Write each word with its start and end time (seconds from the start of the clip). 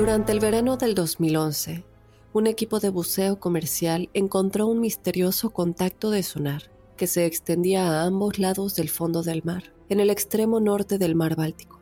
Durante 0.00 0.32
el 0.32 0.40
verano 0.40 0.78
del 0.78 0.94
2011, 0.94 1.84
un 2.32 2.46
equipo 2.46 2.80
de 2.80 2.88
buceo 2.88 3.38
comercial 3.38 4.08
encontró 4.14 4.66
un 4.66 4.80
misterioso 4.80 5.50
contacto 5.50 6.08
de 6.08 6.22
sonar 6.22 6.70
que 6.96 7.06
se 7.06 7.26
extendía 7.26 7.86
a 7.86 8.04
ambos 8.04 8.38
lados 8.38 8.74
del 8.74 8.88
fondo 8.88 9.22
del 9.22 9.42
mar, 9.44 9.74
en 9.90 10.00
el 10.00 10.08
extremo 10.08 10.58
norte 10.58 10.96
del 10.96 11.14
mar 11.14 11.36
Báltico. 11.36 11.80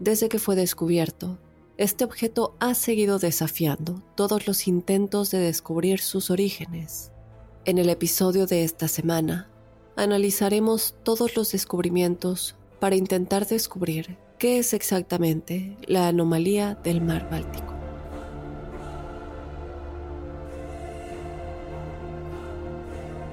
Desde 0.00 0.30
que 0.30 0.38
fue 0.38 0.56
descubierto, 0.56 1.36
este 1.76 2.04
objeto 2.04 2.56
ha 2.58 2.72
seguido 2.72 3.18
desafiando 3.18 4.02
todos 4.14 4.46
los 4.46 4.66
intentos 4.66 5.30
de 5.30 5.40
descubrir 5.40 6.00
sus 6.00 6.30
orígenes. 6.30 7.12
En 7.66 7.76
el 7.76 7.90
episodio 7.90 8.46
de 8.46 8.64
esta 8.64 8.88
semana, 8.88 9.50
analizaremos 9.94 10.94
todos 11.02 11.36
los 11.36 11.52
descubrimientos 11.52 12.56
para 12.80 12.96
intentar 12.96 13.46
descubrir 13.46 14.16
qué 14.42 14.58
es 14.58 14.74
exactamente 14.74 15.76
la 15.86 16.08
anomalía 16.08 16.74
del 16.82 17.00
mar 17.00 17.30
Báltico. 17.30 17.72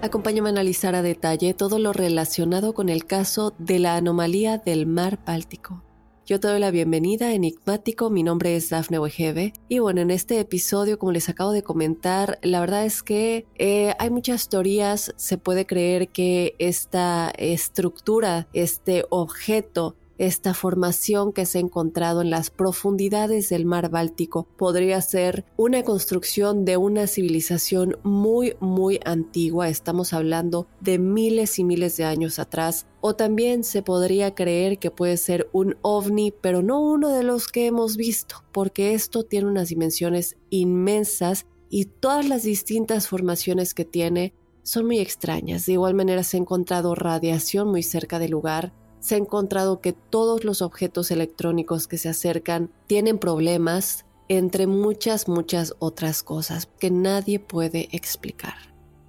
Acompáñame 0.03 0.49
a 0.49 0.51
analizar 0.51 0.93
a 0.93 1.01
detalle 1.01 1.55
todo 1.55 1.79
lo 1.79 1.93
relacionado 1.93 2.75
con 2.75 2.89
el 2.89 3.05
caso 3.05 3.55
de 3.57 3.79
la 3.79 3.95
anomalía 3.95 4.59
del 4.59 4.85
mar 4.85 5.17
Báltico. 5.25 5.81
Yo 6.27 6.39
te 6.39 6.47
doy 6.47 6.59
la 6.59 6.69
bienvenida 6.69 7.33
Enigmático, 7.33 8.11
mi 8.11 8.21
nombre 8.21 8.55
es 8.55 8.69
Dafne 8.69 8.99
Wegebe 8.99 9.53
y 9.67 9.79
bueno, 9.79 10.01
en 10.01 10.11
este 10.11 10.39
episodio, 10.39 10.99
como 10.99 11.11
les 11.11 11.27
acabo 11.27 11.53
de 11.53 11.63
comentar, 11.63 12.37
la 12.43 12.59
verdad 12.59 12.85
es 12.85 13.01
que 13.01 13.47
eh, 13.55 13.95
hay 13.97 14.11
muchas 14.11 14.47
teorías, 14.47 15.11
se 15.17 15.39
puede 15.39 15.65
creer 15.65 16.09
que 16.09 16.53
esta 16.59 17.31
estructura, 17.35 18.47
este 18.53 19.05
objeto 19.09 19.95
esta 20.19 20.53
formación 20.53 21.31
que 21.33 21.45
se 21.45 21.57
ha 21.57 21.61
encontrado 21.61 22.21
en 22.21 22.29
las 22.29 22.51
profundidades 22.51 23.49
del 23.49 23.65
mar 23.65 23.89
Báltico 23.89 24.47
podría 24.57 25.01
ser 25.01 25.45
una 25.57 25.83
construcción 25.83 26.65
de 26.65 26.77
una 26.77 27.07
civilización 27.07 27.97
muy, 28.03 28.55
muy 28.59 28.99
antigua. 29.05 29.69
Estamos 29.69 30.13
hablando 30.13 30.67
de 30.81 30.99
miles 30.99 31.57
y 31.57 31.63
miles 31.63 31.95
de 31.97 32.03
años 32.03 32.37
atrás. 32.37 32.85
O 33.01 33.15
también 33.15 33.63
se 33.63 33.81
podría 33.81 34.35
creer 34.35 34.77
que 34.77 34.91
puede 34.91 35.15
ser 35.15 35.49
un 35.53 35.77
ovni, 35.81 36.31
pero 36.31 36.61
no 36.61 36.81
uno 36.81 37.09
de 37.09 37.23
los 37.23 37.47
que 37.47 37.65
hemos 37.65 37.95
visto, 37.95 38.43
porque 38.51 38.93
esto 38.93 39.23
tiene 39.23 39.47
unas 39.47 39.69
dimensiones 39.69 40.35
inmensas 40.49 41.45
y 41.69 41.85
todas 41.85 42.27
las 42.27 42.43
distintas 42.43 43.07
formaciones 43.07 43.73
que 43.73 43.85
tiene 43.85 44.33
son 44.63 44.85
muy 44.85 44.99
extrañas. 44.99 45.65
De 45.65 45.73
igual 45.73 45.93
manera 45.93 46.23
se 46.23 46.35
ha 46.35 46.41
encontrado 46.41 46.93
radiación 46.93 47.69
muy 47.69 47.83
cerca 47.83 48.19
del 48.19 48.31
lugar 48.31 48.73
se 48.99 49.15
ha 49.15 49.17
encontrado 49.17 49.81
que 49.81 49.93
todos 49.93 50.43
los 50.43 50.61
objetos 50.61 51.09
electrónicos 51.11 51.87
que 51.87 51.97
se 51.97 52.09
acercan 52.09 52.69
tienen 52.87 53.17
problemas, 53.17 54.05
entre 54.27 54.67
muchas, 54.67 55.27
muchas 55.27 55.73
otras 55.79 56.23
cosas 56.23 56.69
que 56.79 56.91
nadie 56.91 57.39
puede 57.39 57.89
explicar. 57.91 58.53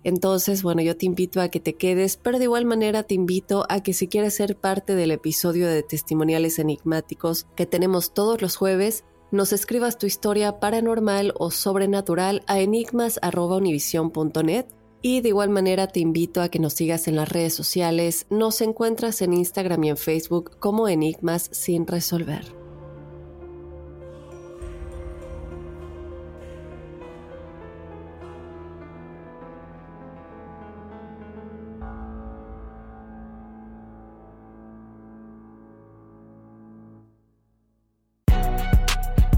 Entonces, 0.03 0.62
bueno, 0.62 0.81
yo 0.81 0.97
te 0.97 1.05
invito 1.05 1.43
a 1.43 1.51
que 1.51 1.61
te 1.61 1.75
quedes, 1.75 2.17
pero 2.17 2.39
de 2.39 2.45
igual 2.45 2.65
manera 2.65 3.03
te 3.03 3.15
invito 3.15 3.67
a 3.69 3.83
que 3.83 3.93
si 3.93 4.09
quieres 4.09 4.34
ser 4.34 4.56
parte 4.56 4.95
del 4.95 5.11
episodio 5.11 5.69
de 5.69 5.83
testimoniales 5.83 6.59
enigmáticos 6.59 7.47
que 7.55 7.67
tenemos 7.67 8.15
todos 8.15 8.41
los 8.41 8.57
jueves, 8.57 9.05
nos 9.31 9.53
escribas 9.53 9.99
tu 9.99 10.07
historia 10.07 10.59
paranormal 10.59 11.34
o 11.39 11.51
sobrenatural 11.51 12.43
a 12.47 12.61
enigmas.univision.net 12.61 14.79
y 15.03 15.21
de 15.21 15.28
igual 15.31 15.50
manera 15.50 15.87
te 15.87 16.00
invito 16.00 16.43
a 16.43 16.49
que 16.49 16.59
nos 16.59 16.75
sigas 16.75 17.09
en 17.09 17.16
las 17.16 17.28
redes 17.28 17.55
sociales. 17.55 18.27
Nos 18.30 18.60
encuentras 18.60 19.22
en 19.22 19.33
Instagram 19.33 19.84
y 19.84 19.91
en 19.91 19.97
Facebook 19.97 20.59
como 20.59 20.89
Enigmas 20.89 21.48
sin 21.53 21.86
resolver. 21.86 22.60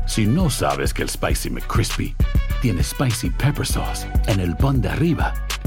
Si 0.07 0.27
no 0.27 0.51
sabes 0.51 0.93
que 0.93 1.01
el 1.03 1.09
Spicy 1.09 1.49
McCrispy 1.49 2.15
tiene 2.61 2.83
Spicy 2.83 3.31
Pepper 3.31 3.67
Sauce 3.67 4.07
en 4.27 4.41
el 4.41 4.55
pan 4.57 4.83
de 4.83 4.91
arriba 4.91 5.33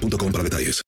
para 0.00 0.44
detalles. 0.44 0.82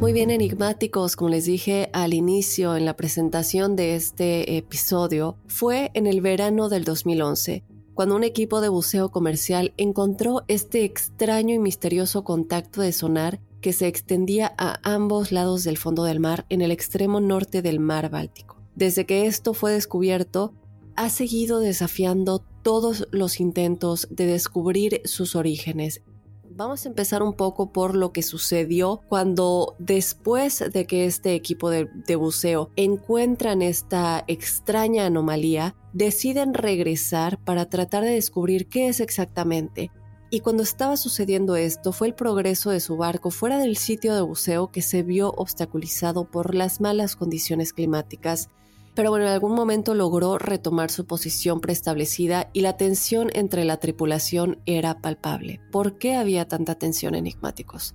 Muy 0.00 0.12
bien 0.12 0.30
enigmáticos, 0.30 1.16
como 1.16 1.28
les 1.30 1.44
dije 1.44 1.90
al 1.92 2.14
inicio 2.14 2.76
en 2.76 2.84
la 2.84 2.96
presentación 2.96 3.76
de 3.76 3.94
este 3.94 4.56
episodio, 4.56 5.36
fue 5.48 5.90
en 5.94 6.06
el 6.06 6.20
verano 6.20 6.68
del 6.68 6.84
2011, 6.84 7.64
cuando 7.94 8.16
un 8.16 8.24
equipo 8.24 8.60
de 8.60 8.68
buceo 8.68 9.10
comercial 9.10 9.74
encontró 9.76 10.44
este 10.48 10.84
extraño 10.84 11.54
y 11.54 11.58
misterioso 11.58 12.24
contacto 12.24 12.80
de 12.80 12.92
sonar 12.92 13.40
que 13.60 13.72
se 13.72 13.88
extendía 13.88 14.54
a 14.56 14.78
ambos 14.82 15.32
lados 15.32 15.64
del 15.64 15.76
fondo 15.76 16.04
del 16.04 16.20
mar 16.20 16.46
en 16.48 16.62
el 16.62 16.70
extremo 16.70 17.20
norte 17.20 17.60
del 17.60 17.80
mar 17.80 18.08
Báltico. 18.08 18.57
Desde 18.78 19.06
que 19.06 19.26
esto 19.26 19.54
fue 19.54 19.72
descubierto, 19.72 20.54
ha 20.94 21.10
seguido 21.10 21.58
desafiando 21.58 22.44
todos 22.62 23.08
los 23.10 23.40
intentos 23.40 24.06
de 24.08 24.26
descubrir 24.26 25.00
sus 25.04 25.34
orígenes. 25.34 26.02
Vamos 26.48 26.86
a 26.86 26.88
empezar 26.88 27.24
un 27.24 27.32
poco 27.32 27.72
por 27.72 27.96
lo 27.96 28.12
que 28.12 28.22
sucedió 28.22 29.00
cuando 29.08 29.74
después 29.80 30.62
de 30.72 30.86
que 30.86 31.06
este 31.06 31.34
equipo 31.34 31.70
de, 31.70 31.88
buceo 32.14 32.70
encuentran 32.76 33.62
esta 33.62 34.22
extraña 34.28 35.06
anomalía, 35.06 35.74
deciden 35.92 36.54
regresar 36.54 37.42
para 37.42 37.68
tratar 37.68 38.04
de 38.04 38.12
descubrir 38.12 38.68
qué 38.68 38.86
es 38.86 39.00
exactamente. 39.00 39.90
Y 40.30 40.38
cuando 40.38 40.62
estaba 40.62 40.96
sucediendo 40.96 41.56
esto, 41.56 41.90
fue 41.90 42.06
el 42.06 42.14
progreso 42.14 42.70
de 42.70 42.78
su 42.78 42.96
barco 42.96 43.32
fuera 43.32 43.58
del 43.58 43.76
sitio 43.76 44.14
de 44.14 44.20
buceo 44.20 44.70
que 44.70 44.82
se 44.82 45.02
vio 45.02 45.32
obstaculizado 45.32 46.30
por 46.30 46.54
las 46.54 46.80
malas 46.80 47.16
condiciones 47.16 47.72
climáticas 47.72 48.50
pero 48.98 49.10
bueno, 49.10 49.26
en 49.26 49.32
algún 49.32 49.54
momento 49.54 49.94
logró 49.94 50.38
retomar 50.38 50.90
su 50.90 51.06
posición 51.06 51.60
preestablecida 51.60 52.50
y 52.52 52.62
la 52.62 52.76
tensión 52.76 53.30
entre 53.32 53.64
la 53.64 53.76
tripulación 53.76 54.58
era 54.66 54.98
palpable. 54.98 55.60
¿Por 55.70 55.98
qué 55.98 56.16
había 56.16 56.48
tanta 56.48 56.74
tensión 56.74 57.14
enigmáticos? 57.14 57.94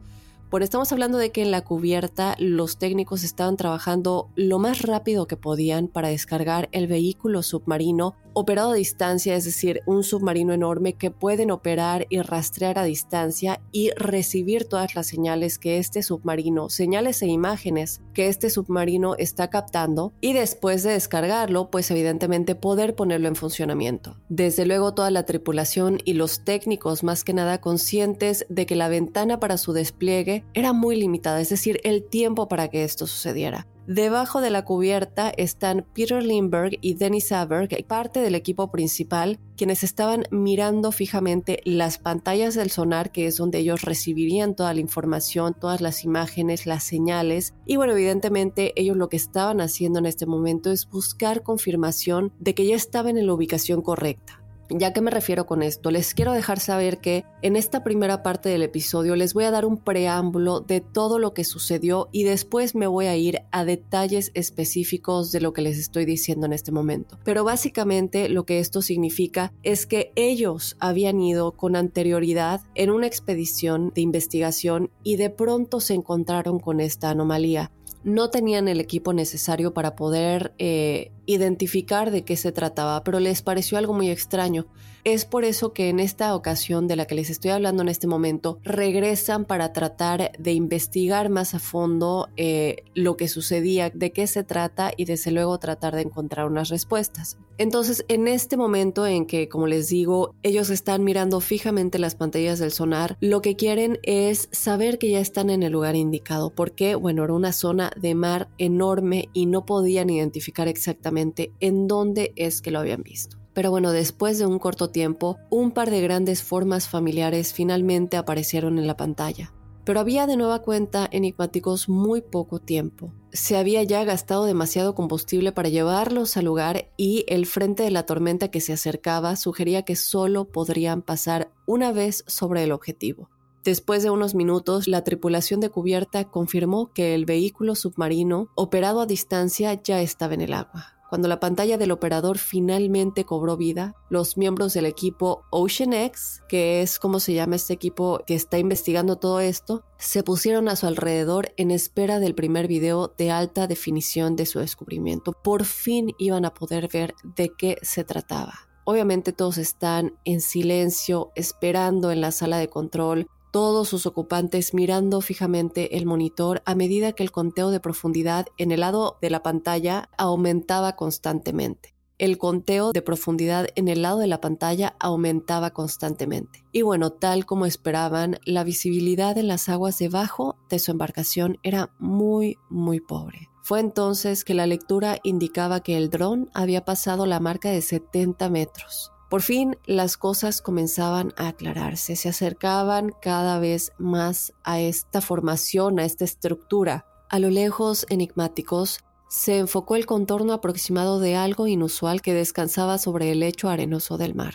Bueno, 0.50 0.64
estamos 0.64 0.94
hablando 0.94 1.18
de 1.18 1.34
que 1.34 1.42
en 1.42 1.52
la 1.52 1.60
cubierta 1.66 2.38
los 2.40 2.78
técnicos 2.78 3.26
estaban 3.26 3.58
trabajando 3.58 4.30
lo 4.36 4.60
más 4.60 4.82
rápido 4.82 5.28
que 5.28 5.36
podían 5.36 5.90
para 5.90 6.08
descargar 6.08 6.70
el 6.72 6.88
vehículo 6.88 7.44
submarino 7.44 8.16
operado 8.33 8.71
a 8.71 8.75
distancia, 8.75 9.35
es 9.35 9.45
decir, 9.45 9.81
un 9.85 10.03
submarino 10.03 10.53
enorme 10.53 10.94
que 10.94 11.12
pueden 11.12 11.51
operar 11.51 12.06
y 12.09 12.21
rastrear 12.21 12.80
a 12.80 12.83
distancia 12.83 13.62
y 13.71 13.91
recibir 13.91 14.65
todas 14.65 14.95
las 14.95 15.07
señales 15.07 15.59
que 15.59 15.77
este 15.77 16.03
submarino, 16.03 16.69
señales 16.69 17.21
e 17.21 17.27
imágenes 17.27 18.01
que 18.13 18.27
este 18.27 18.50
submarino 18.50 19.15
está 19.18 19.50
captando 19.50 20.13
y 20.21 20.33
después 20.33 20.83
de 20.83 20.91
descargarlo, 20.91 21.69
pues 21.69 21.89
evidentemente 21.91 22.56
poder 22.56 22.95
ponerlo 22.95 23.27
en 23.27 23.35
funcionamiento. 23.35 24.18
Desde 24.30 24.65
luego 24.65 24.94
toda 24.94 25.12
la 25.12 25.25
tripulación 25.25 26.00
y 26.06 26.13
los 26.13 26.44
técnicos 26.44 27.03
más 27.03 27.24
que 27.24 27.33
nada 27.33 27.62
conscientes 27.62 28.45
de 28.50 28.65
que 28.65 28.75
la 28.75 28.89
ventana 28.89 29.39
para 29.39 29.57
su 29.57 29.74
despliegue 29.74 30.44
era 30.53 30.74
muy 30.74 30.95
limitada, 30.95 31.41
es 31.41 31.50
decir, 31.50 31.80
el 31.83 32.03
tiempo 32.03 32.47
para 32.47 32.68
que 32.68 32.83
esto 32.83 33.07
sucediera. 33.07 33.68
Debajo 33.88 34.39
de 34.39 34.50
la 34.50 34.63
cubierta 34.63 35.30
están 35.35 35.85
Peter 35.94 36.24
Lindbergh 36.24 36.77
y 36.80 36.94
Dennis 36.94 37.33
Aberg, 37.33 37.85
parte 37.85 38.21
del 38.21 38.33
equipo 38.33 38.71
principal, 38.71 39.39
quienes 39.57 39.83
estaban 39.83 40.24
mirando 40.31 40.94
fijamente 40.94 41.59
las 41.65 41.97
pantallas 41.97 42.56
del 42.56 42.71
sonar, 42.71 43.12
que 43.12 43.27
es 43.27 43.35
donde 43.35 43.59
ellos 43.59 43.81
recibirían 43.81 44.56
toda 44.56 44.74
la 44.74 44.80
información, 44.80 45.53
todas 45.59 45.81
las 45.81 46.06
imágenes, 46.06 46.65
las 46.65 46.85
señales. 46.85 47.56
Y 47.65 47.75
bueno, 47.75 47.91
evidentemente 47.91 48.71
ellos 48.77 48.95
lo 48.95 49.09
que 49.09 49.18
estaban 49.18 49.59
haciendo 49.59 50.00
en 50.00 50.06
este 50.06 50.25
momento 50.25 50.71
es 50.71 50.89
buscar 50.89 51.44
confirmación 51.44 52.31
de 52.39 52.56
que 52.56 52.65
ya 52.65 52.75
estaban 52.75 53.18
en 53.18 53.27
la 53.27 53.33
ubicación 53.33 53.81
correcta. 53.81 54.43
¿Ya 54.69 54.94
que 54.94 55.01
me 55.01 55.12
refiero 55.12 55.45
con 55.45 55.62
esto? 55.62 55.92
Les 55.92 56.13
quiero 56.13 56.31
dejar 56.31 56.60
saber 56.60 57.00
que 57.00 57.25
en 57.42 57.56
esta 57.56 57.83
primera 57.83 58.24
parte 58.24 58.50
del 58.50 58.63
episodio 58.63 59.15
les 59.15 59.33
voy 59.33 59.44
a 59.44 59.51
dar 59.51 59.65
un 59.65 59.77
preámbulo 59.77 60.62
de 60.62 60.80
todo 60.80 61.19
lo 61.19 61.33
que 61.33 61.44
sucedió 61.44 62.07
y 62.12 62.24
después 62.24 62.74
me 62.74 62.88
voy 62.88 63.07
a 63.07 63.15
ir 63.18 63.42
a 63.51 63.65
detalles 63.65 64.31
específicos 64.33 65.31
de 65.31 65.42
lo 65.42 65.51
que 65.51 65.62
les 65.62 65.77
estoy 65.77 66.06
diciendo 66.06 66.45
en 66.45 66.54
este 66.54 66.71
momento. 66.71 67.19
Pero 67.25 67.44
básicamente 67.44 68.30
lo 68.30 68.45
que 68.45 68.60
esto 68.60 68.81
significa 68.81 69.54
es 69.63 69.86
que 69.86 70.13
ellos 70.15 70.77
habían 70.80 71.19
ido 71.19 71.51
con 71.51 71.75
anterioridad 71.75 72.62
en 72.74 72.89
una 72.89 73.07
expedición 73.07 73.92
de 73.94 74.01
investigación 74.01 74.92
y 75.04 75.18
de 75.18 75.30
pronto 75.30 75.81
se 75.81 75.94
encontraron 75.94 76.59
con 76.59 76.80
esta 76.80 77.09
anomalía 77.09 77.71
no 78.04 78.30
tenían 78.30 78.68
el 78.68 78.80
equipo 78.80 79.14
necesario 79.14 79.74
para 79.74 79.96
poder 79.96 80.54
eh, 80.58 81.12
identificar 81.26 82.12
de 82.12 82.24
qué 82.24 82.36
se 82.36 82.52
trataba, 82.52 83.04
pero 83.04 83.20
les 83.20 83.42
pareció 83.42 83.78
algo 83.78 83.94
muy 83.94 84.10
extraño. 84.10 84.68
Es 85.06 85.26
por 85.26 85.44
eso 85.44 85.74
que 85.74 85.90
en 85.90 86.00
esta 86.00 86.34
ocasión 86.34 86.88
de 86.88 86.96
la 86.96 87.06
que 87.06 87.16
les 87.16 87.30
estoy 87.30 87.52
hablando 87.52 87.82
en 87.82 87.90
este 87.90 88.08
momento, 88.08 88.60
regresan 88.64 89.44
para 89.44 89.74
tratar 89.74 90.32
de 90.40 90.54
investigar 90.54 91.30
más 91.30 91.54
a 91.54 91.60
fondo 91.60 92.30
eh, 92.38 92.83
lo 92.94 93.18
que 93.18 93.28
sucedía, 93.28 93.90
de 93.90 94.14
qué 94.14 94.28
se 94.28 94.45
trata 94.45 94.94
y 94.95 95.04
desde 95.04 95.31
luego 95.31 95.60
tratar 95.60 95.94
de 95.94 96.04
encontrar 96.04 96.48
unas 96.48 96.69
respuestas. 96.69 97.38
Entonces, 97.57 98.06
en 98.07 98.30
este 98.30 98.56
momento 98.56 99.06
en 99.06 99.26
que, 99.26 99.50
como 99.50 99.68
les 99.68 99.90
digo, 99.90 100.36
ellos 100.42 100.69
están 100.69 101.04
mirando 101.04 101.42
fijamente 101.42 102.00
las 102.00 102.16
pantallas 102.16 102.60
del 102.60 102.72
sonar, 102.72 103.18
lo 103.19 103.42
que 103.42 103.57
quieren 103.57 104.00
es 104.04 104.48
saber 104.54 105.00
que 105.00 105.12
ya 105.12 105.19
están 105.19 105.50
en 105.50 105.64
el 105.64 105.74
lugar 105.74 105.98
indicado, 105.98 106.50
porque, 106.50 106.95
bueno, 106.95 107.26
era 107.26 107.33
una 107.33 107.52
zona 107.52 107.92
de 108.00 108.16
mar 108.16 108.48
enorme 108.57 109.28
y 109.33 109.48
no 109.48 109.66
podían 109.66 110.10
identificar 110.10 110.69
exactamente 110.69 111.52
en 111.60 111.88
dónde 111.88 112.31
es 112.38 112.62
que 112.62 112.72
lo 112.72 112.80
habían 112.80 113.04
visto. 113.04 113.43
Pero 113.54 113.69
bueno, 113.69 113.92
después 113.92 114.40
de 114.40 114.45
un 114.45 114.60
corto 114.60 114.90
tiempo, 114.90 115.38
un 115.50 115.72
par 115.72 115.92
de 115.92 116.02
grandes 116.02 116.44
formas 116.44 116.90
familiares 116.90 117.54
finalmente 117.54 118.18
aparecieron 118.18 118.80
en 118.80 118.88
la 118.88 118.98
pantalla. 118.98 119.54
Pero 119.86 120.00
había 120.00 120.28
de 120.28 120.38
nueva 120.38 120.62
cuenta 120.62 121.07
enigmáticos 121.12 121.90
muy 121.90 122.22
poco 122.22 122.60
tiempo. 122.60 123.14
Se 123.31 123.57
había 123.57 123.83
ya 123.83 124.04
gastado 124.06 124.45
demasiado 124.45 124.95
combustible 124.95 125.52
para 125.52 125.69
llevarlos 125.69 126.38
al 126.38 126.45
lugar 126.45 126.92
y 126.95 127.26
el 127.28 127.45
frente 127.45 127.83
de 127.83 127.92
la 127.92 128.06
tormenta 128.06 128.50
que 128.50 128.62
se 128.62 128.74
acercaba 128.74 129.36
sugería 129.36 129.83
que 129.83 129.95
solo 129.95 130.45
podrían 130.45 131.02
pasar 131.02 131.52
una 131.66 131.92
vez 131.92 132.24
sobre 132.28 132.64
el 132.64 132.72
objetivo. 132.72 133.30
Después 133.64 134.04
de 134.04 134.10
unos 134.10 134.36
minutos, 134.36 134.88
la 134.90 135.06
tripulación 135.06 135.62
de 135.62 135.69
cubierta 135.69 136.26
confirmó 136.26 136.92
que 136.92 137.16
el 137.16 137.26
vehículo 137.26 137.76
submarino, 137.76 138.50
operado 138.56 139.00
a 139.00 139.06
distancia, 139.06 139.81
ya 139.81 140.02
estaba 140.02 140.33
en 140.33 140.42
el 140.42 140.54
agua. 140.54 140.93
Cuando 141.14 141.28
la 141.28 141.40
pantalla 141.40 141.78
del 141.78 141.92
operador 141.92 142.40
finalmente 142.40 143.24
cobró 143.24 143.56
vida, 143.56 143.94
los 144.10 144.36
miembros 144.36 144.74
del 144.74 144.88
equipo 144.88 145.44
OceanX, 145.52 146.42
que 146.50 146.82
es 146.82 146.98
como 146.98 147.20
se 147.20 147.36
llama 147.36 147.56
este 147.56 147.72
equipo 147.72 148.24
que 148.26 148.34
está 148.34 148.58
investigando 148.58 149.18
todo 149.18 149.40
esto, 149.40 149.84
se 150.00 150.24
pusieron 150.24 150.68
a 150.70 150.76
su 150.76 150.88
alrededor 150.88 151.54
en 151.56 151.70
espera 151.70 152.20
del 152.20 152.34
primer 152.34 152.68
video 152.68 153.14
de 153.16 153.30
alta 153.30 153.68
definición 153.68 154.36
de 154.36 154.48
su 154.48 154.58
descubrimiento. 154.58 155.34
Por 155.34 155.66
fin 155.66 156.16
iban 156.18 156.46
a 156.46 156.56
poder 156.56 156.90
ver 156.92 157.14
de 157.24 157.52
qué 157.56 157.78
se 157.84 158.04
trataba. 158.04 158.68
Obviamente 158.84 159.34
todos 159.34 159.60
están 159.60 160.18
en 160.26 160.42
silencio, 160.42 161.32
esperando 161.36 162.12
en 162.12 162.22
la 162.22 162.32
sala 162.32 162.58
de 162.58 162.70
control, 162.70 163.28
todos 163.54 163.88
sus 163.88 164.07
ocupantes 164.07 164.74
mirando 164.74 165.22
fijamente 165.22 165.95
el 165.95 166.07
monitor 166.07 166.64
a 166.66 166.74
medida 166.74 167.12
que 167.12 167.22
el 167.22 167.30
conteo 167.30 167.69
de 167.69 167.80
profundidad 167.80 168.48
en 168.57 168.72
el 168.72 168.80
lado 168.80 169.19
de 169.22 169.30
la 169.30 169.44
pantalla 169.44 170.10
aumentaba 170.18 170.95
constantemente. 170.95 171.94
el 172.18 172.38
conteo 172.38 172.94
de 172.94 173.02
profundidad 173.02 173.68
en 173.76 173.88
el 173.90 174.02
lado 174.02 174.19
de 174.19 174.28
la 174.28 174.40
pantalla 174.40 174.95
aumentaba 175.00 175.72
constantemente. 175.72 176.64
Y 176.72 176.81
bueno, 176.81 177.12
tal 177.12 177.45
como 177.45 177.66
esperaban, 177.66 178.40
la 178.45 178.64
visibilidad 178.64 179.38
en 179.38 179.48
las 179.48 179.68
aguas 179.68 179.98
debajo 180.00 180.56
de 180.69 180.80
su 180.80 180.92
embarcación 180.92 181.57
era 181.64 181.92
muy, 182.00 182.56
muy 182.69 183.02
pobre. 183.02 183.50
Fue 183.62 183.80
entonces 183.80 184.44
que 184.44 184.54
la 184.54 184.68
lectura 184.68 185.19
indicaba 185.24 185.81
que 185.81 185.98
el 185.98 186.10
dron 186.10 186.50
había 186.54 186.86
pasado 186.86 187.26
la 187.26 187.40
marca 187.40 187.69
de 187.69 187.81
70 187.81 188.50
metros. 188.50 189.13
Por 189.33 189.42
fin 189.42 189.78
las 189.87 190.16
cosas 190.16 190.61
comenzaban 190.61 191.33
a 191.37 191.47
aclararse, 191.47 192.16
se 192.16 192.30
acercaban 192.30 193.16
cada 193.19 193.57
vez 193.57 193.92
más 193.97 194.54
a 194.63 194.80
esta 194.80 195.21
formación, 195.21 195.97
a 195.97 196.06
esta 196.06 196.23
estructura. 196.23 197.07
A 197.31 197.40
lo 197.40 197.49
lejos, 197.49 198.06
enigmáticos, 198.11 198.99
se 199.30 199.57
enfocó 199.57 199.95
el 199.95 200.06
contorno 200.06 200.54
aproximado 200.54 201.19
de 201.19 201.35
algo 201.35 201.66
inusual 201.66 202.21
que 202.21 202.35
descansaba 202.35 202.99
sobre 202.99 203.31
el 203.31 203.40
lecho 203.40 203.69
arenoso 203.69 204.19
del 204.19 204.35
mar. 204.35 204.54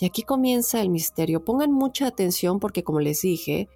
Y 0.00 0.06
aquí 0.06 0.22
comienza 0.22 0.80
el 0.80 0.90
misterio. 0.90 1.44
Pongan 1.44 1.72
mucha 1.72 2.06
atención 2.06 2.60
porque, 2.60 2.84
como 2.84 3.00
les 3.00 3.22
dije, 3.22 3.68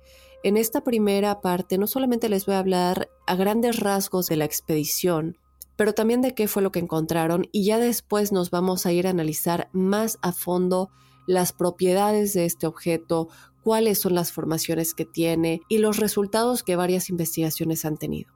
en 0.45 0.57
esta 0.57 0.85
primera 0.85 1.41
parte 1.41 1.79
no 1.79 1.89
solamente 1.89 2.29
les 2.29 2.47
voy 2.47 2.55
a 2.55 2.61
hablar 2.61 3.09
a 3.27 3.35
grandes 3.35 3.81
rasgos 3.81 4.29
de 4.29 4.37
la 4.37 4.45
expedición, 4.45 5.37
pero 5.77 5.93
también 5.93 6.23
de 6.23 6.35
qué 6.35 6.49
fue 6.49 6.63
lo 6.63 6.73
que 6.73 6.81
encontraron 6.81 7.47
y 7.53 7.65
ya 7.65 7.79
después 7.79 8.33
nos 8.33 8.51
vamos 8.51 8.87
a 8.87 8.93
ir 8.93 9.07
a 9.07 9.11
analizar 9.11 9.69
más 9.73 10.19
a 10.23 10.33
fondo 10.33 10.91
las 11.27 11.53
propiedades 11.53 12.35
de 12.35 12.45
este 12.45 12.67
objeto, 12.67 13.29
cuáles 13.63 13.99
son 13.99 14.15
las 14.15 14.33
formaciones 14.33 14.95
que 14.95 15.05
tiene 15.05 15.61
y 15.69 15.79
los 15.79 15.97
resultados 15.97 16.63
que 16.63 16.77
varias 16.77 17.09
investigaciones 17.09 17.85
han 17.85 17.97
tenido. 17.97 18.33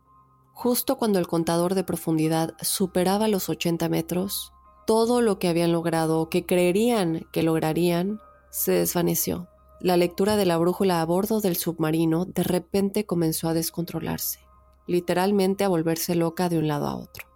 Justo 0.52 0.96
cuando 0.96 1.18
el 1.18 1.28
contador 1.28 1.74
de 1.74 1.84
profundidad 1.84 2.56
superaba 2.60 3.28
los 3.28 3.48
80 3.48 3.88
metros, 3.88 4.52
todo 4.86 5.20
lo 5.20 5.38
que 5.38 5.48
habían 5.48 5.70
logrado 5.70 6.30
que 6.30 6.46
creerían 6.46 7.26
que 7.30 7.42
lograrían 7.42 8.20
se 8.50 8.72
desvaneció. 8.72 9.48
La 9.80 9.96
lectura 9.96 10.34
de 10.34 10.46
la 10.46 10.56
brújula 10.56 11.00
a 11.00 11.04
bordo 11.04 11.40
del 11.40 11.56
submarino 11.56 12.24
de 12.24 12.42
repente 12.42 13.06
comenzó 13.06 13.48
a 13.48 13.54
descontrolarse, 13.54 14.40
literalmente 14.88 15.62
a 15.62 15.68
volverse 15.68 16.16
loca 16.16 16.48
de 16.48 16.58
un 16.58 16.66
lado 16.66 16.86
a 16.86 16.96
otro. 16.96 17.27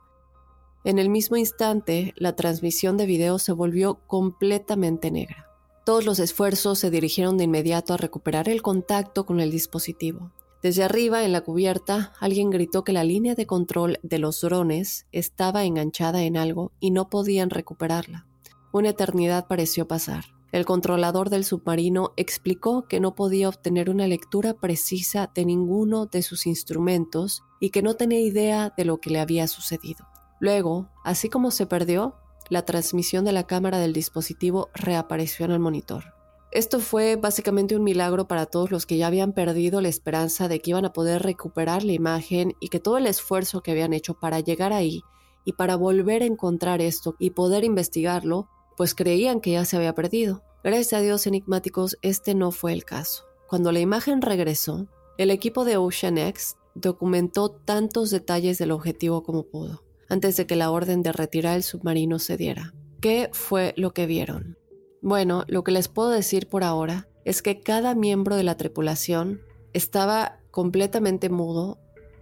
En 0.85 0.99
el 0.99 1.11
mismo 1.11 1.37
instante, 1.37 2.13
la 2.17 2.35
transmisión 2.35 2.97
de 2.97 3.07
video 3.07 3.39
se 3.39 3.53
volvió 3.53 4.01
completamente 4.09 5.13
negra. 5.13 5.47
Todos 5.85 6.05
los 6.05 6.19
esfuerzos 6.19 6.81
se 6.81 6.91
dirigieron 6.91 7.39
de 7.39 7.45
inmediato 7.45 7.95
a 7.95 7.97
recuperar 7.97 8.49
el 8.49 8.63
contacto 8.63 9.25
con 9.25 9.41
el 9.41 9.53
dispositivo. 9.53 10.33
Desde 10.61 10.83
arriba, 10.83 11.25
en 11.25 11.33
la 11.33 11.43
cubierta, 11.43 12.13
alguien 12.19 12.51
gritó 12.51 12.83
que 12.83 12.93
la 12.93 13.05
línea 13.05 13.37
de 13.37 13.47
control 13.47 13.99
de 14.03 14.19
los 14.19 14.41
drones 14.41 15.07
estaba 15.13 15.65
enganchada 15.65 16.23
en 16.23 16.37
algo 16.37 16.73
y 16.81 16.91
no 16.91 17.09
podían 17.09 17.51
recuperarla. 17.51 18.27
Una 18.73 18.91
eternidad 18.91 19.47
pareció 19.47 19.87
pasar. 19.87 20.25
El 20.51 20.65
controlador 20.65 21.31
del 21.31 21.45
submarino 21.45 22.13
explicó 22.17 22.87
que 22.89 23.01
no 23.01 23.15
podía 23.15 23.49
obtener 23.49 23.89
una 23.89 24.07
lectura 24.07 24.55
precisa 24.55 25.31
de 25.35 25.45
ninguno 25.45 26.07
de 26.07 26.23
sus 26.23 26.47
instrumentos 26.47 27.43
y 27.61 27.71
que 27.71 27.83
no 27.83 27.95
tenía 27.95 28.21
idea 28.21 28.73
de 28.77 28.85
lo 28.85 28.99
que 28.99 29.11
le 29.11 29.21
había 29.21 29.47
sucedido. 29.49 30.12
Luego, 30.43 30.89
así 31.05 31.29
como 31.29 31.53
se 31.53 31.67
perdió, 31.67 32.17
la 32.51 32.65
transmisión 32.65 33.25
de 33.25 33.31
la 33.31 33.47
cámara 33.47 33.79
del 33.79 33.93
dispositivo 33.93 34.71
reapareció 34.75 35.47
en 35.47 35.53
el 35.53 35.61
monitor. 35.61 36.15
Esto 36.51 36.81
fue 36.81 37.15
básicamente 37.15 37.77
un 37.77 37.85
milagro 37.85 38.27
para 38.27 38.47
todos 38.47 38.73
los 38.73 38.85
que 38.85 38.97
ya 38.97 39.07
habían 39.07 39.35
perdido 39.35 39.81
la 39.81 39.89
esperanza 39.89 40.49
de 40.49 40.59
que 40.59 40.71
iban 40.71 40.85
a 40.85 40.93
poder 40.93 41.23
recuperar 41.23 41.85
la 41.85 41.93
imagen 41.93 42.55
y 42.59 42.71
que 42.71 42.81
todo 42.81 42.99
el 42.99 43.07
esfuerzo 43.07 43.63
que 43.63 43.71
habían 43.71 43.93
hecho 43.93 44.15
para 44.15 44.41
llegar 44.41 44.73
ahí 44.73 45.03
y 45.45 45.53
para 45.53 45.77
volver 45.77 46.23
a 46.23 46.27
encontrar 46.27 46.81
esto 46.81 47.15
y 47.21 47.31
poder 47.31 47.63
investigarlo, 47.63 48.49
pues 48.77 48.97
creían 48.97 49.41
que 49.41 49.53
ya 49.53 49.65
se 49.65 49.77
había 49.77 49.95
perdido. 49.95 50.43
Gracias 50.65 50.95
a 50.95 51.03
Dios 51.03 51.25
enigmáticos, 51.29 51.99
este 52.03 52.35
no 52.35 52.51
fue 52.51 52.73
el 52.73 52.85
caso. 52.85 53.27
Cuando 53.47 53.71
la 53.71 53.79
imagen 53.79 54.21
regresó, 54.21 54.89
el 55.19 55.31
equipo 55.31 55.65
de 55.65 55.77
Ocean 55.77 56.19
X 56.19 56.57
documentó 56.75 57.49
tantos 57.49 58.11
detalles 58.11 58.59
del 58.59 58.73
objetivo 58.73 59.23
como 59.23 59.45
pudo, 59.45 59.85
antes 60.13 60.37
de 60.37 60.47
que 60.47 60.57
la 60.57 60.71
orden 60.71 61.03
de 61.03 61.11
retirar 61.11 61.57
el 61.57 61.63
submarino 61.63 62.19
se 62.19 62.37
diera. 62.37 62.75
¿Qué 63.01 63.31
fue 63.33 63.73
lo 63.79 63.95
que 63.95 64.07
vieron? 64.07 64.59
Bueno, 65.01 65.45
lo 65.49 65.65
que 65.65 65.73
les 65.73 65.89
puedo 65.89 66.11
decir 66.11 66.49
por 66.49 66.65
ahora 66.65 67.09
es 67.25 67.41
que 67.41 67.61
cada 67.61 67.95
miembro 67.95 68.37
de 68.37 68.43
la 68.43 68.59
tripulación 68.59 69.41
estaba 69.73 70.39
completamente 70.51 71.31
mudo, 71.31 71.79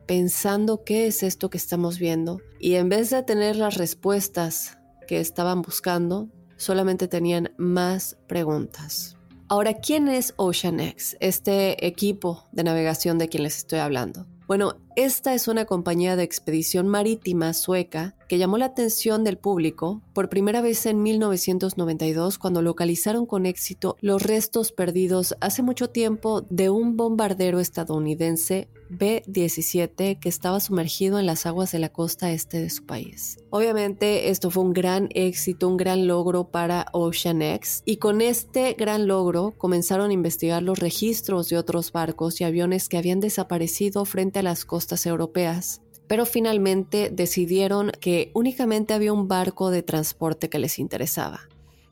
pensando 0.07 0.85
qué 0.85 1.09
es 1.09 1.25
esto 1.25 1.51
que 1.51 1.59
estamos 1.59 1.99
viendo, 1.99 2.41
y 2.61 2.77
en 2.77 2.89
vez 2.89 3.11
de 3.11 3.25
tener 3.25 3.57
las 3.57 3.77
respuestas 3.77 4.79
que 5.09 5.19
estaban 5.19 5.61
buscando, 5.61 6.29
solamente 6.57 7.09
tenían 7.09 7.53
más 7.59 8.19
preguntas. 8.29 9.17
Ahora, 9.49 9.75
¿quién 9.75 10.07
es 10.07 10.33
OceanX, 10.37 11.17
este 11.19 11.85
equipo 11.85 12.45
de 12.53 12.63
navegación 12.63 13.19
de 13.19 13.29
quien 13.29 13.43
les 13.43 13.57
estoy 13.57 13.81
hablando? 13.81 14.27
Bueno, 14.47 14.77
esta 14.97 15.35
es 15.35 15.49
una 15.49 15.65
compañía 15.65 16.17
de 16.17 16.25
expedición 16.25 16.89
marítima 16.89 17.53
sueca 17.53 18.17
que 18.29 18.39
llamó 18.39 18.59
la 18.59 18.67
atención 18.67 19.25
del 19.25 19.39
público 19.39 20.03
por 20.13 20.29
primera 20.29 20.61
vez 20.61 20.87
en 20.87 21.03
1992 21.03 22.39
cuando 22.39 22.63
localizaron 22.63 23.27
con 23.27 23.47
éxito 23.47 23.97
los 24.01 24.23
restos 24.23 24.73
perdidos 24.73 25.37
hace 25.41 25.63
mucho 25.63 25.91
tiempo 25.91 26.43
de 26.49 26.71
un 26.71 26.97
bombardero 26.97 27.61
estadounidense 27.61 28.69
B-17 28.89 30.19
que 30.19 30.29
estaba 30.29 30.59
sumergido 30.59 31.21
en 31.21 31.27
las 31.27 31.47
aguas 31.47 31.71
de 31.71 31.79
la 31.79 31.91
costa 31.91 32.33
este 32.33 32.61
de 32.61 32.71
su 32.71 32.87
país. 32.87 33.39
Obviamente 33.51 34.31
esto 34.31 34.51
fue 34.51 34.65
un 34.65 34.73
gran 34.73 35.09
éxito, 35.15 35.69
un 35.69 35.77
gran 35.77 36.09
logro 36.09 36.51
para 36.51 36.87
Ocean 36.93 37.43
X 37.43 37.83
y 37.85 37.99
con 37.99 38.21
este 38.21 38.75
gran 38.75 39.07
logro 39.07 39.55
comenzaron 39.57 40.11
a 40.11 40.15
investigar 40.15 40.63
los 40.63 40.79
registros 40.79 41.49
de 41.49 41.57
otros 41.57 41.93
barcos 41.93 42.41
y 42.41 42.45
aviones 42.45 42.89
que 42.89 42.99
habían 42.99 43.21
desaparecido 43.21 44.05
frente 44.05 44.41
a 44.41 44.43
las 44.43 44.65
costas 44.65 44.80
europeas 45.07 45.83
pero 46.11 46.27
finalmente 46.27 47.09
decidieron 47.09 47.93
que 48.01 48.33
únicamente 48.35 48.95
había 48.95 49.13
un 49.13 49.29
barco 49.29 49.71
de 49.71 49.85
transporte 49.85 50.51
que 50.51 50.59
les 50.59 50.81
interesaba. 50.81 51.43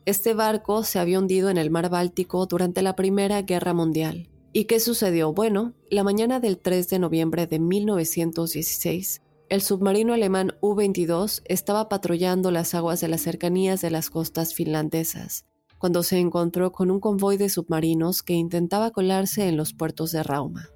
Este 0.05 0.33
barco 0.33 0.83
se 0.83 0.99
había 0.99 1.19
hundido 1.19 1.49
en 1.49 1.57
el 1.57 1.71
mar 1.71 1.89
Báltico 1.89 2.45
durante 2.45 2.81
la 2.81 2.97
Primera 2.97 3.41
Guerra 3.43 3.73
Mundial. 3.73 4.27
¿Y 4.51 4.65
qué 4.65 4.81
sucedió? 4.81 5.31
Bueno, 5.31 5.73
la 5.89 6.03
mañana 6.03 6.41
del 6.41 6.57
3 6.57 6.89
de 6.89 6.99
noviembre 6.99 7.47
de 7.47 7.59
1916, 7.59 9.21
el 9.47 9.61
submarino 9.61 10.13
alemán 10.13 10.53
U-22 10.59 11.41
estaba 11.45 11.87
patrullando 11.87 12.51
las 12.51 12.75
aguas 12.75 12.99
de 12.99 13.07
las 13.07 13.21
cercanías 13.21 13.79
de 13.79 13.89
las 13.89 14.09
costas 14.09 14.53
finlandesas, 14.53 15.45
cuando 15.77 16.03
se 16.03 16.19
encontró 16.19 16.73
con 16.73 16.91
un 16.91 16.99
convoy 16.99 17.37
de 17.37 17.47
submarinos 17.47 18.21
que 18.21 18.33
intentaba 18.33 18.91
colarse 18.91 19.47
en 19.47 19.55
los 19.55 19.71
puertos 19.73 20.11
de 20.11 20.23
Rauma. 20.23 20.71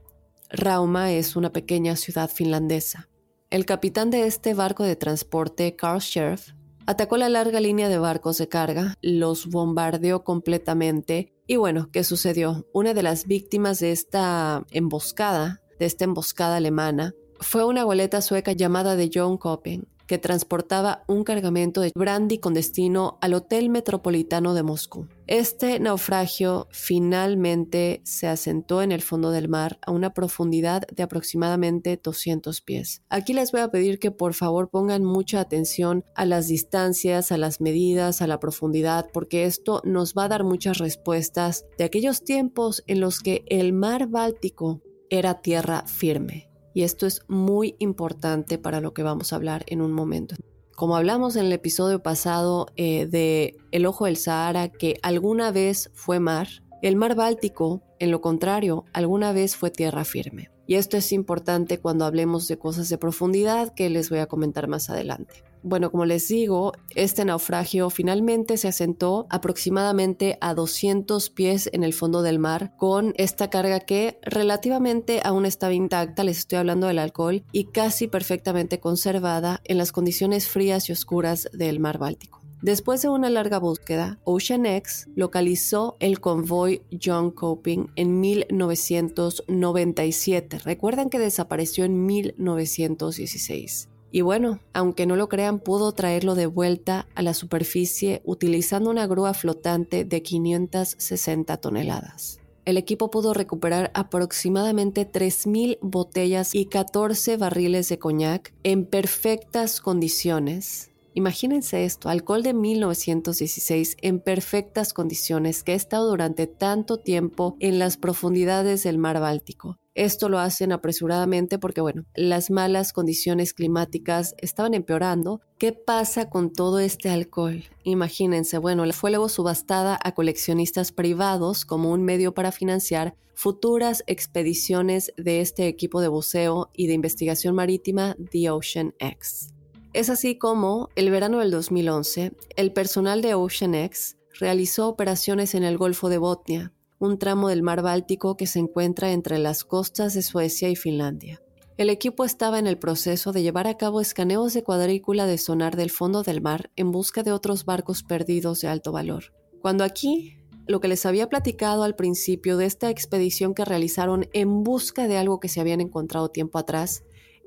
Rauma 0.56 1.12
es 1.12 1.36
una 1.36 1.52
pequeña 1.52 1.96
ciudad 1.96 2.30
finlandesa. 2.30 3.10
El 3.50 3.66
capitán 3.66 4.12
de 4.12 4.28
este 4.28 4.54
barco 4.54 4.84
de 4.84 4.96
transporte, 4.96 5.76
Carl 5.76 6.00
Scherf, 6.00 6.52
atacó 6.86 7.18
la 7.18 7.28
larga 7.28 7.60
línea 7.60 7.90
de 7.90 7.98
barcos 7.98 8.38
de 8.38 8.48
carga, 8.48 8.94
los 9.02 9.48
bombardeó 9.48 10.24
completamente 10.24 11.34
y 11.48 11.56
bueno, 11.56 11.90
¿qué 11.92 12.04
sucedió? 12.04 12.68
Una 12.72 12.94
de 12.94 13.02
las 13.02 13.26
víctimas 13.26 13.80
de 13.80 13.92
esta 13.92 14.64
emboscada, 14.70 15.60
de 15.80 15.88
esta 15.88 16.04
emboscada 16.06 16.58
alemana, 16.58 17.16
fue 17.40 17.66
una 17.66 17.84
goleta 17.84 18.22
sueca 18.22 18.52
llamada 18.52 18.96
de 18.96 19.10
John 19.12 19.38
Copen, 19.38 19.88
que 20.06 20.20
transportaba 20.20 21.04
un 21.08 21.24
cargamento 21.24 21.82
de 21.82 21.92
brandy 21.96 22.38
con 22.38 22.54
destino 22.54 23.18
al 23.22 23.34
Hotel 23.34 23.72
Metropolitano 23.72 24.54
de 24.54 24.62
Moscú. 24.62 25.08
Este 25.28 25.80
naufragio 25.80 26.68
finalmente 26.72 28.02
se 28.04 28.28
asentó 28.28 28.82
en 28.82 28.92
el 28.92 29.02
fondo 29.02 29.32
del 29.32 29.48
mar 29.48 29.80
a 29.86 29.92
una 29.92 30.14
profundidad 30.14 30.84
de 30.94 31.04
aproximadamente 31.04 32.00
200 32.02 32.60
pies. 32.62 33.04
Aquí 33.10 33.34
les 33.34 33.52
voy 33.54 33.62
a 33.62 33.72
pedir 33.72 34.00
que 34.00 34.12
por 34.12 34.34
favor 34.34 34.70
pongan 34.70 35.06
mucha 35.06 35.40
atención 35.40 36.04
a 36.16 36.26
las 36.26 36.48
distancias, 36.48 37.32
a 37.32 37.38
las 37.38 37.62
medidas, 37.62 38.22
a 38.22 38.28
la 38.28 38.40
profundidad, 38.40 39.08
porque 39.14 39.46
esto 39.46 39.82
nos 39.86 40.14
va 40.14 40.26
a 40.26 40.30
dar 40.30 40.44
muchas 40.44 40.78
respuestas 40.78 41.66
de 41.78 41.86
aquellos 41.86 42.24
tiempos 42.24 42.84
en 42.88 43.00
los 43.00 43.20
que 43.20 43.46
el 43.48 43.72
mar 43.72 44.08
Báltico 44.08 44.82
era 45.10 45.42
tierra 45.42 45.86
firme 45.88 46.50
y 46.74 46.84
esto 46.84 47.06
es 47.06 47.22
muy 47.28 47.76
importante 47.80 48.58
para 48.58 48.82
lo 48.82 48.94
que 48.94 49.04
vamos 49.04 49.32
a 49.32 49.36
hablar 49.36 49.64
en 49.68 49.82
un 49.82 49.92
momento. 49.92 50.36
Como 50.76 50.96
hablamos 50.96 51.36
en 51.36 51.46
el 51.46 51.54
episodio 51.54 52.02
pasado 52.02 52.66
eh, 52.76 53.06
de 53.06 53.56
El 53.72 53.86
Ojo 53.86 54.06
del 54.06 54.18
Sahara, 54.18 54.70
que 54.70 54.98
alguna 55.04 55.52
vez 55.52 55.92
fue 55.94 56.20
mar, 56.20 56.48
el 56.82 56.96
mar 56.96 57.16
Báltico, 57.16 57.84
en 58.00 58.10
lo 58.10 58.22
contrario, 58.22 58.84
alguna 58.92 59.34
vez 59.34 59.56
fue 59.56 59.70
tierra 59.70 60.04
firme. 60.04 60.50
Y 60.66 60.76
esto 60.76 60.98
es 60.98 61.12
importante 61.12 61.80
cuando 61.80 62.06
hablemos 62.06 62.48
de 62.48 62.58
cosas 62.58 62.90
de 62.90 62.98
profundidad 62.98 63.74
que 63.76 63.90
les 63.90 64.10
voy 64.10 64.20
a 64.20 64.26
comentar 64.26 64.68
más 64.68 64.90
adelante. 64.90 65.44
Bueno, 65.64 65.90
como 65.92 66.06
les 66.06 66.28
digo, 66.28 66.74
este 66.94 67.24
naufragio 67.24 67.90
finalmente 67.90 68.58
se 68.58 68.68
asentó 68.68 69.28
aproximadamente 69.30 70.38
a 70.42 70.54
200 70.54 71.30
pies 71.30 71.70
en 71.72 71.86
el 71.86 71.94
fondo 71.94 72.22
del 72.22 72.38
mar 72.38 72.74
con 72.78 73.14
esta 73.16 73.50
carga 73.50 73.80
que 73.80 74.20
relativamente 74.24 75.22
aún 75.24 75.46
estaba 75.46 75.74
intacta, 75.74 76.26
les 76.26 76.40
estoy 76.40 76.60
hablando 76.60 76.88
del 76.88 77.00
alcohol, 77.00 77.46
y 77.54 77.64
casi 77.66 78.08
perfectamente 78.08 78.82
conservada 78.82 79.62
en 79.64 79.78
las 79.78 79.94
condiciones 79.94 80.50
frías 80.50 80.90
y 80.90 80.92
oscuras 80.92 81.48
del 81.54 81.80
mar 81.80 81.98
Báltico. 81.98 82.42
Después 82.62 83.02
de 83.02 83.08
una 83.10 83.30
larga 83.30 83.60
búsqueda, 83.60 84.20
Ocean 84.26 84.66
X 84.66 85.08
localizó 85.16 85.96
el 86.02 86.20
convoy 86.20 86.82
John 87.02 87.32
Coping 87.32 87.88
en 87.96 88.20
1997. 88.20 90.60
Recuerdan 90.60 91.10
que 91.10 91.20
desapareció 91.20 91.86
en 91.86 92.06
1916. 92.06 93.88
Y 94.16 94.22
bueno, 94.22 94.60
aunque 94.74 95.08
no 95.08 95.16
lo 95.16 95.28
crean, 95.28 95.58
pudo 95.58 95.92
traerlo 95.92 96.36
de 96.36 96.46
vuelta 96.46 97.08
a 97.16 97.24
la 97.24 97.34
superficie 97.34 98.22
utilizando 98.26 98.92
una 98.92 99.08
grúa 99.08 99.34
flotante 99.34 100.06
de 100.06 100.22
560 100.22 101.58
toneladas. 101.58 102.40
El 102.66 102.78
equipo 102.78 103.10
pudo 103.10 103.34
recuperar 103.34 103.90
aproximadamente 103.96 105.12
3.000 105.12 105.80
botellas 105.82 106.54
y 106.54 106.68
14 106.68 107.38
barriles 107.38 107.90
de 107.90 107.98
coñac 107.98 108.54
en 108.62 108.86
perfectas 108.86 109.82
condiciones, 109.82 110.92
Imagínense 111.16 111.86
esto, 111.86 112.10
alcohol 112.10 112.42
de 112.42 112.54
1916 112.54 113.98
en 114.02 114.20
perfectas 114.20 114.94
condiciones 114.94 115.64
que 115.64 115.74
ha 115.74 115.76
estado 115.76 116.10
durante 116.10 116.48
tanto 116.48 116.98
tiempo 116.98 117.56
en 117.60 117.78
las 117.78 117.98
profundidades 117.98 118.84
del 118.84 118.98
mar 118.98 119.20
Báltico. 119.20 119.78
Esto 119.96 120.28
lo 120.28 120.40
hacen 120.40 120.72
apresuradamente 120.72 121.60
porque, 121.60 121.82
bueno, 121.82 122.06
las 122.16 122.50
malas 122.50 122.94
condiciones 122.94 123.54
climáticas 123.54 124.34
estaban 124.40 124.74
empeorando. 124.74 125.42
¿Qué 125.60 125.72
pasa 125.72 126.32
con 126.32 126.52
todo 126.52 126.80
este 126.80 127.10
alcohol? 127.10 127.64
Imagínense, 127.84 128.58
bueno, 128.58 128.92
fue 128.92 129.12
luego 129.12 129.30
subastada 129.30 130.00
a 130.04 130.14
coleccionistas 130.14 130.92
privados 130.92 131.64
como 131.64 131.92
un 131.92 132.04
medio 132.04 132.34
para 132.34 132.52
financiar 132.52 133.16
futuras 133.36 134.04
expediciones 134.08 135.14
de 135.18 135.42
este 135.42 135.68
equipo 135.68 136.02
de 136.02 136.08
buceo 136.08 136.72
y 136.74 136.88
de 136.88 136.94
investigación 136.94 137.54
marítima 137.54 138.16
The 138.32 138.50
Ocean 138.50 138.96
X. 138.98 139.53
Es 139.94 140.10
así 140.10 140.40
como, 140.40 140.90
el 140.96 141.12
verano 141.12 141.38
del 141.38 141.52
2011, 141.52 142.32
el 142.56 142.74
personal 142.74 143.22
de 143.22 143.36
OceanX 143.36 144.18
realizó 144.40 144.90
operaciones 144.90 145.54
en 145.54 145.64
el 145.64 145.78
Golfo 145.78 146.10
de 146.10 146.18
Botnia, 146.18 146.74
un 146.98 147.20
tramo 147.20 147.48
del 147.48 147.62
mar 147.62 147.84
Báltico 147.84 148.36
que 148.36 148.48
se 148.48 148.58
encuentra 148.58 149.12
entre 149.12 149.38
las 149.38 149.64
costas 149.64 150.16
de 150.16 150.24
Suecia 150.24 150.68
y 150.70 150.76
Finlandia. 150.76 151.44
El 151.78 151.92
equipo 151.92 152.26
estaba 152.26 152.58
en 152.58 152.66
el 152.66 152.80
proceso 152.80 153.34
de 153.34 153.44
llevar 153.44 153.68
a 153.68 153.78
cabo 153.78 154.02
escaneos 154.02 154.56
de 154.56 154.64
cuadrícula 154.64 155.28
de 155.28 155.38
sonar 155.38 155.76
del 155.76 155.92
fondo 155.92 156.24
del 156.24 156.42
mar 156.42 156.72
en 156.76 156.92
busca 156.92 157.22
de 157.22 157.32
otros 157.32 157.64
barcos 157.64 158.02
perdidos 158.02 158.62
de 158.62 158.70
alto 158.70 158.92
valor. 158.92 159.26
Cuando 159.62 159.84
aquí, 159.84 160.38
lo 160.66 160.80
que 160.80 160.88
les 160.88 161.06
había 161.06 161.30
platicado 161.30 161.84
al 161.84 161.96
principio 161.96 162.58
de 162.58 162.66
esta 162.66 162.90
expedición 162.90 163.54
que 163.54 163.64
realizaron 163.64 164.28
en 164.34 164.64
busca 164.64 165.08
de 165.08 165.18
algo 165.18 165.40
que 165.40 165.50
se 165.50 165.62
habían 165.62 165.82
encontrado 165.82 166.30
tiempo 166.30 166.58
atrás, 166.58 167.04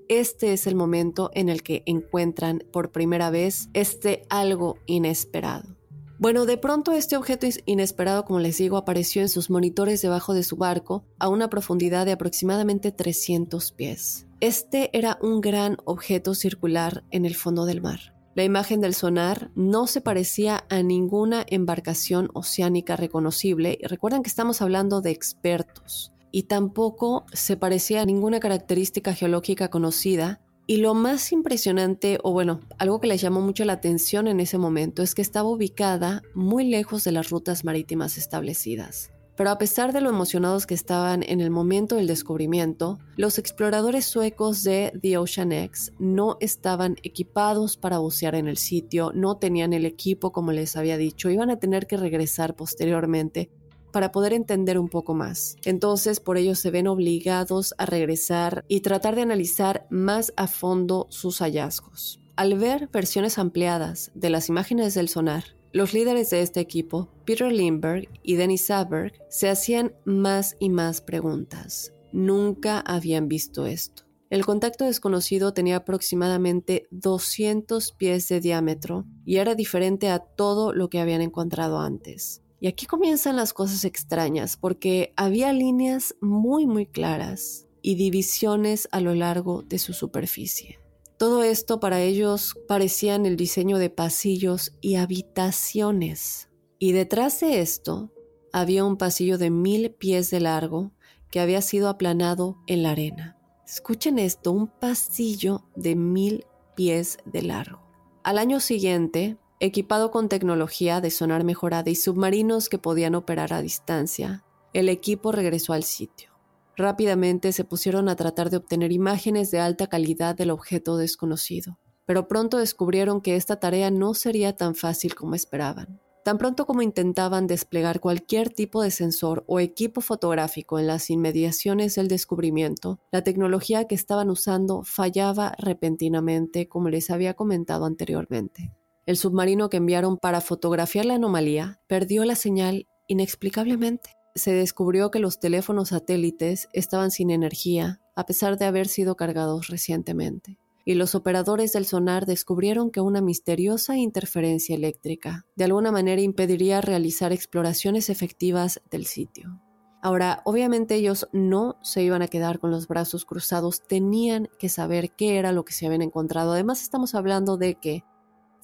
este 0.08 0.52
es 0.52 0.66
el 0.66 0.74
momento 0.74 1.30
en 1.34 1.48
el 1.48 1.62
que 1.62 1.82
encuentran 1.86 2.64
por 2.72 2.92
primera 2.92 3.30
vez 3.30 3.68
este 3.74 4.22
algo 4.28 4.78
inesperado. 4.86 5.76
Bueno, 6.18 6.46
de 6.46 6.56
pronto 6.56 6.92
este 6.92 7.16
objeto 7.16 7.46
inesperado, 7.66 8.24
como 8.24 8.40
les 8.40 8.56
digo, 8.56 8.78
apareció 8.78 9.20
en 9.20 9.28
sus 9.28 9.50
monitores 9.50 10.00
debajo 10.00 10.32
de 10.32 10.44
su 10.44 10.56
barco 10.56 11.04
a 11.18 11.28
una 11.28 11.50
profundidad 11.50 12.06
de 12.06 12.12
aproximadamente 12.12 12.90
300 12.90 13.72
pies. 13.72 14.26
Este 14.40 14.96
era 14.96 15.18
un 15.20 15.42
gran 15.42 15.76
objeto 15.84 16.34
circular 16.34 17.04
en 17.10 17.26
el 17.26 17.34
fondo 17.34 17.66
del 17.66 17.82
mar. 17.82 18.14
La 18.34 18.44
imagen 18.44 18.80
del 18.80 18.94
sonar 18.94 19.50
no 19.54 19.86
se 19.86 20.00
parecía 20.00 20.64
a 20.70 20.82
ninguna 20.82 21.44
embarcación 21.48 22.30
oceánica 22.32 22.96
reconocible 22.96 23.78
y 23.80 23.86
recuerden 23.86 24.22
que 24.22 24.28
estamos 24.28 24.62
hablando 24.62 25.02
de 25.02 25.10
expertos 25.10 26.12
y 26.36 26.42
tampoco 26.42 27.24
se 27.32 27.56
parecía 27.56 28.02
a 28.02 28.04
ninguna 28.04 28.40
característica 28.40 29.14
geológica 29.14 29.68
conocida. 29.68 30.42
Y 30.66 30.76
lo 30.76 30.92
más 30.92 31.32
impresionante, 31.32 32.18
o 32.22 32.32
bueno, 32.32 32.60
algo 32.76 33.00
que 33.00 33.06
les 33.06 33.22
llamó 33.22 33.40
mucho 33.40 33.64
la 33.64 33.72
atención 33.72 34.28
en 34.28 34.40
ese 34.40 34.58
momento, 34.58 35.02
es 35.02 35.14
que 35.14 35.22
estaba 35.22 35.48
ubicada 35.48 36.20
muy 36.34 36.68
lejos 36.68 37.04
de 37.04 37.12
las 37.12 37.30
rutas 37.30 37.64
marítimas 37.64 38.18
establecidas. 38.18 39.12
Pero 39.34 39.48
a 39.48 39.56
pesar 39.56 39.94
de 39.94 40.02
lo 40.02 40.10
emocionados 40.10 40.66
que 40.66 40.74
estaban 40.74 41.22
en 41.22 41.40
el 41.40 41.48
momento 41.48 41.96
del 41.96 42.06
descubrimiento, 42.06 42.98
los 43.16 43.38
exploradores 43.38 44.04
suecos 44.04 44.62
de 44.62 44.92
The 45.00 45.16
Ocean 45.16 45.52
X 45.52 45.94
no 45.98 46.36
estaban 46.40 46.96
equipados 47.02 47.78
para 47.78 47.96
bucear 47.96 48.34
en 48.34 48.46
el 48.46 48.58
sitio, 48.58 49.10
no 49.14 49.38
tenían 49.38 49.72
el 49.72 49.86
equipo 49.86 50.32
como 50.32 50.52
les 50.52 50.76
había 50.76 50.98
dicho, 50.98 51.30
iban 51.30 51.48
a 51.48 51.58
tener 51.58 51.86
que 51.86 51.96
regresar 51.96 52.56
posteriormente 52.56 53.48
para 53.96 54.12
poder 54.12 54.34
entender 54.34 54.78
un 54.78 54.90
poco 54.90 55.14
más. 55.14 55.56
Entonces, 55.64 56.20
por 56.20 56.36
ello 56.36 56.54
se 56.54 56.70
ven 56.70 56.86
obligados 56.86 57.74
a 57.78 57.86
regresar 57.86 58.62
y 58.68 58.80
tratar 58.80 59.16
de 59.16 59.22
analizar 59.22 59.86
más 59.88 60.34
a 60.36 60.48
fondo 60.48 61.06
sus 61.08 61.38
hallazgos. 61.38 62.20
Al 62.36 62.58
ver 62.58 62.90
versiones 62.92 63.38
ampliadas 63.38 64.10
de 64.14 64.28
las 64.28 64.50
imágenes 64.50 64.92
del 64.92 65.08
sonar, 65.08 65.44
los 65.72 65.94
líderes 65.94 66.28
de 66.28 66.42
este 66.42 66.60
equipo, 66.60 67.08
Peter 67.24 67.50
Lindbergh 67.50 68.06
y 68.22 68.34
Dennis 68.34 68.66
Saberg, 68.66 69.14
se 69.30 69.48
hacían 69.48 69.94
más 70.04 70.56
y 70.58 70.68
más 70.68 71.00
preguntas. 71.00 71.94
Nunca 72.12 72.80
habían 72.80 73.28
visto 73.28 73.64
esto. 73.64 74.02
El 74.28 74.44
contacto 74.44 74.84
desconocido 74.84 75.54
tenía 75.54 75.76
aproximadamente 75.76 76.86
200 76.90 77.92
pies 77.92 78.28
de 78.28 78.40
diámetro 78.40 79.06
y 79.24 79.36
era 79.36 79.54
diferente 79.54 80.10
a 80.10 80.18
todo 80.18 80.74
lo 80.74 80.90
que 80.90 81.00
habían 81.00 81.22
encontrado 81.22 81.80
antes. 81.80 82.42
Y 82.60 82.68
aquí 82.68 82.86
comienzan 82.86 83.36
las 83.36 83.52
cosas 83.52 83.84
extrañas, 83.84 84.56
porque 84.56 85.12
había 85.16 85.52
líneas 85.52 86.14
muy 86.20 86.66
muy 86.66 86.86
claras 86.86 87.66
y 87.82 87.94
divisiones 87.94 88.88
a 88.92 89.00
lo 89.00 89.14
largo 89.14 89.62
de 89.62 89.78
su 89.78 89.92
superficie. 89.92 90.78
Todo 91.18 91.42
esto 91.42 91.80
para 91.80 92.00
ellos 92.00 92.54
parecían 92.68 93.24
el 93.24 93.36
diseño 93.36 93.78
de 93.78 93.88
pasillos 93.88 94.72
y 94.80 94.96
habitaciones. 94.96 96.50
Y 96.78 96.92
detrás 96.92 97.40
de 97.40 97.60
esto 97.60 98.12
había 98.52 98.84
un 98.84 98.96
pasillo 98.96 99.38
de 99.38 99.50
mil 99.50 99.92
pies 99.92 100.30
de 100.30 100.40
largo 100.40 100.92
que 101.30 101.40
había 101.40 101.62
sido 101.62 101.88
aplanado 101.88 102.58
en 102.66 102.82
la 102.82 102.90
arena. 102.90 103.38
Escuchen 103.66 104.18
esto, 104.18 104.52
un 104.52 104.68
pasillo 104.68 105.64
de 105.74 105.96
mil 105.96 106.44
pies 106.74 107.18
de 107.24 107.42
largo. 107.42 107.80
Al 108.22 108.38
año 108.38 108.60
siguiente, 108.60 109.38
Equipado 109.58 110.10
con 110.10 110.28
tecnología 110.28 111.00
de 111.00 111.10
sonar 111.10 111.42
mejorada 111.42 111.88
y 111.88 111.94
submarinos 111.94 112.68
que 112.68 112.76
podían 112.76 113.14
operar 113.14 113.54
a 113.54 113.62
distancia, 113.62 114.44
el 114.74 114.90
equipo 114.90 115.32
regresó 115.32 115.72
al 115.72 115.82
sitio. 115.82 116.28
Rápidamente 116.76 117.52
se 117.52 117.64
pusieron 117.64 118.10
a 118.10 118.16
tratar 118.16 118.50
de 118.50 118.58
obtener 118.58 118.92
imágenes 118.92 119.50
de 119.50 119.60
alta 119.60 119.86
calidad 119.86 120.34
del 120.34 120.50
objeto 120.50 120.98
desconocido, 120.98 121.78
pero 122.04 122.28
pronto 122.28 122.58
descubrieron 122.58 123.22
que 123.22 123.34
esta 123.34 123.58
tarea 123.58 123.90
no 123.90 124.12
sería 124.12 124.54
tan 124.54 124.74
fácil 124.74 125.14
como 125.14 125.34
esperaban. 125.34 126.02
Tan 126.22 126.36
pronto 126.36 126.66
como 126.66 126.82
intentaban 126.82 127.46
desplegar 127.46 128.00
cualquier 128.00 128.50
tipo 128.50 128.82
de 128.82 128.90
sensor 128.90 129.42
o 129.46 129.58
equipo 129.58 130.02
fotográfico 130.02 130.78
en 130.78 130.86
las 130.86 131.08
inmediaciones 131.08 131.94
del 131.94 132.08
descubrimiento, 132.08 133.00
la 133.10 133.24
tecnología 133.24 133.86
que 133.86 133.94
estaban 133.94 134.28
usando 134.28 134.82
fallaba 134.82 135.54
repentinamente, 135.56 136.68
como 136.68 136.90
les 136.90 137.08
había 137.08 137.32
comentado 137.32 137.86
anteriormente. 137.86 138.74
El 139.06 139.16
submarino 139.16 139.70
que 139.70 139.76
enviaron 139.76 140.18
para 140.18 140.40
fotografiar 140.40 141.06
la 141.06 141.14
anomalía 141.14 141.80
perdió 141.86 142.24
la 142.24 142.34
señal 142.34 142.88
inexplicablemente. 143.06 144.10
Se 144.34 144.52
descubrió 144.52 145.12
que 145.12 145.20
los 145.20 145.38
teléfonos 145.38 145.90
satélites 145.90 146.68
estaban 146.72 147.12
sin 147.12 147.30
energía, 147.30 148.00
a 148.16 148.26
pesar 148.26 148.58
de 148.58 148.64
haber 148.64 148.88
sido 148.88 149.14
cargados 149.14 149.68
recientemente. 149.68 150.58
Y 150.84 150.94
los 150.94 151.14
operadores 151.14 151.72
del 151.72 151.86
sonar 151.86 152.26
descubrieron 152.26 152.90
que 152.90 153.00
una 153.00 153.20
misteriosa 153.20 153.96
interferencia 153.96 154.74
eléctrica 154.74 155.46
de 155.54 155.64
alguna 155.64 155.92
manera 155.92 156.20
impediría 156.20 156.80
realizar 156.80 157.32
exploraciones 157.32 158.10
efectivas 158.10 158.82
del 158.90 159.06
sitio. 159.06 159.60
Ahora, 160.02 160.42
obviamente 160.44 160.96
ellos 160.96 161.28
no 161.32 161.78
se 161.82 162.02
iban 162.02 162.22
a 162.22 162.28
quedar 162.28 162.58
con 162.58 162.70
los 162.72 162.88
brazos 162.88 163.24
cruzados, 163.24 163.82
tenían 163.86 164.48
que 164.58 164.68
saber 164.68 165.12
qué 165.12 165.38
era 165.38 165.52
lo 165.52 165.64
que 165.64 165.72
se 165.72 165.86
habían 165.86 166.02
encontrado. 166.02 166.52
Además, 166.52 166.82
estamos 166.82 167.14
hablando 167.14 167.56
de 167.56 167.76
que 167.76 168.04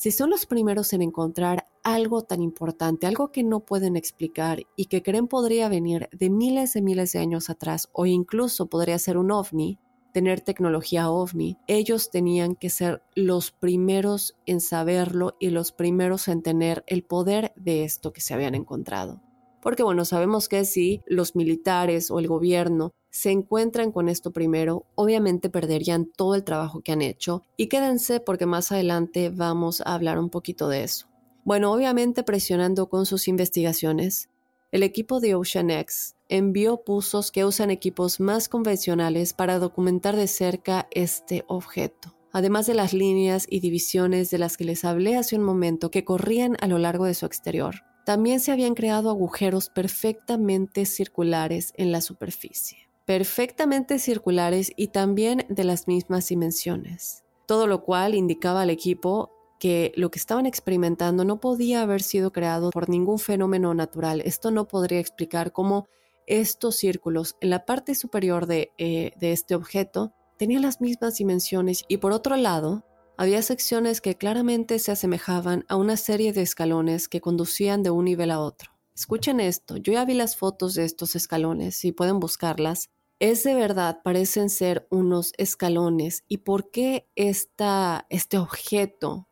si 0.03 0.11
son 0.11 0.31
los 0.31 0.47
primeros 0.47 0.93
en 0.95 1.03
encontrar 1.03 1.69
algo 1.85 2.23
tan 2.23 2.43
importante, 2.43 3.07
algo 3.07 3.31
que 3.31 3.45
no 3.45 3.61
pueden 3.61 3.95
explicar 3.95 4.65
y 4.75 4.87
que 4.87 5.01
creen 5.01 5.29
podría 5.29 5.69
venir 5.69 6.09
de 6.11 6.29
miles 6.29 6.73
de 6.73 6.83
miles 6.83 7.13
de 7.13 7.21
años 7.21 7.49
atrás 7.51 7.89
o 7.93 8.05
incluso 8.05 8.67
podría 8.67 8.99
ser 8.99 9.17
un 9.17 9.31
ovni, 9.31 9.79
tener 10.13 10.41
tecnología 10.41 11.09
ovni, 11.09 11.57
ellos 11.69 12.11
tenían 12.11 12.57
que 12.57 12.69
ser 12.69 13.01
los 13.15 13.53
primeros 13.53 14.37
en 14.45 14.61
saberlo 14.61 15.37
y 15.39 15.51
los 15.51 15.71
primeros 15.71 16.27
en 16.27 16.43
tener 16.43 16.83
el 16.89 17.05
poder 17.05 17.53
de 17.55 17.85
esto 17.85 18.13
que 18.13 18.23
se 18.23 18.35
habían 18.35 18.57
encontrado. 18.57 19.23
Porque 19.63 19.85
bueno, 19.85 20.05
sabemos 20.05 20.49
que 20.49 20.65
si 20.65 21.03
los 21.07 21.37
militares 21.37 22.11
o 22.11 22.19
el 22.19 22.27
gobierno 22.27 22.91
se 23.11 23.31
encuentran 23.31 23.93
con 23.93 24.09
esto 24.09 24.33
primero, 24.33 24.87
obviamente 24.97 25.51
perderían 25.51 26.07
todo 26.07 26.35
el 26.35 26.43
trabajo 26.43 26.81
que 26.81 26.91
han 26.91 27.01
hecho 27.01 27.45
y 27.57 27.69
quédense 27.69 28.19
porque 28.19 28.45
más 28.45 28.73
adelante 28.73 29.31
vamos 29.31 29.81
a 29.83 29.95
hablar 29.95 30.19
un 30.19 30.31
poquito 30.31 30.69
de 30.69 30.83
eso. 30.83 31.07
Bueno, 31.45 31.73
obviamente 31.73 32.25
presionando 32.25 32.89
con 32.89 33.07
sus 33.07 33.29
investigaciones, 33.29 34.29
el 34.73 34.83
equipo 34.83 35.21
de 35.21 35.35
OceanX 35.35 36.17
envió 36.29 36.83
buzos 36.85 37.31
que 37.31 37.45
usan 37.45 37.71
equipos 37.71 38.19
más 38.19 38.49
convencionales 38.49 39.33
para 39.33 39.59
documentar 39.59 40.17
de 40.17 40.27
cerca 40.27 40.89
este 40.91 41.45
objeto. 41.47 42.17
además 42.35 42.67
de 42.67 42.73
las 42.73 42.95
líneas 42.95 43.47
y 43.47 43.61
divisiones 43.61 44.31
de 44.31 44.39
las 44.39 44.57
que 44.57 44.65
les 44.65 44.87
hablé 44.87 45.17
hace 45.17 45.37
un 45.37 45.43
momento 45.43 45.91
que 45.91 46.03
corrían 46.03 46.57
a 46.61 46.67
lo 46.67 46.79
largo 46.79 47.05
de 47.05 47.13
su 47.13 47.27
exterior. 47.27 47.85
También 48.05 48.41
se 48.41 48.51
habían 48.51 48.75
creado 48.75 49.11
agujeros 49.11 49.69
perfectamente 49.69 50.87
circulares 50.87 51.73
en 51.77 51.93
la 51.93 52.01
superficie, 52.01 52.89
perfectamente 53.05 53.99
circulares 53.99 54.73
y 54.77 54.89
también 54.89 55.47
de 55.49 55.65
las 55.65 55.87
mismas 55.87 56.29
dimensiones, 56.29 57.23
todo 57.47 57.67
lo 57.67 57.85
cual 57.85 58.15
indicaba 58.15 58.63
al 58.63 58.71
equipo 58.71 59.31
que 59.61 59.93
lo 59.95 60.11
que 60.11 60.19
estaban 60.19 60.47
experimentando 60.47 61.25
no 61.25 61.39
podía 61.39 61.83
haber 61.83 62.03
sido 62.03 62.33
creado 62.33 62.71
por 62.71 62.89
ningún 62.89 63.21
fenómeno 63.21 63.73
natural. 63.75 64.21
Esto 64.23 64.51
no 64.51 64.67
podría 64.67 64.99
explicar 64.99 65.53
cómo 65.53 65.87
estos 66.27 66.75
círculos 66.75 67.37
en 67.41 67.51
la 67.51 67.65
parte 67.65 67.95
superior 67.95 68.47
de, 68.47 68.73
eh, 68.79 69.13
este 69.21 69.55
objeto 69.55 70.13
tenían 70.37 70.63
las 70.63 70.81
mismas 70.81 71.17
dimensiones 71.17 71.85
y 71.87 71.99
por 71.99 72.11
otro 72.11 72.35
lado, 72.35 72.85
había 73.17 73.43
secciones 73.43 74.01
que 74.01 74.17
claramente 74.17 74.79
se 74.79 74.93
asemejaban 74.93 75.65
a 75.69 75.77
una 75.77 75.97
serie 75.97 76.33
de 76.33 76.43
escalones 76.43 77.09
que 77.09 77.21
conducían 77.21 77.83
de 77.83 77.91
un 77.91 78.05
nivel 78.05 78.31
a 78.31 78.41
otro. 78.41 78.71
Escuchen 78.95 79.41
esto, 79.41 79.77
yo 79.77 79.93
ya 79.93 80.05
vi 80.05 80.15
las 80.15 80.37
fotos 80.37 80.75
de 80.75 80.85
estos 80.85 81.17
escalones, 81.17 81.77
si 81.77 81.93
pueden 81.93 82.21
buscarlas. 82.21 82.91
Es 83.19 83.45
de 83.45 83.55
verdad, 83.55 84.01
parecen 84.03 84.51
ser 84.51 84.87
unos 84.91 85.33
escalones. 85.39 86.25
¿Y 86.29 86.39
por 86.39 86.71
qué 86.71 87.09
esta, 87.15 88.07
este 88.11 88.39
objeto 88.39 89.29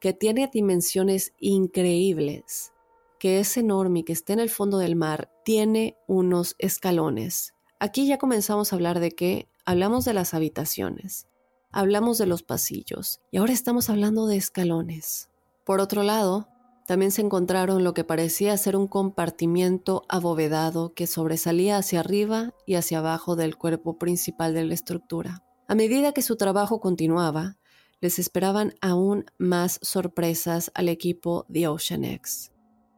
que 0.00 0.14
tiene 0.14 0.50
dimensiones 0.52 1.34
increíbles, 1.38 2.72
que 3.18 3.38
es 3.38 3.56
enorme 3.58 4.00
y 4.00 4.02
que 4.02 4.14
está 4.14 4.32
en 4.32 4.40
el 4.40 4.48
fondo 4.48 4.78
del 4.78 4.96
mar, 4.96 5.30
tiene 5.44 5.98
unos 6.08 6.56
escalones. 6.58 7.54
Aquí 7.78 8.06
ya 8.06 8.16
comenzamos 8.16 8.72
a 8.72 8.76
hablar 8.76 8.98
de 8.98 9.10
que 9.12 9.46
hablamos 9.66 10.06
de 10.06 10.14
las 10.14 10.32
habitaciones, 10.32 11.28
hablamos 11.72 12.18
de 12.18 12.26
los 12.26 12.42
pasillos 12.42 13.20
y 13.30 13.38
ahora 13.38 13.52
estamos 13.52 13.90
hablando 13.90 14.26
de 14.26 14.36
escalones. 14.36 15.28
Por 15.64 15.80
otro 15.80 16.02
lado, 16.02 16.48
también 16.86 17.12
se 17.12 17.22
encontraron 17.22 17.84
lo 17.84 17.94
que 17.94 18.02
parecía 18.02 18.56
ser 18.56 18.76
un 18.76 18.88
compartimiento 18.88 20.02
abovedado 20.08 20.92
que 20.94 21.06
sobresalía 21.06 21.76
hacia 21.76 22.00
arriba 22.00 22.52
y 22.66 22.74
hacia 22.74 22.98
abajo 22.98 23.36
del 23.36 23.56
cuerpo 23.56 23.98
principal 23.98 24.54
de 24.54 24.64
la 24.64 24.74
estructura. 24.74 25.44
A 25.68 25.76
medida 25.76 26.12
que 26.12 26.22
su 26.22 26.36
trabajo 26.36 26.80
continuaba, 26.80 27.56
les 28.00 28.18
esperaban 28.18 28.74
aún 28.80 29.26
más 29.38 29.78
sorpresas 29.82 30.72
al 30.74 30.88
equipo 30.88 31.46
de 31.48 31.68
Ocean 31.68 32.04
X. 32.04 32.50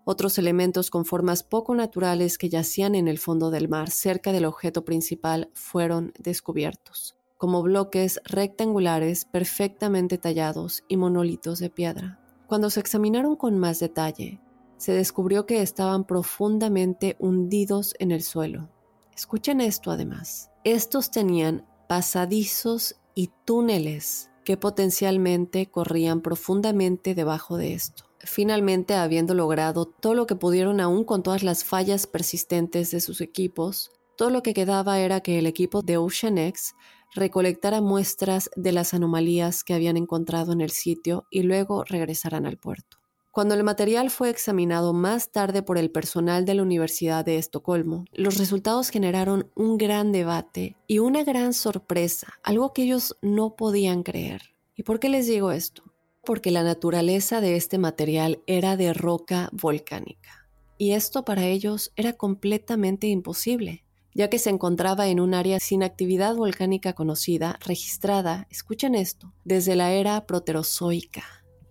Otros 0.04 0.38
elementos 0.38 0.90
con 0.90 1.04
formas 1.04 1.42
poco 1.42 1.74
naturales 1.74 2.38
que 2.38 2.48
yacían 2.48 2.94
en 2.94 3.08
el 3.08 3.18
fondo 3.18 3.50
del 3.50 3.68
mar 3.68 3.90
cerca 3.90 4.32
del 4.32 4.46
objeto 4.46 4.84
principal 4.84 5.50
fueron 5.54 6.12
descubiertos, 6.18 7.16
como 7.42 7.60
bloques 7.60 8.20
rectangulares 8.24 9.24
perfectamente 9.24 10.16
tallados 10.16 10.84
y 10.86 10.96
monolitos 10.96 11.58
de 11.58 11.70
piedra. 11.70 12.20
Cuando 12.46 12.70
se 12.70 12.78
examinaron 12.78 13.34
con 13.34 13.58
más 13.58 13.80
detalle, 13.80 14.40
se 14.76 14.92
descubrió 14.92 15.44
que 15.44 15.60
estaban 15.60 16.04
profundamente 16.04 17.16
hundidos 17.18 17.96
en 17.98 18.12
el 18.12 18.22
suelo. 18.22 18.70
Escuchen 19.16 19.60
esto 19.60 19.90
además. 19.90 20.52
Estos 20.62 21.10
tenían 21.10 21.66
pasadizos 21.88 22.94
y 23.12 23.32
túneles 23.44 24.30
que 24.44 24.56
potencialmente 24.56 25.68
corrían 25.68 26.20
profundamente 26.20 27.16
debajo 27.16 27.56
de 27.56 27.74
esto. 27.74 28.04
Finalmente, 28.20 28.94
habiendo 28.94 29.34
logrado 29.34 29.86
todo 29.86 30.14
lo 30.14 30.28
que 30.28 30.36
pudieron 30.36 30.78
aún 30.78 31.02
con 31.02 31.24
todas 31.24 31.42
las 31.42 31.64
fallas 31.64 32.06
persistentes 32.06 32.92
de 32.92 33.00
sus 33.00 33.20
equipos, 33.20 33.90
todo 34.16 34.30
lo 34.30 34.44
que 34.44 34.54
quedaba 34.54 35.00
era 35.00 35.22
que 35.22 35.40
el 35.40 35.46
equipo 35.46 35.82
de 35.82 35.96
Ocean 35.96 36.38
X 36.38 36.76
recolectara 37.14 37.80
muestras 37.80 38.50
de 38.56 38.72
las 38.72 38.94
anomalías 38.94 39.64
que 39.64 39.74
habían 39.74 39.96
encontrado 39.96 40.52
en 40.52 40.60
el 40.60 40.70
sitio 40.70 41.26
y 41.30 41.42
luego 41.42 41.84
regresaran 41.84 42.46
al 42.46 42.58
puerto. 42.58 42.98
Cuando 43.32 43.54
el 43.54 43.64
material 43.64 44.10
fue 44.10 44.28
examinado 44.28 44.92
más 44.92 45.32
tarde 45.32 45.62
por 45.62 45.78
el 45.78 45.90
personal 45.90 46.44
de 46.44 46.52
la 46.52 46.62
Universidad 46.62 47.24
de 47.24 47.38
Estocolmo, 47.38 48.04
los 48.12 48.36
resultados 48.36 48.90
generaron 48.90 49.50
un 49.54 49.78
gran 49.78 50.12
debate 50.12 50.76
y 50.86 50.98
una 50.98 51.24
gran 51.24 51.54
sorpresa, 51.54 52.34
algo 52.42 52.74
que 52.74 52.82
ellos 52.82 53.16
no 53.22 53.56
podían 53.56 54.02
creer. 54.02 54.54
¿Y 54.76 54.82
por 54.82 55.00
qué 55.00 55.08
les 55.08 55.26
digo 55.26 55.50
esto? 55.50 55.82
Porque 56.22 56.50
la 56.50 56.62
naturaleza 56.62 57.40
de 57.40 57.56
este 57.56 57.78
material 57.78 58.42
era 58.46 58.76
de 58.76 58.92
roca 58.92 59.48
volcánica. 59.52 60.46
Y 60.76 60.92
esto 60.92 61.24
para 61.24 61.46
ellos 61.46 61.90
era 61.96 62.12
completamente 62.12 63.06
imposible, 63.06 63.86
ya 64.14 64.28
que 64.28 64.38
se 64.38 64.50
encontraba 64.50 65.08
en 65.08 65.20
un 65.20 65.34
área 65.34 65.58
sin 65.60 65.82
actividad 65.82 66.34
volcánica 66.36 66.92
conocida, 66.92 67.58
registrada, 67.64 68.46
escuchen 68.50 68.94
esto, 68.94 69.32
desde 69.44 69.76
la 69.76 69.92
era 69.92 70.26
proterozoica. 70.26 71.24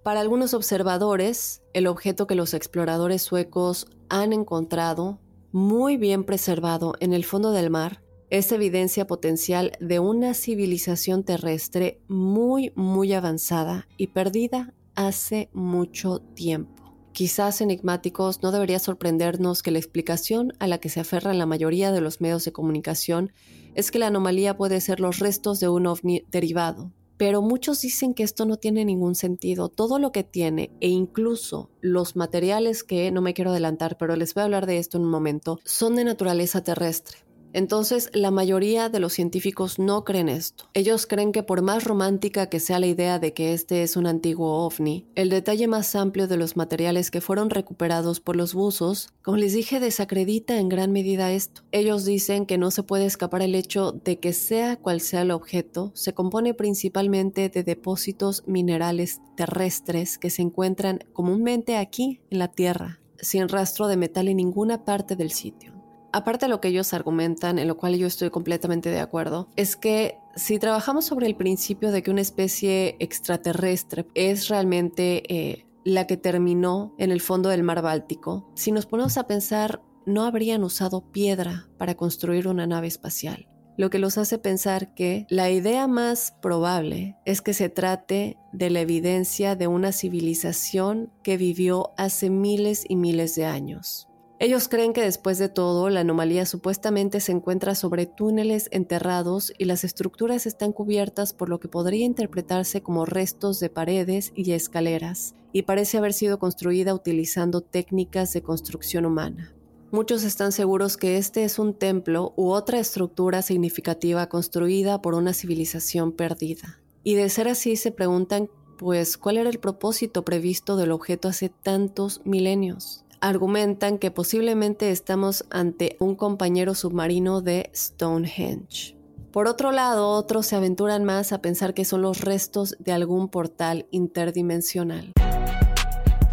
Para 0.03 0.19
algunos 0.19 0.53
observadores, 0.53 1.61
el 1.73 1.85
objeto 1.85 2.25
que 2.25 2.35
los 2.35 2.53
exploradores 2.53 3.21
suecos 3.21 3.87
han 4.09 4.33
encontrado, 4.33 5.19
muy 5.51 5.97
bien 5.97 6.23
preservado 6.23 6.93
en 6.99 7.13
el 7.13 7.23
fondo 7.23 7.51
del 7.51 7.69
mar, 7.69 8.01
es 8.31 8.51
evidencia 8.51 9.05
potencial 9.05 9.73
de 9.79 9.99
una 9.99 10.33
civilización 10.33 11.23
terrestre 11.23 12.01
muy, 12.07 12.71
muy 12.75 13.13
avanzada 13.13 13.87
y 13.97 14.07
perdida 14.07 14.73
hace 14.95 15.49
mucho 15.53 16.19
tiempo. 16.19 16.80
Quizás 17.13 17.59
enigmáticos 17.59 18.41
no 18.41 18.51
debería 18.53 18.79
sorprendernos 18.79 19.63
que 19.63 19.71
la 19.71 19.79
explicación 19.79 20.53
a 20.59 20.67
la 20.67 20.77
que 20.77 20.87
se 20.87 21.01
aferra 21.01 21.33
la 21.33 21.45
mayoría 21.45 21.91
de 21.91 21.99
los 21.99 22.21
medios 22.21 22.45
de 22.45 22.53
comunicación 22.53 23.33
es 23.75 23.91
que 23.91 23.99
la 23.99 24.07
anomalía 24.07 24.55
puede 24.55 24.79
ser 24.79 25.01
los 25.01 25.19
restos 25.19 25.59
de 25.59 25.67
un 25.67 25.87
ovni 25.87 26.23
derivado, 26.31 26.93
pero 27.17 27.41
muchos 27.41 27.81
dicen 27.81 28.13
que 28.13 28.23
esto 28.23 28.45
no 28.45 28.55
tiene 28.55 28.85
ningún 28.85 29.15
sentido. 29.15 29.67
Todo 29.67 29.99
lo 29.99 30.13
que 30.13 30.23
tiene 30.23 30.71
e 30.79 30.87
incluso 30.87 31.69
los 31.81 32.15
materiales 32.15 32.83
que 32.83 33.11
no 33.11 33.21
me 33.21 33.33
quiero 33.33 33.51
adelantar, 33.51 33.97
pero 33.97 34.15
les 34.15 34.33
voy 34.33 34.41
a 34.41 34.45
hablar 34.45 34.65
de 34.65 34.77
esto 34.77 34.97
en 34.97 35.03
un 35.03 35.11
momento, 35.11 35.59
son 35.65 35.95
de 35.95 36.05
naturaleza 36.05 36.63
terrestre. 36.63 37.17
Entonces, 37.53 38.09
la 38.13 38.31
mayoría 38.31 38.89
de 38.89 38.99
los 38.99 39.13
científicos 39.13 39.79
no 39.79 40.03
creen 40.03 40.29
esto. 40.29 40.65
Ellos 40.73 41.05
creen 41.05 41.31
que 41.31 41.43
por 41.43 41.61
más 41.61 41.83
romántica 41.83 42.47
que 42.47 42.59
sea 42.59 42.79
la 42.79 42.87
idea 42.87 43.19
de 43.19 43.33
que 43.33 43.53
este 43.53 43.83
es 43.83 43.97
un 43.97 44.07
antiguo 44.07 44.65
ovni, 44.65 45.05
el 45.15 45.29
detalle 45.29 45.67
más 45.67 45.95
amplio 45.95 46.27
de 46.27 46.37
los 46.37 46.55
materiales 46.55 47.11
que 47.11 47.21
fueron 47.21 47.49
recuperados 47.49 48.19
por 48.19 48.35
los 48.35 48.53
buzos, 48.53 49.09
como 49.21 49.37
les 49.37 49.53
dije, 49.53 49.79
desacredita 49.79 50.57
en 50.57 50.69
gran 50.69 50.91
medida 50.91 51.31
esto. 51.31 51.61
Ellos 51.71 52.05
dicen 52.05 52.45
que 52.45 52.57
no 52.57 52.71
se 52.71 52.83
puede 52.83 53.05
escapar 53.05 53.41
el 53.41 53.55
hecho 53.55 53.91
de 53.91 54.19
que 54.19 54.33
sea 54.33 54.77
cual 54.77 55.01
sea 55.01 55.21
el 55.21 55.31
objeto, 55.31 55.91
se 55.93 56.13
compone 56.13 56.53
principalmente 56.53 57.49
de 57.49 57.63
depósitos 57.63 58.43
minerales 58.47 59.21
terrestres 59.35 60.17
que 60.17 60.29
se 60.29 60.41
encuentran 60.41 60.99
comúnmente 61.13 61.77
aquí 61.77 62.21
en 62.29 62.39
la 62.39 62.47
Tierra, 62.47 62.99
sin 63.19 63.47
rastro 63.49 63.87
de 63.87 63.97
metal 63.97 64.27
en 64.27 64.37
ninguna 64.37 64.83
parte 64.85 65.15
del 65.15 65.31
sitio. 65.31 65.70
Aparte 66.13 66.45
de 66.45 66.49
lo 66.49 66.59
que 66.59 66.69
ellos 66.69 66.93
argumentan, 66.93 67.57
en 67.57 67.67
lo 67.67 67.77
cual 67.77 67.95
yo 67.95 68.07
estoy 68.07 68.29
completamente 68.29 68.89
de 68.89 68.99
acuerdo, 68.99 69.49
es 69.55 69.75
que 69.75 70.17
si 70.35 70.59
trabajamos 70.59 71.05
sobre 71.05 71.27
el 71.27 71.35
principio 71.35 71.91
de 71.91 72.03
que 72.03 72.11
una 72.11 72.21
especie 72.21 72.95
extraterrestre 72.99 74.07
es 74.13 74.49
realmente 74.49 75.23
eh, 75.33 75.65
la 75.83 76.07
que 76.07 76.17
terminó 76.17 76.93
en 76.97 77.11
el 77.11 77.21
fondo 77.21 77.49
del 77.49 77.63
mar 77.63 77.81
Báltico, 77.81 78.49
si 78.55 78.71
nos 78.71 78.85
ponemos 78.85 79.17
a 79.17 79.27
pensar, 79.27 79.81
no 80.05 80.25
habrían 80.25 80.63
usado 80.63 81.11
piedra 81.11 81.69
para 81.77 81.95
construir 81.95 82.47
una 82.47 82.67
nave 82.67 82.87
espacial. 82.87 83.47
Lo 83.77 83.89
que 83.89 83.99
los 83.99 84.17
hace 84.17 84.37
pensar 84.37 84.93
que 84.93 85.25
la 85.29 85.49
idea 85.49 85.87
más 85.87 86.35
probable 86.41 87.15
es 87.25 87.41
que 87.41 87.53
se 87.53 87.69
trate 87.69 88.37
de 88.51 88.69
la 88.69 88.81
evidencia 88.81 89.55
de 89.55 89.67
una 89.67 89.91
civilización 89.91 91.11
que 91.23 91.37
vivió 91.37 91.91
hace 91.97 92.29
miles 92.29 92.83
y 92.87 92.95
miles 92.95 93.35
de 93.35 93.45
años. 93.45 94.10
Ellos 94.41 94.67
creen 94.67 94.91
que 94.91 95.03
después 95.03 95.37
de 95.37 95.49
todo, 95.49 95.91
la 95.91 95.99
anomalía 95.99 96.47
supuestamente 96.47 97.19
se 97.19 97.31
encuentra 97.31 97.75
sobre 97.75 98.07
túneles 98.07 98.69
enterrados 98.71 99.53
y 99.59 99.65
las 99.65 99.83
estructuras 99.83 100.47
están 100.47 100.73
cubiertas 100.73 101.31
por 101.31 101.47
lo 101.47 101.59
que 101.59 101.67
podría 101.67 102.07
interpretarse 102.07 102.81
como 102.81 103.05
restos 103.05 103.59
de 103.59 103.69
paredes 103.69 104.33
y 104.33 104.51
escaleras, 104.53 105.35
y 105.53 105.61
parece 105.61 105.99
haber 105.99 106.13
sido 106.13 106.39
construida 106.39 106.95
utilizando 106.95 107.61
técnicas 107.61 108.33
de 108.33 108.41
construcción 108.41 109.05
humana. 109.05 109.53
Muchos 109.91 110.23
están 110.23 110.51
seguros 110.51 110.97
que 110.97 111.17
este 111.17 111.43
es 111.43 111.59
un 111.59 111.75
templo 111.75 112.33
u 112.35 112.49
otra 112.49 112.79
estructura 112.79 113.43
significativa 113.43 114.27
construida 114.27 115.03
por 115.03 115.13
una 115.13 115.35
civilización 115.35 116.13
perdida. 116.13 116.81
Y 117.03 117.13
de 117.13 117.29
ser 117.29 117.47
así 117.47 117.75
se 117.75 117.91
preguntan, 117.91 118.49
pues, 118.79 119.19
¿cuál 119.19 119.37
era 119.37 119.51
el 119.51 119.59
propósito 119.59 120.25
previsto 120.25 120.77
del 120.77 120.93
objeto 120.93 121.27
hace 121.27 121.49
tantos 121.49 122.21
milenios? 122.25 123.05
Argumentan 123.21 123.99
que 123.99 124.11
posiblemente 124.11 124.91
estamos 124.91 125.45
ante 125.49 125.95
un 125.99 126.15
compañero 126.15 126.75
submarino 126.75 127.41
de 127.41 127.69
Stonehenge. 127.73 128.97
Por 129.31 129.47
otro 129.47 129.71
lado, 129.71 130.09
otros 130.09 130.47
se 130.47 130.57
aventuran 130.57 131.05
más 131.05 131.31
a 131.31 131.41
pensar 131.41 131.73
que 131.73 131.85
son 131.85 132.01
los 132.01 132.19
restos 132.19 132.75
de 132.79 132.91
algún 132.91 133.29
portal 133.29 133.85
interdimensional. 133.91 135.13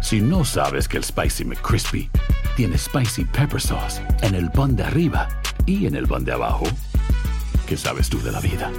Si 0.01 0.19
no 0.19 0.43
sabes 0.43 0.87
que 0.87 0.97
el 0.97 1.03
Spicy 1.03 1.45
McCrispy 1.45 2.09
tiene 2.57 2.77
Spicy 2.77 3.23
Pepper 3.25 3.61
Sauce 3.61 4.01
en 4.21 4.35
el 4.35 4.51
pan 4.51 4.75
de 4.75 4.83
arriba 4.83 5.29
y 5.65 5.85
en 5.85 5.95
el 5.95 6.07
pan 6.07 6.25
de 6.25 6.33
abajo, 6.33 6.65
¿qué 7.67 7.77
sabes 7.77 8.09
tú 8.09 8.21
de 8.21 8.31
la 8.31 8.41
vida? 8.41 8.71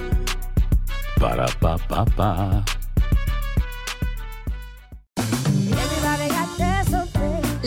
Para 1.19 1.47
pa 1.59 1.77
pa 1.77 2.05
pa. 2.05 2.80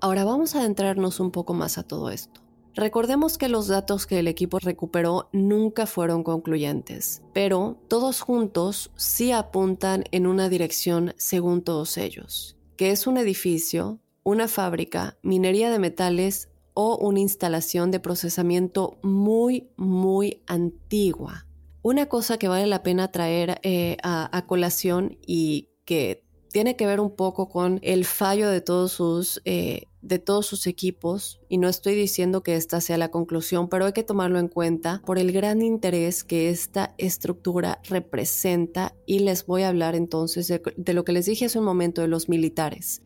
Ahora 0.00 0.24
vamos 0.24 0.54
a 0.54 0.60
adentrarnos 0.60 1.20
un 1.20 1.30
poco 1.30 1.54
más 1.54 1.78
a 1.78 1.82
todo 1.82 2.10
esto. 2.10 2.42
Recordemos 2.74 3.36
que 3.36 3.50
los 3.50 3.68
datos 3.68 4.06
que 4.06 4.18
el 4.18 4.28
equipo 4.28 4.58
recuperó 4.58 5.28
nunca 5.32 5.86
fueron 5.86 6.24
concluyentes, 6.24 7.22
pero 7.34 7.76
todos 7.88 8.22
juntos 8.22 8.90
sí 8.96 9.30
apuntan 9.30 10.04
en 10.10 10.26
una 10.26 10.48
dirección 10.48 11.12
según 11.18 11.62
todos 11.62 11.98
ellos, 11.98 12.56
que 12.76 12.90
es 12.90 13.06
un 13.06 13.18
edificio, 13.18 14.00
una 14.24 14.48
fábrica, 14.48 15.18
minería 15.22 15.70
de 15.70 15.78
metales 15.78 16.48
o 16.72 16.96
una 16.96 17.20
instalación 17.20 17.90
de 17.90 18.00
procesamiento 18.00 18.98
muy, 19.02 19.68
muy 19.76 20.42
antigua. 20.46 21.46
Una 21.82 22.06
cosa 22.06 22.38
que 22.38 22.48
vale 22.48 22.66
la 22.66 22.82
pena 22.82 23.12
traer 23.12 23.60
eh, 23.62 23.98
a, 24.02 24.34
a 24.34 24.46
colación 24.46 25.18
y 25.26 25.68
que 25.84 26.24
tiene 26.52 26.76
que 26.76 26.86
ver 26.86 27.00
un 27.00 27.10
poco 27.10 27.48
con 27.48 27.80
el 27.82 28.04
fallo 28.04 28.48
de 28.50 28.60
todos 28.60 28.92
sus, 28.92 29.40
eh, 29.44 29.86
de 30.02 30.18
todos 30.18 30.46
sus 30.46 30.66
equipos 30.66 31.40
y 31.48 31.58
no 31.58 31.68
estoy 31.68 31.94
diciendo 31.94 32.42
que 32.42 32.56
esta 32.56 32.80
sea 32.80 32.98
la 32.98 33.10
conclusión, 33.10 33.68
pero 33.68 33.86
hay 33.86 33.92
que 33.92 34.02
tomarlo 34.02 34.38
en 34.38 34.48
cuenta 34.48 35.02
por 35.04 35.18
el 35.18 35.32
gran 35.32 35.62
interés 35.62 36.22
que 36.24 36.50
esta 36.50 36.94
estructura 36.98 37.80
representa 37.84 38.94
y 39.06 39.20
les 39.20 39.46
voy 39.46 39.62
a 39.62 39.68
hablar 39.68 39.94
entonces 39.94 40.46
de, 40.48 40.62
de 40.76 40.94
lo 40.94 41.04
que 41.04 41.12
les 41.12 41.26
dije 41.26 41.46
hace 41.46 41.58
un 41.58 41.64
momento 41.64 42.02
de 42.02 42.08
los 42.08 42.28
militares. 42.28 43.02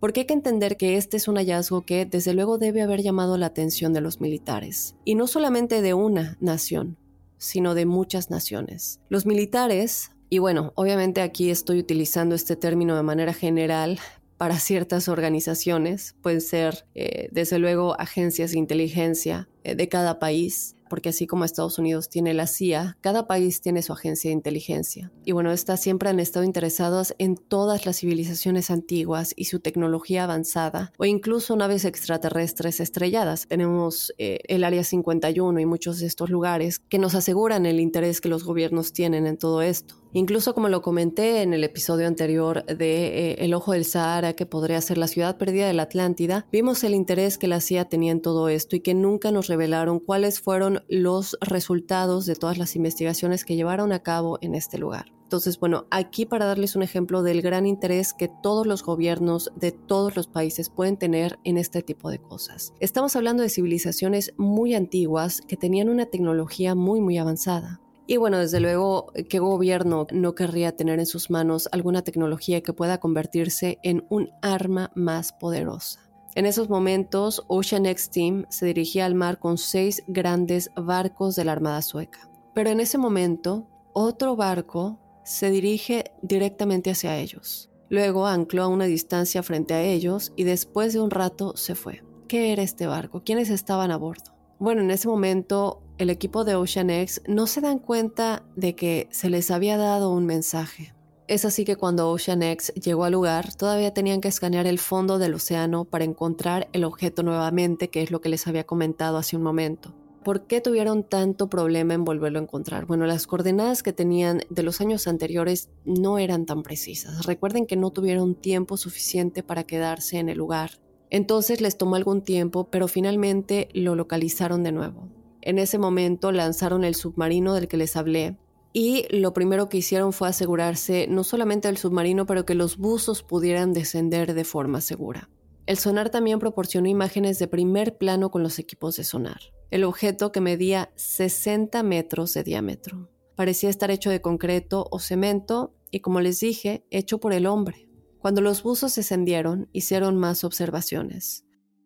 Porque 0.00 0.20
hay 0.20 0.26
que 0.26 0.34
entender 0.34 0.76
que 0.78 0.96
este 0.96 1.18
es 1.18 1.28
un 1.28 1.36
hallazgo 1.36 1.82
que 1.82 2.06
desde 2.06 2.32
luego 2.32 2.56
debe 2.56 2.80
haber 2.80 3.02
llamado 3.02 3.36
la 3.36 3.46
atención 3.46 3.92
de 3.92 4.00
los 4.00 4.20
militares, 4.20 4.96
y 5.04 5.14
no 5.14 5.26
solamente 5.26 5.82
de 5.82 5.94
una 5.94 6.38
nación, 6.40 6.96
sino 7.36 7.74
de 7.74 7.86
muchas 7.86 8.30
naciones. 8.30 9.00
Los 9.08 9.26
militares 9.26 10.12
y 10.30 10.38
bueno, 10.38 10.72
obviamente 10.76 11.20
aquí 11.20 11.50
estoy 11.50 11.80
utilizando 11.80 12.36
este 12.36 12.54
término 12.54 12.96
de 12.96 13.02
manera 13.02 13.34
general 13.34 13.98
para 14.36 14.58
ciertas 14.58 15.08
organizaciones, 15.08 16.14
pueden 16.22 16.40
ser 16.40 16.86
eh, 16.94 17.28
desde 17.32 17.58
luego 17.58 18.00
agencias 18.00 18.52
de 18.52 18.58
inteligencia 18.58 19.48
eh, 19.64 19.74
de 19.74 19.88
cada 19.88 20.18
país, 20.18 20.76
porque 20.90 21.08
así 21.08 21.26
como 21.26 21.46
Estados 21.46 21.78
Unidos 21.78 22.10
tiene 22.10 22.34
la 22.34 22.46
CIA, 22.46 22.98
cada 23.00 23.26
país 23.26 23.62
tiene 23.62 23.80
su 23.80 23.94
agencia 23.94 24.28
de 24.28 24.34
inteligencia. 24.34 25.10
Y 25.24 25.32
bueno, 25.32 25.52
estas 25.52 25.80
siempre 25.80 26.10
han 26.10 26.20
estado 26.20 26.44
interesadas 26.44 27.14
en 27.18 27.36
todas 27.36 27.86
las 27.86 28.00
civilizaciones 28.00 28.70
antiguas 28.70 29.32
y 29.36 29.46
su 29.46 29.60
tecnología 29.60 30.24
avanzada, 30.24 30.92
o 30.98 31.06
incluso 31.06 31.56
naves 31.56 31.86
extraterrestres 31.86 32.80
estrelladas. 32.80 33.46
Tenemos 33.46 34.12
eh, 34.18 34.40
el 34.48 34.64
Área 34.64 34.84
51 34.84 35.60
y 35.60 35.64
muchos 35.64 36.00
de 36.00 36.06
estos 36.06 36.28
lugares 36.28 36.80
que 36.80 36.98
nos 36.98 37.14
aseguran 37.14 37.64
el 37.64 37.80
interés 37.80 38.20
que 38.20 38.28
los 38.28 38.44
gobiernos 38.44 38.92
tienen 38.92 39.26
en 39.26 39.38
todo 39.38 39.62
esto. 39.62 40.00
Incluso 40.12 40.54
como 40.54 40.68
lo 40.68 40.82
comenté 40.82 41.42
en 41.42 41.54
el 41.54 41.62
episodio 41.62 42.08
anterior 42.08 42.64
de 42.66 43.30
eh, 43.30 43.36
El 43.44 43.54
Ojo 43.54 43.72
del 43.72 43.84
Sahara, 43.84 44.32
que 44.32 44.44
podría 44.44 44.80
ser 44.80 44.98
la 44.98 45.06
ciudad 45.06 45.36
perdida 45.36 45.68
de 45.68 45.72
la 45.72 45.82
Atlántida, 45.82 46.46
vimos 46.50 46.82
el 46.82 46.94
interés 46.94 47.38
que 47.38 47.46
la 47.46 47.60
CIA 47.60 47.84
tenía 47.84 48.10
en 48.10 48.20
todo 48.20 48.48
esto 48.48 48.74
y 48.74 48.80
que 48.80 48.94
nunca 48.94 49.30
nos 49.30 49.46
revelaron 49.46 50.00
cuáles 50.00 50.40
fueron 50.40 50.79
los 50.88 51.36
resultados 51.40 52.26
de 52.26 52.36
todas 52.36 52.58
las 52.58 52.76
investigaciones 52.76 53.44
que 53.44 53.56
llevaron 53.56 53.92
a 53.92 54.02
cabo 54.02 54.38
en 54.40 54.54
este 54.54 54.78
lugar. 54.78 55.12
Entonces, 55.30 55.60
bueno, 55.60 55.86
aquí 55.92 56.26
para 56.26 56.46
darles 56.46 56.74
un 56.74 56.82
ejemplo 56.82 57.22
del 57.22 57.40
gran 57.40 57.64
interés 57.64 58.12
que 58.12 58.28
todos 58.42 58.66
los 58.66 58.82
gobiernos 58.82 59.52
de 59.54 59.70
todos 59.70 60.16
los 60.16 60.26
países 60.26 60.70
pueden 60.70 60.96
tener 60.96 61.38
en 61.44 61.56
este 61.56 61.82
tipo 61.82 62.10
de 62.10 62.18
cosas. 62.18 62.74
Estamos 62.80 63.14
hablando 63.14 63.44
de 63.44 63.48
civilizaciones 63.48 64.34
muy 64.38 64.74
antiguas 64.74 65.40
que 65.40 65.56
tenían 65.56 65.88
una 65.88 66.06
tecnología 66.06 66.74
muy, 66.74 67.00
muy 67.00 67.16
avanzada. 67.16 67.80
Y 68.08 68.16
bueno, 68.16 68.38
desde 68.38 68.58
luego, 68.58 69.12
¿qué 69.28 69.38
gobierno 69.38 70.08
no 70.10 70.34
querría 70.34 70.74
tener 70.74 70.98
en 70.98 71.06
sus 71.06 71.30
manos 71.30 71.68
alguna 71.70 72.02
tecnología 72.02 72.60
que 72.60 72.72
pueda 72.72 72.98
convertirse 72.98 73.78
en 73.84 74.04
un 74.10 74.30
arma 74.42 74.90
más 74.96 75.32
poderosa? 75.32 76.09
En 76.34 76.46
esos 76.46 76.68
momentos, 76.68 77.44
Ocean 77.48 77.86
X 77.86 78.10
Team 78.10 78.46
se 78.48 78.66
dirigía 78.66 79.04
al 79.04 79.14
mar 79.14 79.38
con 79.38 79.58
seis 79.58 80.04
grandes 80.06 80.70
barcos 80.76 81.34
de 81.34 81.44
la 81.44 81.52
Armada 81.52 81.82
sueca. 81.82 82.30
Pero 82.54 82.70
en 82.70 82.80
ese 82.80 82.98
momento, 82.98 83.66
otro 83.92 84.36
barco 84.36 84.98
se 85.24 85.50
dirige 85.50 86.12
directamente 86.22 86.90
hacia 86.90 87.16
ellos. 87.16 87.70
Luego 87.88 88.26
ancló 88.26 88.62
a 88.62 88.68
una 88.68 88.84
distancia 88.84 89.42
frente 89.42 89.74
a 89.74 89.82
ellos 89.82 90.32
y 90.36 90.44
después 90.44 90.92
de 90.92 91.00
un 91.00 91.10
rato 91.10 91.56
se 91.56 91.74
fue. 91.74 92.04
¿Qué 92.28 92.52
era 92.52 92.62
este 92.62 92.86
barco? 92.86 93.22
¿Quiénes 93.24 93.50
estaban 93.50 93.90
a 93.90 93.96
bordo? 93.96 94.32
Bueno, 94.60 94.82
en 94.82 94.92
ese 94.92 95.08
momento 95.08 95.82
el 95.98 96.10
equipo 96.10 96.44
de 96.44 96.54
Ocean 96.54 96.90
X 96.90 97.22
no 97.26 97.48
se 97.48 97.60
dan 97.60 97.80
cuenta 97.80 98.44
de 98.54 98.76
que 98.76 99.08
se 99.10 99.30
les 99.30 99.50
había 99.50 99.76
dado 99.76 100.10
un 100.12 100.26
mensaje. 100.26 100.94
Es 101.30 101.44
así 101.44 101.64
que 101.64 101.76
cuando 101.76 102.10
Ocean 102.10 102.42
X 102.42 102.72
llegó 102.74 103.04
al 103.04 103.12
lugar, 103.12 103.54
todavía 103.54 103.94
tenían 103.94 104.20
que 104.20 104.26
escanear 104.26 104.66
el 104.66 104.80
fondo 104.80 105.20
del 105.20 105.34
océano 105.34 105.84
para 105.84 106.02
encontrar 106.02 106.68
el 106.72 106.82
objeto 106.82 107.22
nuevamente, 107.22 107.86
que 107.86 108.02
es 108.02 108.10
lo 108.10 108.20
que 108.20 108.30
les 108.30 108.48
había 108.48 108.66
comentado 108.66 109.16
hace 109.16 109.36
un 109.36 109.44
momento. 109.44 109.94
¿Por 110.24 110.48
qué 110.48 110.60
tuvieron 110.60 111.04
tanto 111.04 111.48
problema 111.48 111.94
en 111.94 112.04
volverlo 112.04 112.40
a 112.40 112.42
encontrar? 112.42 112.86
Bueno, 112.86 113.06
las 113.06 113.28
coordenadas 113.28 113.84
que 113.84 113.92
tenían 113.92 114.40
de 114.50 114.64
los 114.64 114.80
años 114.80 115.06
anteriores 115.06 115.70
no 115.84 116.18
eran 116.18 116.46
tan 116.46 116.64
precisas. 116.64 117.24
Recuerden 117.26 117.64
que 117.64 117.76
no 117.76 117.92
tuvieron 117.92 118.34
tiempo 118.34 118.76
suficiente 118.76 119.44
para 119.44 119.62
quedarse 119.62 120.18
en 120.18 120.30
el 120.30 120.38
lugar. 120.38 120.80
Entonces 121.10 121.60
les 121.60 121.78
tomó 121.78 121.94
algún 121.94 122.22
tiempo, 122.22 122.68
pero 122.72 122.88
finalmente 122.88 123.68
lo 123.72 123.94
localizaron 123.94 124.64
de 124.64 124.72
nuevo. 124.72 125.08
En 125.42 125.60
ese 125.60 125.78
momento 125.78 126.32
lanzaron 126.32 126.82
el 126.82 126.96
submarino 126.96 127.54
del 127.54 127.68
que 127.68 127.76
les 127.76 127.94
hablé 127.94 128.36
y 128.72 129.06
lo 129.10 129.32
primero 129.32 129.68
que 129.68 129.78
hicieron 129.78 130.12
fue 130.12 130.28
asegurarse 130.28 131.06
no 131.08 131.24
solamente 131.24 131.68
del 131.68 131.76
submarino, 131.76 132.26
pero 132.26 132.44
que 132.44 132.54
los 132.54 132.76
buzos 132.76 133.22
pudieran 133.22 133.72
descender 133.72 134.34
de 134.34 134.44
forma 134.44 134.80
segura. 134.80 135.28
El 135.66 135.76
sonar 135.76 136.10
también 136.10 136.38
proporcionó 136.38 136.88
imágenes 136.88 137.38
de 137.38 137.48
primer 137.48 137.96
plano 137.96 138.30
con 138.30 138.42
los 138.42 138.58
equipos 138.58 138.96
de 138.96 139.04
sonar. 139.04 139.40
El 139.70 139.84
objeto, 139.84 140.32
que 140.32 140.40
medía 140.40 140.92
60 140.96 141.82
metros 141.82 142.34
de 142.34 142.42
diámetro, 142.42 143.08
parecía 143.36 143.70
estar 143.70 143.90
hecho 143.90 144.10
de 144.10 144.20
concreto 144.20 144.86
o 144.90 144.98
cemento 144.98 145.74
y, 145.90 146.00
como 146.00 146.20
les 146.20 146.40
dije, 146.40 146.84
hecho 146.90 147.18
por 147.18 147.32
el 147.32 147.46
hombre. 147.46 147.88
Cuando 148.18 148.40
los 148.40 148.62
buzos 148.62 148.94
descendieron, 148.94 149.68
hicieron 149.72 150.16
más 150.16 150.44
observaciones. 150.44 151.44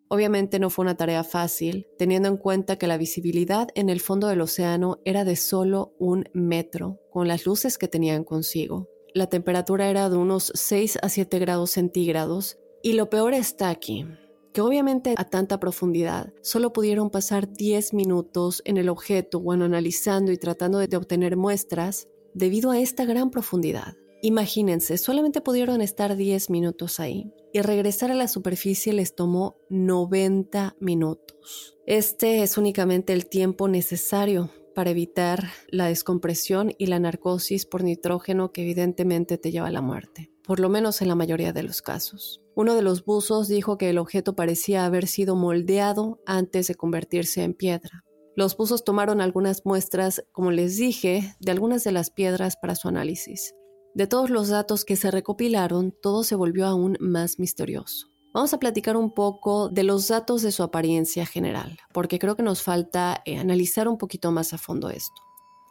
Obviamente 0.09 0.59
no 0.59 0.71
fue 0.71 0.85
una 0.85 0.97
tarea 0.97 1.25
fácil, 1.25 1.87
teniendo 1.99 2.29
en 2.29 2.37
cuenta 2.37 2.77
que 2.77 2.87
la 2.87 2.99
visibilidad 2.99 3.69
en 3.75 3.88
el 3.88 4.01
fondo 4.01 4.29
del 4.29 4.43
océano 4.43 4.99
era 5.05 5.25
de 5.25 5.37
solo 5.37 5.95
un 5.99 6.29
metro, 6.35 7.01
con 7.11 7.27
las 7.27 7.47
luces 7.47 7.79
que 7.79 7.88
tenían 7.88 8.25
consigo. 8.25 8.88
La 9.14 9.29
temperatura 9.29 9.88
era 9.88 10.11
de 10.11 10.17
unos 10.17 10.53
6 10.55 10.99
a 11.03 11.09
7 11.09 11.38
grados 11.38 11.71
centígrados, 11.71 12.59
y 12.83 12.93
lo 12.93 13.09
peor 13.09 13.33
está 13.33 13.71
aquí, 13.71 14.05
que 14.53 14.61
obviamente 14.61 15.14
a 15.17 15.25
tanta 15.25 15.59
profundidad 15.59 16.35
solo 16.43 16.73
pudieron 16.73 17.11
pasar 17.11 17.51
10 17.51 17.95
minutos 17.95 18.61
en 18.67 18.77
el 18.77 18.88
objeto, 18.88 19.40
bueno, 19.40 19.64
analizando 19.64 20.33
y 20.33 20.37
tratando 20.37 20.79
de 20.79 20.97
obtener 20.97 21.37
muestras 21.37 22.09
debido 22.35 22.71
a 22.71 22.79
esta 22.79 23.05
gran 23.05 23.31
profundidad. 23.31 23.97
Imagínense, 24.24 24.96
solamente 24.96 25.42
pudieron 25.42 25.82
estar 25.82 26.16
10 26.16 26.48
minutos 26.48 26.98
ahí 26.98 27.30
y 27.52 27.60
regresar 27.60 28.10
a 28.10 28.14
la 28.14 28.26
superficie 28.26 28.94
les 28.94 29.14
tomó 29.14 29.58
90 29.68 30.76
minutos. 30.80 31.76
Este 31.84 32.42
es 32.42 32.56
únicamente 32.56 33.12
el 33.12 33.26
tiempo 33.26 33.68
necesario 33.68 34.50
para 34.74 34.88
evitar 34.88 35.50
la 35.68 35.88
descompresión 35.88 36.72
y 36.78 36.87
la 36.87 36.98
narcosis 37.00 37.66
por 37.66 37.84
nitrógeno 37.84 38.50
que 38.50 38.62
evidentemente 38.62 39.37
te 39.37 39.52
lleva 39.52 39.66
a 39.66 39.70
la 39.70 39.82
muerte, 39.82 40.30
por 40.42 40.58
lo 40.58 40.70
menos 40.70 41.02
en 41.02 41.08
la 41.08 41.16
mayoría 41.16 41.52
de 41.52 41.62
los 41.62 41.82
casos. 41.82 42.40
Uno 42.54 42.74
de 42.74 42.80
los 42.80 43.04
buzos 43.04 43.46
dijo 43.46 43.76
que 43.76 43.90
el 43.90 43.98
objeto 43.98 44.34
parecía 44.34 44.87
haber 44.87 45.06
sido 45.06 45.37
moldeado 45.37 46.18
antes 46.24 46.68
de 46.68 46.76
convertirse 46.76 47.42
en 47.42 47.52
piedra. 47.52 48.04
Los 48.37 48.56
buzos 48.56 48.84
tomaron 48.84 49.20
algunas 49.20 49.66
muestras, 49.66 50.24
como 50.32 50.50
les 50.50 50.78
dije, 50.78 51.37
de 51.40 51.52
algunas 51.52 51.84
de 51.84 51.92
las 51.92 52.10
piedras 52.10 52.56
para 52.56 52.74
su 52.74 52.88
análisis. 52.88 53.52
De 53.94 54.09
todos 54.09 54.28
los 54.28 54.48
datos 54.48 54.85
que 54.85 54.96
se 54.96 55.12
recopilaron, 55.12 55.92
todo 55.92 56.24
se 56.24 56.35
volvió 56.35 56.66
aún 56.66 56.96
más 56.98 57.38
misterioso. 57.38 58.09
Vamos 58.33 58.52
a 58.52 58.59
platicar 58.59 58.96
un 58.96 59.14
poco 59.14 59.68
de 59.68 59.85
los 59.85 60.09
datos 60.09 60.42
de 60.42 60.50
su 60.50 60.64
apariencia 60.64 61.24
general, 61.26 61.78
porque 61.92 62.18
creo 62.18 62.35
que 62.35 62.42
nos 62.42 62.62
falta 62.64 63.22
eh, 63.24 63.38
analizar 63.38 63.87
un 63.87 63.96
poquito 63.96 64.33
más 64.33 64.52
a 64.52 64.59
fondo 64.59 64.90
esto. 64.90 65.14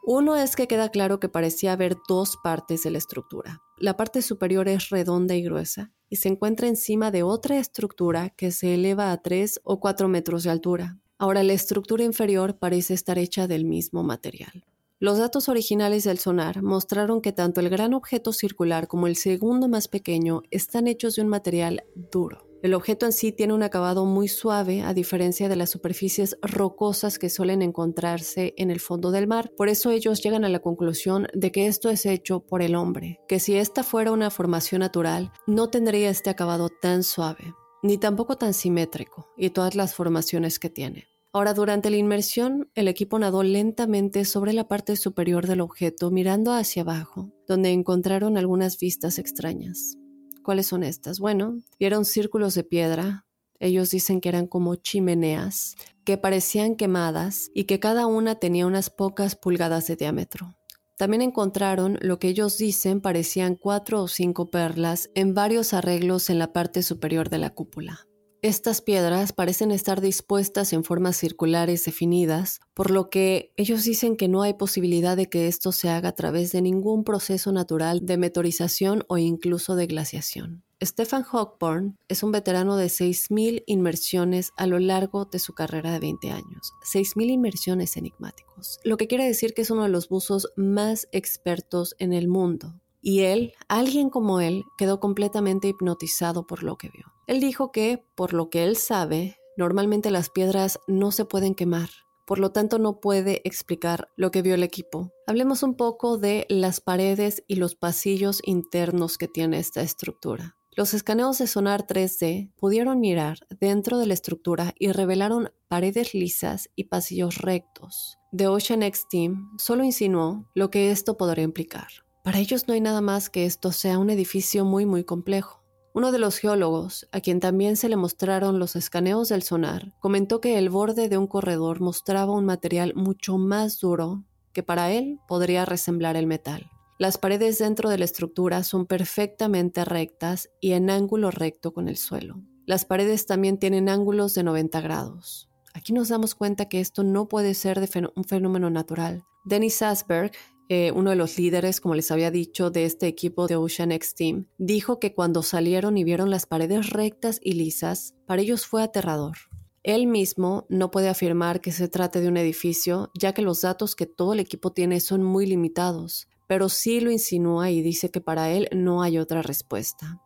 Uno 0.05 0.37
es 0.37 0.55
que 0.55 0.67
queda 0.67 0.87
claro 0.87 1.19
que 1.19 1.27
parecía 1.27 1.73
haber 1.73 1.97
dos 2.07 2.37
partes 2.41 2.83
de 2.83 2.91
la 2.91 2.97
estructura. 2.97 3.61
La 3.77 3.97
parte 3.97 4.21
superior 4.21 4.69
es 4.69 4.87
redonda 4.87 5.35
y 5.35 5.43
gruesa 5.43 5.91
y 6.07 6.15
se 6.15 6.29
encuentra 6.29 6.69
encima 6.69 7.11
de 7.11 7.23
otra 7.23 7.57
estructura 7.57 8.29
que 8.29 8.51
se 8.51 8.75
eleva 8.75 9.11
a 9.11 9.21
3 9.21 9.59
o 9.65 9.81
4 9.81 10.07
metros 10.07 10.43
de 10.43 10.51
altura. 10.51 10.97
Ahora 11.17 11.43
la 11.43 11.53
estructura 11.53 12.05
inferior 12.05 12.57
parece 12.57 12.93
estar 12.93 13.17
hecha 13.17 13.47
del 13.47 13.65
mismo 13.65 14.03
material. 14.03 14.63
Los 15.03 15.17
datos 15.17 15.49
originales 15.49 16.05
del 16.05 16.17
sonar 16.17 16.63
mostraron 16.63 17.19
que 17.19 17.33
tanto 17.33 17.59
el 17.59 17.67
gran 17.67 17.93
objeto 17.93 18.31
circular 18.31 18.87
como 18.87 19.07
el 19.07 19.17
segundo 19.17 19.67
más 19.67 19.89
pequeño 19.89 20.43
están 20.49 20.87
hechos 20.87 21.17
de 21.17 21.23
un 21.23 21.27
material 21.27 21.83
duro. 21.93 22.47
El 22.61 22.73
objeto 22.73 23.05
en 23.05 23.11
sí 23.11 23.33
tiene 23.33 23.53
un 23.53 23.63
acabado 23.63 24.05
muy 24.05 24.29
suave 24.29 24.81
a 24.81 24.93
diferencia 24.93 25.49
de 25.49 25.57
las 25.57 25.71
superficies 25.71 26.37
rocosas 26.41 27.19
que 27.19 27.29
suelen 27.29 27.61
encontrarse 27.61 28.53
en 28.55 28.71
el 28.71 28.79
fondo 28.79 29.11
del 29.11 29.27
mar. 29.27 29.51
Por 29.57 29.67
eso 29.67 29.91
ellos 29.91 30.23
llegan 30.23 30.45
a 30.45 30.49
la 30.49 30.59
conclusión 30.59 31.27
de 31.33 31.51
que 31.51 31.67
esto 31.67 31.89
es 31.89 32.05
hecho 32.05 32.39
por 32.39 32.61
el 32.61 32.73
hombre, 32.73 33.19
que 33.27 33.41
si 33.41 33.57
esta 33.57 33.83
fuera 33.83 34.13
una 34.13 34.29
formación 34.29 34.79
natural 34.79 35.33
no 35.47 35.69
tendría 35.69 36.11
este 36.11 36.29
acabado 36.29 36.69
tan 36.69 37.03
suave, 37.03 37.53
ni 37.81 37.97
tampoco 37.97 38.37
tan 38.37 38.53
simétrico 38.53 39.27
y 39.35 39.49
todas 39.49 39.75
las 39.75 39.95
formaciones 39.95 40.59
que 40.59 40.69
tiene. 40.69 41.12
Ahora, 41.35 41.55
durante 41.55 41.89
la 41.89 41.97
inmersión, 41.97 42.69
el 42.75 42.87
equipo 42.87 43.17
nadó 43.17 43.41
lentamente 43.41 44.23
sobre 44.23 44.53
la 44.53 44.67
parte 44.67 44.95
superior 44.95 45.47
del 45.47 45.61
objeto, 45.61 46.11
mirando 46.11 46.53
hacia 46.53 46.83
abajo, 46.83 47.31
donde 47.47 47.71
encontraron 47.71 48.37
algunas 48.37 48.77
vistas 48.77 49.17
extrañas. 49.17 49.97
¿Cuáles 50.43 50.67
son 50.67 50.83
estas? 50.83 51.19
Bueno, 51.19 51.59
vieron 51.79 52.05
círculos 52.05 52.53
de 52.53 52.63
piedra. 52.63 53.25
Ellos 53.59 53.89
dicen 53.89 54.21
que 54.21 54.29
eran 54.29 54.45
como 54.45 54.75
chimeneas, 54.75 55.73
que 56.05 56.19
parecían 56.19 56.75
quemadas 56.75 57.49
y 57.55 57.63
que 57.63 57.79
cada 57.79 58.05
una 58.05 58.35
tenía 58.35 58.67
unas 58.67 58.91
pocas 58.91 59.35
pulgadas 59.35 59.87
de 59.87 59.95
diámetro. 59.95 60.55
También 60.97 61.23
encontraron 61.23 61.97
lo 62.01 62.19
que 62.19 62.27
ellos 62.27 62.59
dicen 62.59 63.01
parecían 63.01 63.55
cuatro 63.55 64.03
o 64.03 64.07
cinco 64.07 64.51
perlas 64.51 65.09
en 65.15 65.33
varios 65.33 65.73
arreglos 65.73 66.29
en 66.29 66.37
la 66.37 66.53
parte 66.53 66.83
superior 66.83 67.29
de 67.31 67.39
la 67.39 67.49
cúpula. 67.49 68.05
Estas 68.43 68.81
piedras 68.81 69.31
parecen 69.31 69.71
estar 69.71 70.01
dispuestas 70.01 70.73
en 70.73 70.83
formas 70.83 71.15
circulares 71.15 71.85
definidas, 71.85 72.59
por 72.73 72.91
lo 72.91 73.09
que 73.09 73.53
ellos 73.55 73.85
dicen 73.85 74.17
que 74.17 74.27
no 74.27 74.41
hay 74.41 74.55
posibilidad 74.55 75.15
de 75.15 75.29
que 75.29 75.47
esto 75.47 75.71
se 75.71 75.87
haga 75.87 76.09
a 76.09 76.15
través 76.15 76.51
de 76.51 76.61
ningún 76.61 77.05
proceso 77.05 77.53
natural 77.53 78.05
de 78.05 78.17
meteorización 78.17 79.05
o 79.07 79.17
incluso 79.17 79.77
de 79.77 79.87
glaciación. 79.87 80.65
Stefan 80.83 81.23
Hawkborn 81.23 81.97
es 82.09 82.21
un 82.21 82.33
veterano 82.33 82.75
de 82.75 82.87
6.000 82.87 83.63
inmersiones 83.65 84.51
a 84.57 84.67
lo 84.67 84.77
largo 84.77 85.23
de 85.23 85.39
su 85.39 85.53
carrera 85.53 85.93
de 85.93 85.99
20 85.99 86.31
años. 86.31 86.73
6.000 86.93 87.29
inmersiones 87.29 87.95
enigmáticos, 87.95 88.81
lo 88.83 88.97
que 88.97 89.07
quiere 89.07 89.25
decir 89.25 89.53
que 89.53 89.61
es 89.61 89.71
uno 89.71 89.83
de 89.83 89.89
los 89.89 90.09
buzos 90.09 90.51
más 90.57 91.07
expertos 91.13 91.95
en 91.97 92.11
el 92.11 92.27
mundo. 92.27 92.81
Y 93.01 93.21
él, 93.21 93.53
alguien 93.69 94.09
como 94.09 94.41
él, 94.41 94.65
quedó 94.77 94.99
completamente 94.99 95.69
hipnotizado 95.69 96.45
por 96.45 96.63
lo 96.63 96.77
que 96.77 96.89
vio. 96.89 97.12
Él 97.27 97.39
dijo 97.39 97.71
que, 97.71 98.03
por 98.15 98.33
lo 98.33 98.49
que 98.49 98.63
él 98.63 98.75
sabe, 98.75 99.37
normalmente 99.55 100.11
las 100.11 100.29
piedras 100.29 100.79
no 100.87 101.11
se 101.11 101.25
pueden 101.25 101.55
quemar, 101.55 101.89
por 102.25 102.39
lo 102.39 102.51
tanto 102.51 102.79
no 102.79 102.99
puede 102.99 103.41
explicar 103.45 104.09
lo 104.17 104.31
que 104.31 104.41
vio 104.41 104.55
el 104.55 104.63
equipo. 104.63 105.11
Hablemos 105.25 105.63
un 105.63 105.75
poco 105.75 106.17
de 106.17 106.45
las 106.49 106.81
paredes 106.81 107.43
y 107.47 107.55
los 107.55 107.75
pasillos 107.75 108.41
internos 108.43 109.17
que 109.17 109.27
tiene 109.27 109.59
esta 109.59 109.81
estructura. 109.81 110.57
Los 110.75 110.93
escaneos 110.93 111.37
de 111.37 111.47
sonar 111.47 111.85
3D 111.85 112.51
pudieron 112.55 112.99
mirar 112.99 113.37
dentro 113.59 113.99
de 113.99 114.07
la 114.07 114.15
estructura 114.15 114.73
y 114.77 114.91
revelaron 114.91 115.51
paredes 115.67 116.15
lisas 116.15 116.69
y 116.75 116.85
pasillos 116.85 117.37
rectos. 117.37 118.17
The 118.35 118.47
Ocean 118.47 118.81
X 118.81 119.05
Team 119.09 119.55
solo 119.59 119.83
insinuó 119.83 120.49
lo 120.55 120.71
que 120.71 120.89
esto 120.89 121.15
podría 121.15 121.43
implicar. 121.43 121.87
Para 122.23 122.39
ellos 122.39 122.67
no 122.67 122.73
hay 122.73 122.81
nada 122.81 123.01
más 123.01 123.29
que 123.29 123.45
esto 123.45 123.71
sea 123.71 123.99
un 123.99 124.09
edificio 124.09 124.65
muy 124.65 124.85
muy 124.87 125.03
complejo. 125.03 125.62
Uno 125.95 126.11
de 126.11 126.17
los 126.17 126.39
geólogos, 126.39 127.07
a 127.11 127.21
quien 127.21 127.39
también 127.39 127.77
se 127.77 127.87
le 127.87 127.97
mostraron 127.97 128.57
los 128.57 128.75
escaneos 128.75 129.29
del 129.29 129.43
sonar, 129.43 129.93
comentó 129.99 130.41
que 130.41 130.57
el 130.57 130.71
borde 130.71 131.07
de 131.07 131.19
un 131.19 131.27
corredor 131.27 131.81
mostraba 131.81 132.33
un 132.33 132.45
material 132.45 132.93
mucho 132.95 133.37
más 133.37 133.79
duro 133.79 134.23
que 134.53 134.63
para 134.63 134.91
él 134.91 135.19
podría 135.27 135.65
resemblar 135.65 136.15
el 136.15 136.25
metal. 136.25 136.71
Las 136.97 137.19
paredes 137.19 137.59
dentro 137.59 137.91
de 137.91 137.99
la 137.99 138.05
estructura 138.05 138.63
son 138.63 138.87
perfectamente 138.87 139.85
rectas 139.85 140.49
y 140.59 140.71
en 140.71 140.89
ángulo 140.89 141.29
recto 141.29 141.73
con 141.73 141.87
el 141.87 141.97
suelo. 141.97 142.41
Las 142.65 142.85
paredes 142.85 143.27
también 143.27 143.59
tienen 143.59 143.87
ángulos 143.87 144.33
de 144.33 144.41
90 144.41 144.81
grados. 144.81 145.47
Aquí 145.75 145.93
nos 145.93 146.09
damos 146.09 146.33
cuenta 146.33 146.69
que 146.69 146.79
esto 146.79 147.03
no 147.03 147.27
puede 147.27 147.53
ser 147.53 147.79
un 148.15 148.23
fenómeno 148.23 148.71
natural. 148.71 149.25
Dennis 149.45 149.81
Asberg, 149.81 150.31
eh, 150.69 150.91
uno 150.91 151.09
de 151.09 151.15
los 151.15 151.37
líderes, 151.37 151.79
como 151.81 151.95
les 151.95 152.11
había 152.11 152.31
dicho, 152.31 152.71
de 152.71 152.85
este 152.85 153.07
equipo 153.07 153.47
de 153.47 153.55
Ocean 153.55 153.91
X 153.91 154.15
Team, 154.15 154.47
dijo 154.57 154.99
que 154.99 155.13
cuando 155.13 155.43
salieron 155.43 155.97
y 155.97 156.03
vieron 156.03 156.29
las 156.29 156.45
paredes 156.45 156.89
rectas 156.89 157.39
y 157.41 157.53
lisas, 157.53 158.15
para 158.25 158.41
ellos 158.41 158.65
fue 158.65 158.83
aterrador. 158.83 159.37
Él 159.83 160.07
mismo 160.07 160.65
no 160.69 160.91
puede 160.91 161.09
afirmar 161.09 161.59
que 161.59 161.73
se 161.73 161.89
trate 161.89 162.21
de 162.21 162.29
un 162.29 162.37
edificio, 162.37 163.11
ya 163.13 163.33
que 163.33 163.41
los 163.41 163.61
datos 163.61 163.95
que 163.95 164.05
todo 164.05 164.33
el 164.33 164.39
equipo 164.39 164.71
tiene 164.71 164.99
son 165.01 165.23
muy 165.23 165.45
limitados, 165.45 166.27
pero 166.47 166.69
sí 166.69 167.01
lo 167.01 167.11
insinúa 167.11 167.69
y 167.69 167.81
dice 167.81 168.09
que 168.09 168.21
para 168.21 168.51
él 168.51 168.69
no 168.71 169.01
hay 169.01 169.17
otra 169.17 169.41
respuesta 169.41 170.22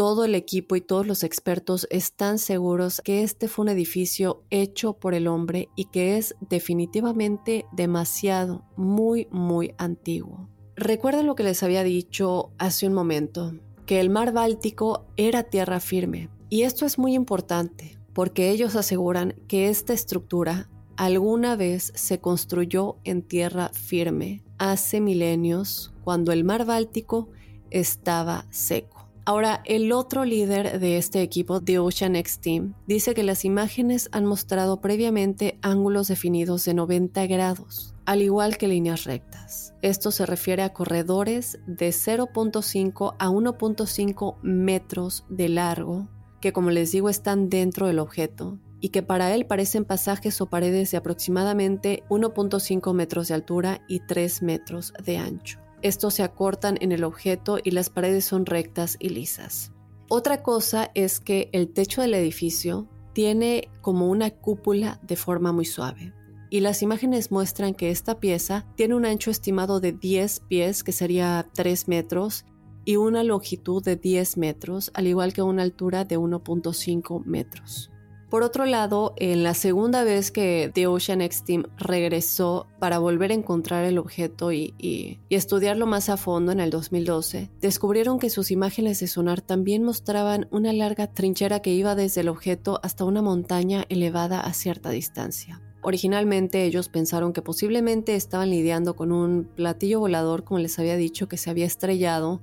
todo 0.00 0.24
el 0.24 0.34
equipo 0.34 0.76
y 0.76 0.80
todos 0.80 1.06
los 1.06 1.22
expertos 1.24 1.86
están 1.90 2.38
seguros 2.38 3.02
que 3.04 3.22
este 3.22 3.48
fue 3.48 3.64
un 3.64 3.68
edificio 3.68 4.44
hecho 4.48 4.94
por 4.94 5.12
el 5.12 5.26
hombre 5.26 5.68
y 5.76 5.90
que 5.90 6.16
es 6.16 6.34
definitivamente 6.48 7.66
demasiado, 7.70 8.64
muy, 8.78 9.28
muy 9.30 9.74
antiguo. 9.76 10.48
Recuerden 10.74 11.26
lo 11.26 11.34
que 11.34 11.42
les 11.42 11.62
había 11.62 11.84
dicho 11.84 12.50
hace 12.56 12.86
un 12.86 12.94
momento, 12.94 13.52
que 13.84 14.00
el 14.00 14.08
mar 14.08 14.32
Báltico 14.32 15.04
era 15.18 15.42
tierra 15.42 15.80
firme. 15.80 16.30
Y 16.48 16.62
esto 16.62 16.86
es 16.86 16.98
muy 16.98 17.12
importante 17.12 17.98
porque 18.14 18.48
ellos 18.48 18.76
aseguran 18.76 19.34
que 19.48 19.68
esta 19.68 19.92
estructura 19.92 20.70
alguna 20.96 21.56
vez 21.56 21.92
se 21.94 22.20
construyó 22.20 22.96
en 23.04 23.20
tierra 23.20 23.68
firme 23.74 24.42
hace 24.56 25.02
milenios 25.02 25.92
cuando 26.04 26.32
el 26.32 26.42
mar 26.42 26.64
Báltico 26.64 27.28
estaba 27.68 28.46
seco. 28.48 28.99
Ahora, 29.26 29.62
el 29.66 29.92
otro 29.92 30.24
líder 30.24 30.80
de 30.80 30.96
este 30.96 31.20
equipo, 31.22 31.60
de 31.60 31.78
Ocean 31.78 32.16
X 32.16 32.40
Team, 32.40 32.74
dice 32.86 33.14
que 33.14 33.22
las 33.22 33.44
imágenes 33.44 34.08
han 34.12 34.24
mostrado 34.24 34.80
previamente 34.80 35.58
ángulos 35.62 36.08
definidos 36.08 36.64
de 36.64 36.74
90 36.74 37.26
grados, 37.26 37.94
al 38.06 38.22
igual 38.22 38.56
que 38.56 38.68
líneas 38.68 39.04
rectas. 39.04 39.74
Esto 39.82 40.10
se 40.10 40.26
refiere 40.26 40.62
a 40.62 40.72
corredores 40.72 41.58
de 41.66 41.90
0.5 41.90 43.14
a 43.18 43.28
1.5 43.28 44.36
metros 44.42 45.24
de 45.28 45.48
largo, 45.48 46.08
que 46.40 46.52
como 46.52 46.70
les 46.70 46.92
digo 46.92 47.08
están 47.08 47.50
dentro 47.50 47.86
del 47.86 47.98
objeto, 47.98 48.58
y 48.80 48.88
que 48.88 49.02
para 49.02 49.34
él 49.34 49.44
parecen 49.44 49.84
pasajes 49.84 50.40
o 50.40 50.46
paredes 50.46 50.90
de 50.90 50.96
aproximadamente 50.96 52.02
1.5 52.08 52.94
metros 52.94 53.28
de 53.28 53.34
altura 53.34 53.82
y 53.86 54.00
3 54.00 54.42
metros 54.42 54.94
de 55.04 55.18
ancho. 55.18 55.60
Estos 55.82 56.14
se 56.14 56.22
acortan 56.22 56.76
en 56.80 56.92
el 56.92 57.04
objeto 57.04 57.58
y 57.62 57.70
las 57.70 57.88
paredes 57.90 58.24
son 58.24 58.46
rectas 58.46 58.96
y 58.98 59.10
lisas. 59.10 59.72
Otra 60.08 60.42
cosa 60.42 60.90
es 60.94 61.20
que 61.20 61.48
el 61.52 61.72
techo 61.72 62.02
del 62.02 62.14
edificio 62.14 62.88
tiene 63.12 63.68
como 63.80 64.08
una 64.08 64.30
cúpula 64.30 65.00
de 65.02 65.16
forma 65.16 65.52
muy 65.52 65.64
suave. 65.64 66.12
Y 66.50 66.60
las 66.60 66.82
imágenes 66.82 67.30
muestran 67.30 67.74
que 67.74 67.90
esta 67.90 68.18
pieza 68.18 68.66
tiene 68.76 68.96
un 68.96 69.06
ancho 69.06 69.30
estimado 69.30 69.78
de 69.78 69.92
10 69.92 70.40
pies, 70.48 70.82
que 70.82 70.92
sería 70.92 71.48
3 71.54 71.88
metros, 71.88 72.44
y 72.84 72.96
una 72.96 73.22
longitud 73.22 73.82
de 73.84 73.96
10 73.96 74.36
metros, 74.36 74.90
al 74.94 75.06
igual 75.06 75.32
que 75.32 75.42
una 75.42 75.62
altura 75.62 76.04
de 76.04 76.18
1.5 76.18 77.24
metros. 77.24 77.89
Por 78.30 78.44
otro 78.44 78.64
lado, 78.64 79.12
en 79.16 79.42
la 79.42 79.54
segunda 79.54 80.04
vez 80.04 80.30
que 80.30 80.70
The 80.72 80.86
Ocean 80.86 81.20
X 81.20 81.42
Team 81.42 81.64
regresó 81.76 82.68
para 82.78 83.00
volver 83.00 83.32
a 83.32 83.34
encontrar 83.34 83.84
el 83.84 83.98
objeto 83.98 84.52
y, 84.52 85.18
estudiarlo 85.30 85.86
más 85.88 86.08
a 86.08 86.16
fondo 86.16 86.52
en 86.52 86.60
el 86.60 86.70
2012, 86.70 87.50
descubrieron 87.60 88.20
que 88.20 88.30
sus 88.30 88.52
imágenes 88.52 89.00
de 89.00 89.08
sonar 89.08 89.40
también 89.40 89.82
mostraban 89.82 90.46
una 90.52 90.72
larga 90.72 91.08
trinchera 91.08 91.60
que 91.60 91.72
iba 91.74 91.96
desde 91.96 92.20
el 92.20 92.28
objeto 92.28 92.78
hasta 92.84 93.04
una 93.04 93.20
montaña 93.20 93.84
elevada 93.88 94.40
a 94.40 94.52
cierta 94.52 94.90
distancia. 94.90 95.60
Originalmente 95.82 96.64
ellos 96.64 96.88
pensaron 96.88 97.32
que 97.32 97.42
posiblemente 97.42 98.14
estaban 98.14 98.50
lidiando 98.50 98.94
con 98.94 99.10
un 99.10 99.48
platillo 99.56 99.98
volador, 99.98 100.44
como 100.44 100.60
les 100.60 100.78
había 100.78 100.96
dicho, 100.96 101.26
que 101.26 101.36
se 101.36 101.50
había 101.50 101.66
estrellado 101.66 102.40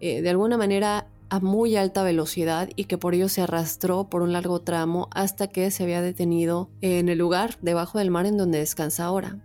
eh, 0.00 0.22
de 0.22 0.30
alguna 0.30 0.56
manera 0.56 1.08
a 1.28 1.40
muy 1.40 1.76
alta 1.76 2.02
velocidad 2.02 2.68
y 2.76 2.84
que 2.84 2.98
por 2.98 3.14
ello 3.14 3.28
se 3.28 3.42
arrastró 3.42 4.08
por 4.08 4.22
un 4.22 4.32
largo 4.32 4.60
tramo 4.60 5.08
hasta 5.12 5.48
que 5.48 5.70
se 5.70 5.82
había 5.82 6.02
detenido 6.02 6.70
en 6.80 7.08
el 7.08 7.18
lugar 7.18 7.58
debajo 7.62 7.98
del 7.98 8.10
mar 8.10 8.26
en 8.26 8.36
donde 8.36 8.58
descansa 8.58 9.04
ahora. 9.04 9.38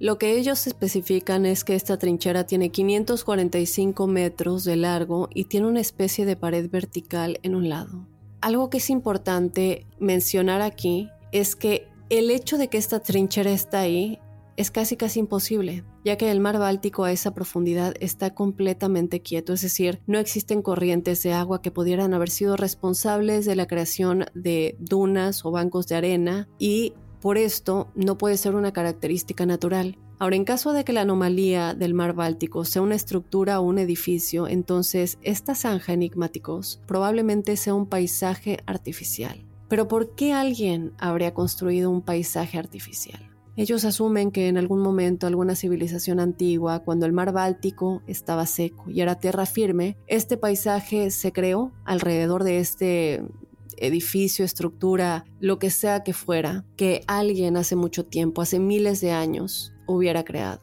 Lo 0.00 0.16
que 0.16 0.38
ellos 0.38 0.66
especifican 0.68 1.44
es 1.44 1.64
que 1.64 1.74
esta 1.74 1.98
trinchera 1.98 2.44
tiene 2.44 2.70
545 2.70 4.06
metros 4.06 4.64
de 4.64 4.76
largo 4.76 5.28
y 5.34 5.46
tiene 5.46 5.66
una 5.66 5.80
especie 5.80 6.24
de 6.24 6.36
pared 6.36 6.70
vertical 6.70 7.40
en 7.42 7.56
un 7.56 7.68
lado. 7.68 8.06
Algo 8.40 8.70
que 8.70 8.78
es 8.78 8.90
importante 8.90 9.86
mencionar 9.98 10.62
aquí 10.62 11.08
es 11.32 11.56
que 11.56 11.88
el 12.10 12.30
hecho 12.30 12.58
de 12.58 12.68
que 12.68 12.78
esta 12.78 13.00
trinchera 13.00 13.50
está 13.50 13.80
ahí 13.80 14.20
es 14.56 14.70
casi 14.70 14.96
casi 14.96 15.20
imposible, 15.20 15.84
ya 16.08 16.16
que 16.16 16.30
el 16.30 16.40
mar 16.40 16.58
Báltico 16.58 17.04
a 17.04 17.12
esa 17.12 17.34
profundidad 17.34 17.94
está 18.00 18.32
completamente 18.34 19.20
quieto, 19.20 19.52
es 19.52 19.60
decir, 19.60 20.00
no 20.06 20.18
existen 20.18 20.62
corrientes 20.62 21.22
de 21.22 21.34
agua 21.34 21.60
que 21.60 21.70
pudieran 21.70 22.14
haber 22.14 22.30
sido 22.30 22.56
responsables 22.56 23.44
de 23.44 23.54
la 23.56 23.66
creación 23.66 24.24
de 24.32 24.74
dunas 24.78 25.44
o 25.44 25.50
bancos 25.50 25.86
de 25.86 25.96
arena 25.96 26.48
y 26.58 26.94
por 27.20 27.36
esto 27.36 27.92
no 27.94 28.16
puede 28.16 28.38
ser 28.38 28.54
una 28.54 28.72
característica 28.72 29.44
natural. 29.44 29.98
Ahora, 30.18 30.36
en 30.36 30.46
caso 30.46 30.72
de 30.72 30.82
que 30.82 30.94
la 30.94 31.02
anomalía 31.02 31.74
del 31.74 31.92
mar 31.92 32.14
Báltico 32.14 32.64
sea 32.64 32.80
una 32.80 32.94
estructura 32.94 33.60
o 33.60 33.64
un 33.64 33.78
edificio, 33.78 34.48
entonces 34.48 35.18
esta 35.20 35.54
zanja 35.54 35.92
enigmáticos 35.92 36.80
probablemente 36.86 37.58
sea 37.58 37.74
un 37.74 37.84
paisaje 37.84 38.60
artificial. 38.64 39.44
Pero 39.68 39.88
¿por 39.88 40.14
qué 40.14 40.32
alguien 40.32 40.94
habría 40.96 41.34
construido 41.34 41.90
un 41.90 42.00
paisaje 42.00 42.56
artificial? 42.56 43.28
Ellos 43.58 43.84
asumen 43.84 44.30
que 44.30 44.46
en 44.46 44.56
algún 44.56 44.78
momento 44.78 45.26
alguna 45.26 45.56
civilización 45.56 46.20
antigua, 46.20 46.84
cuando 46.84 47.06
el 47.06 47.12
mar 47.12 47.32
Báltico 47.32 48.02
estaba 48.06 48.46
seco 48.46 48.88
y 48.88 49.00
era 49.00 49.18
tierra 49.18 49.46
firme, 49.46 49.96
este 50.06 50.36
paisaje 50.36 51.10
se 51.10 51.32
creó 51.32 51.72
alrededor 51.84 52.44
de 52.44 52.60
este 52.60 53.24
edificio, 53.76 54.44
estructura, 54.44 55.24
lo 55.40 55.58
que 55.58 55.70
sea 55.70 56.04
que 56.04 56.12
fuera, 56.12 56.64
que 56.76 57.02
alguien 57.08 57.56
hace 57.56 57.74
mucho 57.74 58.04
tiempo, 58.06 58.42
hace 58.42 58.60
miles 58.60 59.00
de 59.00 59.10
años, 59.10 59.72
hubiera 59.88 60.24
creado. 60.24 60.60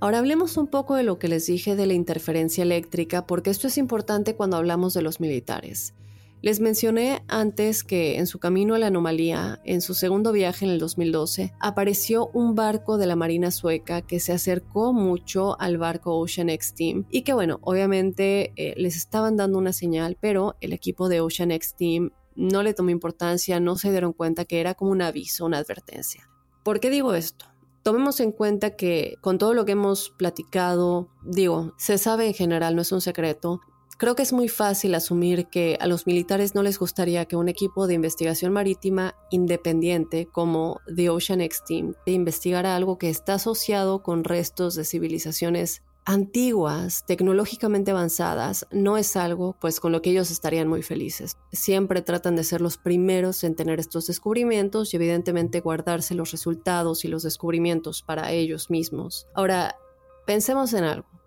Ahora 0.00 0.16
hablemos 0.16 0.56
un 0.56 0.68
poco 0.68 0.94
de 0.94 1.02
lo 1.02 1.18
que 1.18 1.28
les 1.28 1.44
dije 1.44 1.76
de 1.76 1.86
la 1.86 1.92
interferencia 1.92 2.62
eléctrica, 2.62 3.26
porque 3.26 3.50
esto 3.50 3.66
es 3.66 3.76
importante 3.76 4.36
cuando 4.36 4.56
hablamos 4.56 4.94
de 4.94 5.02
los 5.02 5.20
militares. 5.20 5.92
Les 6.40 6.60
mencioné 6.60 7.24
antes 7.26 7.82
que 7.82 8.18
en 8.18 8.28
su 8.28 8.38
camino 8.38 8.76
a 8.76 8.78
la 8.78 8.86
anomalía, 8.86 9.60
en 9.64 9.80
su 9.80 9.94
segundo 9.94 10.30
viaje 10.30 10.64
en 10.64 10.70
el 10.70 10.78
2012, 10.78 11.52
apareció 11.58 12.28
un 12.32 12.54
barco 12.54 12.96
de 12.96 13.06
la 13.06 13.16
Marina 13.16 13.50
sueca 13.50 14.02
que 14.02 14.20
se 14.20 14.32
acercó 14.32 14.92
mucho 14.92 15.60
al 15.60 15.78
barco 15.78 16.16
Ocean 16.16 16.48
X 16.48 16.74
Team 16.74 17.06
y 17.10 17.22
que 17.22 17.32
bueno, 17.32 17.58
obviamente 17.62 18.52
eh, 18.54 18.74
les 18.76 18.96
estaban 18.96 19.36
dando 19.36 19.58
una 19.58 19.72
señal, 19.72 20.16
pero 20.20 20.54
el 20.60 20.72
equipo 20.72 21.08
de 21.08 21.20
Ocean 21.20 21.50
X 21.50 21.74
Team 21.76 22.12
no 22.36 22.62
le 22.62 22.72
tomó 22.72 22.90
importancia, 22.90 23.58
no 23.58 23.76
se 23.76 23.90
dieron 23.90 24.12
cuenta 24.12 24.44
que 24.44 24.60
era 24.60 24.74
como 24.74 24.92
un 24.92 25.02
aviso, 25.02 25.44
una 25.44 25.58
advertencia. 25.58 26.28
¿Por 26.62 26.78
qué 26.78 26.88
digo 26.88 27.14
esto? 27.14 27.46
Tomemos 27.82 28.20
en 28.20 28.30
cuenta 28.30 28.76
que 28.76 29.16
con 29.20 29.38
todo 29.38 29.54
lo 29.54 29.64
que 29.64 29.72
hemos 29.72 30.10
platicado, 30.10 31.08
digo, 31.24 31.74
se 31.78 31.98
sabe 31.98 32.28
en 32.28 32.34
general, 32.34 32.76
no 32.76 32.82
es 32.82 32.92
un 32.92 33.00
secreto, 33.00 33.60
Creo 33.98 34.14
que 34.14 34.22
es 34.22 34.32
muy 34.32 34.46
fácil 34.46 34.94
asumir 34.94 35.48
que 35.48 35.76
a 35.80 35.88
los 35.88 36.06
militares 36.06 36.54
no 36.54 36.62
les 36.62 36.78
gustaría 36.78 37.24
que 37.24 37.34
un 37.34 37.48
equipo 37.48 37.88
de 37.88 37.94
investigación 37.94 38.52
marítima 38.52 39.16
independiente 39.30 40.26
como 40.30 40.80
The 40.94 41.10
Ocean 41.10 41.40
X 41.40 41.64
Team 41.66 41.94
investigara 42.06 42.76
algo 42.76 42.96
que 42.96 43.10
está 43.10 43.34
asociado 43.34 44.04
con 44.04 44.22
restos 44.22 44.76
de 44.76 44.84
civilizaciones 44.84 45.82
antiguas, 46.04 47.06
tecnológicamente 47.06 47.90
avanzadas, 47.90 48.68
no 48.70 48.98
es 48.98 49.16
algo 49.16 49.56
pues 49.60 49.80
con 49.80 49.90
lo 49.90 50.00
que 50.00 50.10
ellos 50.10 50.30
estarían 50.30 50.68
muy 50.68 50.82
felices. 50.82 51.36
Siempre 51.50 52.00
tratan 52.00 52.36
de 52.36 52.44
ser 52.44 52.60
los 52.60 52.78
primeros 52.78 53.42
en 53.42 53.56
tener 53.56 53.80
estos 53.80 54.06
descubrimientos 54.06 54.94
y 54.94 54.96
evidentemente 54.96 55.58
guardarse 55.58 56.14
los 56.14 56.30
resultados 56.30 57.04
y 57.04 57.08
los 57.08 57.24
descubrimientos 57.24 58.02
para 58.02 58.30
ellos 58.30 58.70
mismos. 58.70 59.26
Ahora, 59.34 59.74
pensemos 60.24 60.72
en 60.72 60.84
algo. 60.84 61.17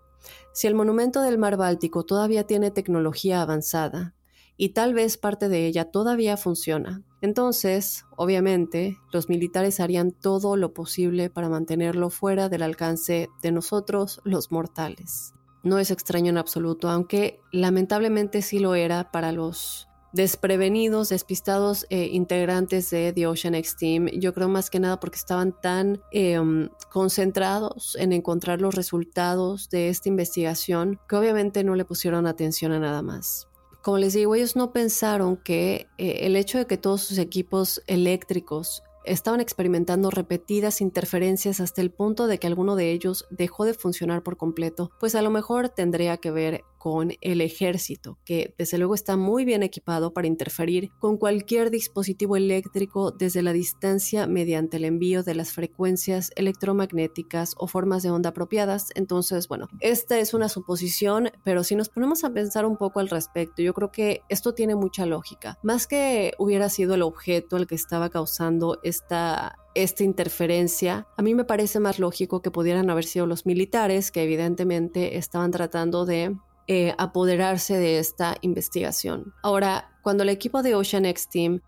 Si 0.52 0.66
el 0.66 0.74
monumento 0.74 1.22
del 1.22 1.38
mar 1.38 1.56
Báltico 1.56 2.04
todavía 2.04 2.46
tiene 2.46 2.70
tecnología 2.70 3.42
avanzada, 3.42 4.14
y 4.56 4.70
tal 4.70 4.94
vez 4.94 5.16
parte 5.16 5.48
de 5.48 5.66
ella 5.66 5.90
todavía 5.90 6.36
funciona, 6.36 7.02
entonces, 7.22 8.04
obviamente, 8.16 8.98
los 9.12 9.28
militares 9.28 9.80
harían 9.80 10.10
todo 10.10 10.56
lo 10.56 10.74
posible 10.74 11.30
para 11.30 11.48
mantenerlo 11.48 12.10
fuera 12.10 12.48
del 12.48 12.62
alcance 12.62 13.28
de 13.42 13.52
nosotros, 13.52 14.20
los 14.24 14.50
mortales. 14.50 15.32
No 15.62 15.78
es 15.78 15.92
extraño 15.92 16.30
en 16.30 16.38
absoluto, 16.38 16.90
aunque 16.90 17.40
lamentablemente 17.52 18.42
sí 18.42 18.58
lo 18.58 18.74
era 18.74 19.12
para 19.12 19.30
los 19.30 19.88
desprevenidos, 20.12 21.08
despistados 21.08 21.86
eh, 21.90 22.08
integrantes 22.12 22.90
de 22.90 23.12
The 23.12 23.26
Ocean 23.26 23.54
X 23.54 23.76
Team. 23.76 24.06
Yo 24.08 24.34
creo 24.34 24.48
más 24.48 24.70
que 24.70 24.80
nada 24.80 25.00
porque 25.00 25.16
estaban 25.16 25.58
tan 25.60 26.02
em, 26.10 26.68
concentrados 26.90 27.96
en 27.98 28.12
encontrar 28.12 28.60
los 28.60 28.74
resultados 28.74 29.70
de 29.70 29.88
esta 29.88 30.08
investigación 30.08 31.00
que 31.08 31.16
obviamente 31.16 31.64
no 31.64 31.74
le 31.74 31.84
pusieron 31.84 32.26
atención 32.26 32.72
a 32.72 32.78
nada 32.78 33.02
más. 33.02 33.48
Como 33.82 33.98
les 33.98 34.12
digo, 34.12 34.34
ellos 34.34 34.54
no 34.54 34.72
pensaron 34.72 35.36
que 35.36 35.88
eh, 35.98 36.18
el 36.20 36.36
hecho 36.36 36.58
de 36.58 36.66
que 36.66 36.76
todos 36.76 37.00
sus 37.02 37.18
equipos 37.18 37.82
eléctricos 37.86 38.82
estaban 39.04 39.40
experimentando 39.40 40.10
repetidas 40.10 40.80
interferencias 40.80 41.60
hasta 41.60 41.80
el 41.80 41.90
punto 41.90 42.26
de 42.26 42.38
que 42.38 42.46
alguno 42.46 42.76
de 42.76 42.92
ellos 42.92 43.26
dejó 43.30 43.64
de 43.64 43.74
funcionar 43.74 44.22
por 44.22 44.36
completo, 44.36 44.90
pues 45.00 45.14
a 45.14 45.22
lo 45.22 45.30
mejor 45.30 45.68
tendría 45.68 46.16
que 46.18 46.30
ver 46.30 46.64
con 46.82 47.12
el 47.20 47.40
ejército, 47.42 48.18
que 48.24 48.56
desde 48.58 48.76
luego 48.76 48.96
está 48.96 49.16
muy 49.16 49.44
bien 49.44 49.62
equipado 49.62 50.12
para 50.12 50.26
interferir 50.26 50.90
con 50.98 51.16
cualquier 51.16 51.70
dispositivo 51.70 52.34
eléctrico 52.34 53.12
desde 53.12 53.40
la 53.40 53.52
distancia 53.52 54.26
mediante 54.26 54.78
el 54.78 54.86
envío 54.86 55.22
de 55.22 55.36
las 55.36 55.52
frecuencias 55.52 56.32
electromagnéticas 56.34 57.54
o 57.56 57.68
formas 57.68 58.02
de 58.02 58.10
onda 58.10 58.30
apropiadas. 58.30 58.88
Entonces, 58.96 59.46
bueno, 59.46 59.68
esta 59.78 60.18
es 60.18 60.34
una 60.34 60.48
suposición, 60.48 61.30
pero 61.44 61.62
si 61.62 61.76
nos 61.76 61.88
ponemos 61.88 62.24
a 62.24 62.32
pensar 62.32 62.66
un 62.66 62.76
poco 62.76 62.98
al 62.98 63.10
respecto, 63.10 63.62
yo 63.62 63.74
creo 63.74 63.92
que 63.92 64.22
esto 64.28 64.52
tiene 64.52 64.74
mucha 64.74 65.06
lógica. 65.06 65.60
Más 65.62 65.86
que 65.86 66.32
hubiera 66.36 66.68
sido 66.68 66.96
el 66.96 67.02
objeto 67.02 67.58
el 67.58 67.68
que 67.68 67.76
estaba 67.76 68.10
causando 68.10 68.80
esta 68.82 69.56
esta 69.74 70.04
interferencia, 70.04 71.06
a 71.16 71.22
mí 71.22 71.34
me 71.34 71.44
parece 71.44 71.80
más 71.80 71.98
lógico 71.98 72.42
que 72.42 72.50
pudieran 72.50 72.90
haber 72.90 73.04
sido 73.04 73.24
los 73.24 73.46
militares 73.46 74.10
que 74.10 74.22
evidentemente 74.22 75.16
estaban 75.16 75.50
tratando 75.50 76.04
de 76.04 76.36
eh, 76.68 76.94
apoderarse 76.98 77.76
de 77.76 77.98
esta 77.98 78.36
investigación. 78.40 79.32
Ahora, 79.42 79.90
cuando 80.02 80.22
el 80.22 80.28
equipo 80.28 80.62
de 80.62 80.74
Ocean 80.74 81.06
X 81.06 81.28
Team 81.28 81.60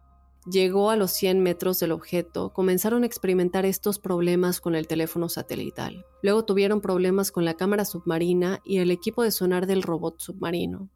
llegó 0.47 0.91
a 0.91 0.97
los 0.97 1.13
100 1.13 1.43
metros 1.43 1.81
del 1.81 1.93
objeto, 1.93 2.53
comenzaron 2.53 3.03
a 3.03 3.07
experimentar 3.07 3.65
estos 3.65 3.99
problemas 3.99 4.61
con 4.61 4.75
el 4.75 4.87
teléfono 4.87 5.29
satelital. 5.29 6.05
Luego 6.23 6.45
tuvieron 6.45 6.81
problemas 6.81 7.33
con 7.33 7.45
la 7.45 7.55
cámara 7.55 7.85
submarina 7.85 8.61
y 8.65 8.79
el 8.79 8.91
equipo 8.91 9.23
de 9.23 9.31
sonar 9.31 9.67
del 9.67 9.83
robot 9.83 10.21
submarino. 10.21 10.91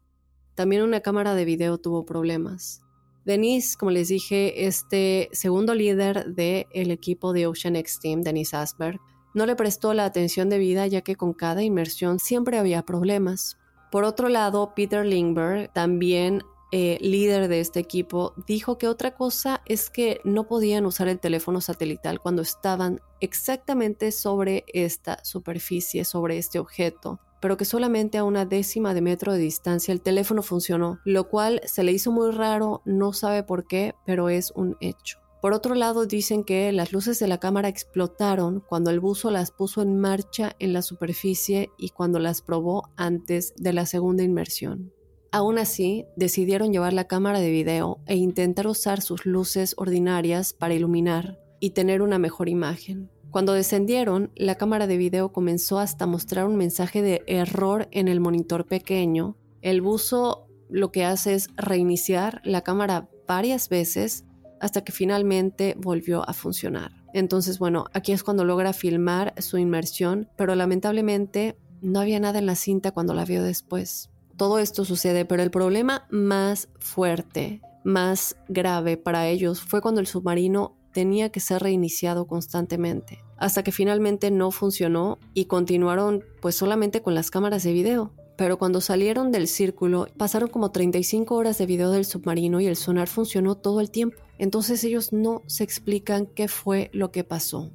También 0.55 0.83
una 0.83 1.01
cámara 1.01 1.35
de 1.35 1.45
video 1.45 1.77
tuvo 1.77 2.05
problemas. 2.05 2.81
Denise, 3.25 3.77
como 3.77 3.91
les 3.91 4.07
dije, 4.07 4.65
este 4.65 5.29
segundo 5.31 5.75
líder 5.75 6.33
del 6.33 6.65
equipo 6.91 7.33
de 7.33 7.47
Ocean 7.47 7.75
X 7.75 7.99
Team, 8.01 8.21
Denise 8.21 8.55
Asberg, 8.55 8.99
no 9.33 9.45
le 9.45 9.55
prestó 9.55 9.93
la 9.93 10.05
atención 10.05 10.49
debida 10.49 10.87
ya 10.87 11.01
que 11.01 11.15
con 11.15 11.33
cada 11.33 11.63
inmersión 11.63 12.19
siempre 12.19 12.57
había 12.57 12.83
problemas. 12.83 13.58
Por 13.91 14.03
otro 14.03 14.29
lado, 14.29 14.73
Peter 14.75 15.05
Lindbergh, 15.05 15.71
también 15.73 16.43
eh, 16.71 16.99
líder 17.01 17.47
de 17.47 17.61
este 17.61 17.79
equipo, 17.79 18.33
dijo 18.45 18.77
que 18.77 18.87
otra 18.87 19.15
cosa 19.15 19.61
es 19.65 19.89
que 19.89 20.21
no 20.23 20.47
podían 20.47 20.85
usar 20.85 21.07
el 21.07 21.19
teléfono 21.19 21.61
satelital 21.61 22.19
cuando 22.19 22.43
estaban 22.43 23.01
exactamente 23.21 24.11
sobre 24.11 24.65
esta 24.67 25.23
superficie, 25.23 26.05
sobre 26.05 26.37
este 26.37 26.59
objeto, 26.59 27.19
pero 27.41 27.57
que 27.57 27.65
solamente 27.65 28.19
a 28.19 28.23
una 28.23 28.45
décima 28.45 28.93
de 28.93 29.01
metro 29.01 29.33
de 29.33 29.39
distancia 29.39 29.91
el 29.91 30.01
teléfono 30.01 30.43
funcionó, 30.43 30.99
lo 31.05 31.27
cual 31.27 31.61
se 31.65 31.83
le 31.83 31.91
hizo 31.91 32.11
muy 32.11 32.29
raro, 32.31 32.83
no 32.85 33.13
sabe 33.13 33.41
por 33.41 33.65
qué, 33.65 33.95
pero 34.05 34.29
es 34.29 34.51
un 34.51 34.77
hecho. 34.79 35.17
Por 35.41 35.53
otro 35.53 35.73
lado, 35.73 36.05
dicen 36.05 36.43
que 36.43 36.71
las 36.73 36.91
luces 36.91 37.17
de 37.19 37.27
la 37.27 37.39
cámara 37.39 37.69
explotaron 37.69 38.59
cuando 38.59 38.91
el 38.91 38.99
buzo 38.99 39.31
las 39.31 39.51
puso 39.51 39.81
en 39.81 39.97
marcha 39.97 40.55
en 40.59 40.73
la 40.73 40.81
superficie 40.81 41.69
y 41.77 41.89
cuando 41.89 42.19
las 42.19 42.41
probó 42.41 42.89
antes 42.97 43.53
de 43.55 43.71
la 43.71 43.85
segunda 43.85 44.23
inmersión. 44.23 44.91
Aún 45.31 45.57
así, 45.57 46.05
decidieron 46.17 46.73
llevar 46.73 46.91
la 46.91 47.07
cámara 47.07 47.39
de 47.39 47.51
video 47.51 47.99
e 48.05 48.15
intentar 48.15 48.67
usar 48.67 49.01
sus 49.01 49.25
luces 49.25 49.75
ordinarias 49.77 50.53
para 50.53 50.73
iluminar 50.73 51.39
y 51.59 51.69
tener 51.69 52.01
una 52.01 52.19
mejor 52.19 52.49
imagen. 52.49 53.09
Cuando 53.31 53.53
descendieron, 53.53 54.31
la 54.35 54.55
cámara 54.55 54.87
de 54.87 54.97
video 54.97 55.31
comenzó 55.31 55.77
hasta 55.77 56.07
mostrar 56.07 56.47
un 56.47 56.55
mensaje 56.55 57.01
de 57.03 57.23
error 57.27 57.87
en 57.91 58.07
el 58.07 58.19
monitor 58.19 58.65
pequeño. 58.65 59.37
El 59.61 59.81
buzo 59.81 60.47
lo 60.67 60.91
que 60.91 61.05
hace 61.05 61.35
es 61.35 61.47
reiniciar 61.55 62.41
la 62.43 62.61
cámara 62.61 63.07
varias 63.27 63.69
veces 63.69 64.25
hasta 64.59 64.83
que 64.83 64.91
finalmente 64.91 65.75
volvió 65.77 66.27
a 66.27 66.33
funcionar. 66.33 66.91
Entonces, 67.13 67.59
bueno, 67.59 67.85
aquí 67.93 68.11
es 68.11 68.23
cuando 68.23 68.45
logra 68.45 68.73
filmar 68.73 69.33
su 69.41 69.57
inmersión, 69.57 70.29
pero 70.35 70.55
lamentablemente 70.55 71.57
no 71.81 71.99
había 71.99 72.19
nada 72.19 72.39
en 72.39 72.45
la 72.45 72.55
cinta 72.55 72.91
cuando 72.91 73.13
la 73.13 73.25
vio 73.25 73.43
después. 73.43 74.09
Todo 74.37 74.59
esto 74.59 74.85
sucede, 74.85 75.25
pero 75.25 75.43
el 75.43 75.51
problema 75.51 76.07
más 76.09 76.69
fuerte, 76.79 77.61
más 77.83 78.37
grave 78.47 78.97
para 78.97 79.27
ellos 79.27 79.61
fue 79.61 79.81
cuando 79.81 80.01
el 80.01 80.07
submarino 80.07 80.77
tenía 80.93 81.29
que 81.29 81.39
ser 81.39 81.61
reiniciado 81.61 82.25
constantemente, 82.25 83.23
hasta 83.37 83.63
que 83.63 83.71
finalmente 83.71 84.31
no 84.31 84.51
funcionó 84.51 85.19
y 85.33 85.45
continuaron 85.45 86.23
pues 86.41 86.55
solamente 86.55 87.01
con 87.01 87.15
las 87.15 87.31
cámaras 87.31 87.63
de 87.63 87.73
video. 87.73 88.13
Pero 88.39 88.57
cuando 88.57 88.79
salieron 88.79 89.33
del 89.33 89.49
círculo, 89.49 90.07
pasaron 90.15 90.47
como 90.47 90.71
35 90.71 91.35
horas 91.35 91.57
de 91.57 91.65
video 91.65 91.91
del 91.91 92.05
submarino 92.05 92.61
y 92.61 92.67
el 92.67 92.77
sonar 92.77 93.09
funcionó 93.09 93.55
todo 93.55 93.81
el 93.81 93.91
tiempo. 93.91 94.15
Entonces 94.37 94.81
ellos 94.85 95.11
no 95.11 95.43
se 95.47 95.65
explican 95.65 96.25
qué 96.25 96.47
fue 96.47 96.89
lo 96.93 97.11
que 97.11 97.25
pasó. 97.25 97.69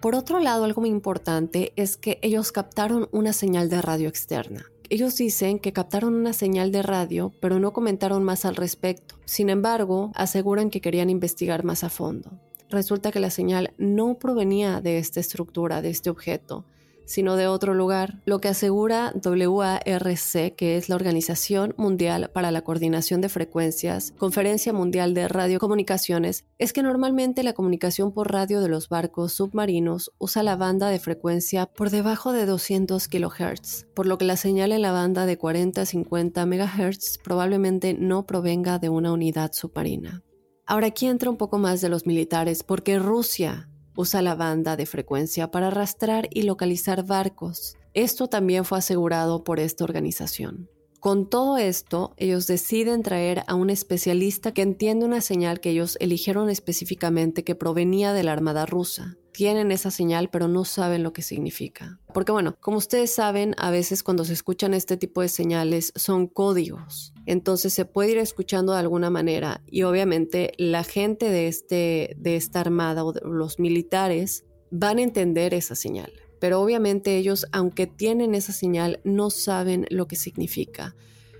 Por 0.00 0.14
otro 0.14 0.38
lado, 0.38 0.62
algo 0.62 0.82
muy 0.82 0.90
importante 0.90 1.72
es 1.74 1.96
que 1.96 2.20
ellos 2.22 2.52
captaron 2.52 3.08
una 3.10 3.32
señal 3.32 3.68
de 3.68 3.82
radio 3.82 4.08
externa. 4.08 4.64
Ellos 4.88 5.16
dicen 5.16 5.58
que 5.58 5.72
captaron 5.72 6.14
una 6.14 6.32
señal 6.32 6.70
de 6.70 6.82
radio, 6.84 7.32
pero 7.40 7.58
no 7.58 7.72
comentaron 7.72 8.22
más 8.22 8.44
al 8.44 8.54
respecto. 8.54 9.16
Sin 9.24 9.50
embargo, 9.50 10.12
aseguran 10.14 10.70
que 10.70 10.80
querían 10.80 11.10
investigar 11.10 11.64
más 11.64 11.82
a 11.82 11.88
fondo. 11.88 12.30
Resulta 12.70 13.10
que 13.10 13.18
la 13.18 13.30
señal 13.30 13.74
no 13.78 14.16
provenía 14.16 14.80
de 14.80 14.98
esta 14.98 15.18
estructura, 15.18 15.82
de 15.82 15.90
este 15.90 16.08
objeto, 16.08 16.64
sino 17.04 17.36
de 17.36 17.46
otro 17.46 17.74
lugar, 17.74 18.20
lo 18.24 18.40
que 18.40 18.48
asegura 18.48 19.12
WARC, 19.14 20.54
que 20.56 20.76
es 20.76 20.88
la 20.88 20.96
Organización 20.96 21.74
Mundial 21.76 22.30
para 22.32 22.50
la 22.50 22.62
Coordinación 22.62 23.20
de 23.20 23.28
Frecuencias, 23.28 24.12
Conferencia 24.18 24.72
Mundial 24.72 25.14
de 25.14 25.28
Radiocomunicaciones, 25.28 26.44
es 26.58 26.72
que 26.72 26.82
normalmente 26.82 27.42
la 27.42 27.52
comunicación 27.52 28.12
por 28.12 28.32
radio 28.32 28.60
de 28.60 28.68
los 28.68 28.88
barcos 28.88 29.34
submarinos 29.34 30.12
usa 30.18 30.42
la 30.42 30.56
banda 30.56 30.88
de 30.88 30.98
frecuencia 30.98 31.66
por 31.66 31.90
debajo 31.90 32.32
de 32.32 32.46
200 32.46 33.08
kHz, 33.08 33.86
por 33.94 34.06
lo 34.06 34.18
que 34.18 34.24
la 34.24 34.36
señal 34.36 34.72
en 34.72 34.82
la 34.82 34.92
banda 34.92 35.26
de 35.26 35.38
40 35.38 35.82
a 35.82 35.86
50 35.86 36.46
MHz 36.46 37.18
probablemente 37.22 37.94
no 37.94 38.26
provenga 38.26 38.78
de 38.78 38.88
una 38.88 39.12
unidad 39.12 39.52
submarina. 39.52 40.22
Ahora 40.66 40.86
aquí 40.86 41.06
entra 41.06 41.28
un 41.28 41.36
poco 41.36 41.58
más 41.58 41.82
de 41.82 41.90
los 41.90 42.06
militares, 42.06 42.62
porque 42.62 42.98
Rusia 42.98 43.68
Usa 43.96 44.22
la 44.22 44.34
banda 44.34 44.76
de 44.76 44.86
frecuencia 44.86 45.50
para 45.50 45.68
arrastrar 45.68 46.28
y 46.30 46.42
localizar 46.42 47.04
barcos. 47.04 47.76
Esto 47.92 48.28
también 48.28 48.64
fue 48.64 48.78
asegurado 48.78 49.44
por 49.44 49.60
esta 49.60 49.84
organización. 49.84 50.68
Con 51.00 51.28
todo 51.28 51.58
esto, 51.58 52.14
ellos 52.16 52.46
deciden 52.46 53.02
traer 53.02 53.44
a 53.46 53.54
un 53.54 53.70
especialista 53.70 54.52
que 54.52 54.62
entiende 54.62 55.04
una 55.04 55.20
señal 55.20 55.60
que 55.60 55.70
ellos 55.70 55.96
eligieron 56.00 56.48
específicamente 56.48 57.44
que 57.44 57.54
provenía 57.54 58.12
de 58.12 58.22
la 58.22 58.32
Armada 58.32 58.66
rusa 58.66 59.16
tienen 59.34 59.72
esa 59.72 59.90
señal 59.90 60.30
pero 60.30 60.48
no 60.48 60.64
saben 60.64 61.02
lo 61.02 61.12
que 61.12 61.20
significa. 61.20 61.98
Porque 62.14 62.32
bueno, 62.32 62.56
como 62.60 62.78
ustedes 62.78 63.12
saben, 63.12 63.54
a 63.58 63.70
veces 63.70 64.02
cuando 64.02 64.24
se 64.24 64.32
escuchan 64.32 64.72
este 64.72 64.96
tipo 64.96 65.20
de 65.20 65.28
señales 65.28 65.92
son 65.96 66.28
códigos. 66.28 67.12
Entonces 67.26 67.74
se 67.74 67.84
puede 67.84 68.12
ir 68.12 68.18
escuchando 68.18 68.72
de 68.72 68.78
alguna 68.78 69.10
manera 69.10 69.60
y 69.66 69.82
obviamente 69.82 70.52
la 70.56 70.84
gente 70.84 71.28
de, 71.28 71.48
este, 71.48 72.16
de 72.16 72.36
esta 72.36 72.60
armada 72.60 73.04
o 73.04 73.12
los 73.12 73.58
militares 73.58 74.44
van 74.70 74.98
a 74.98 75.02
entender 75.02 75.52
esa 75.52 75.74
señal. 75.74 76.12
Pero 76.38 76.60
obviamente 76.60 77.16
ellos, 77.16 77.46
aunque 77.52 77.86
tienen 77.86 78.34
esa 78.34 78.52
señal, 78.52 79.00
no 79.02 79.30
saben 79.30 79.86
lo 79.90 80.06
que 80.06 80.16
significa. 80.16 80.94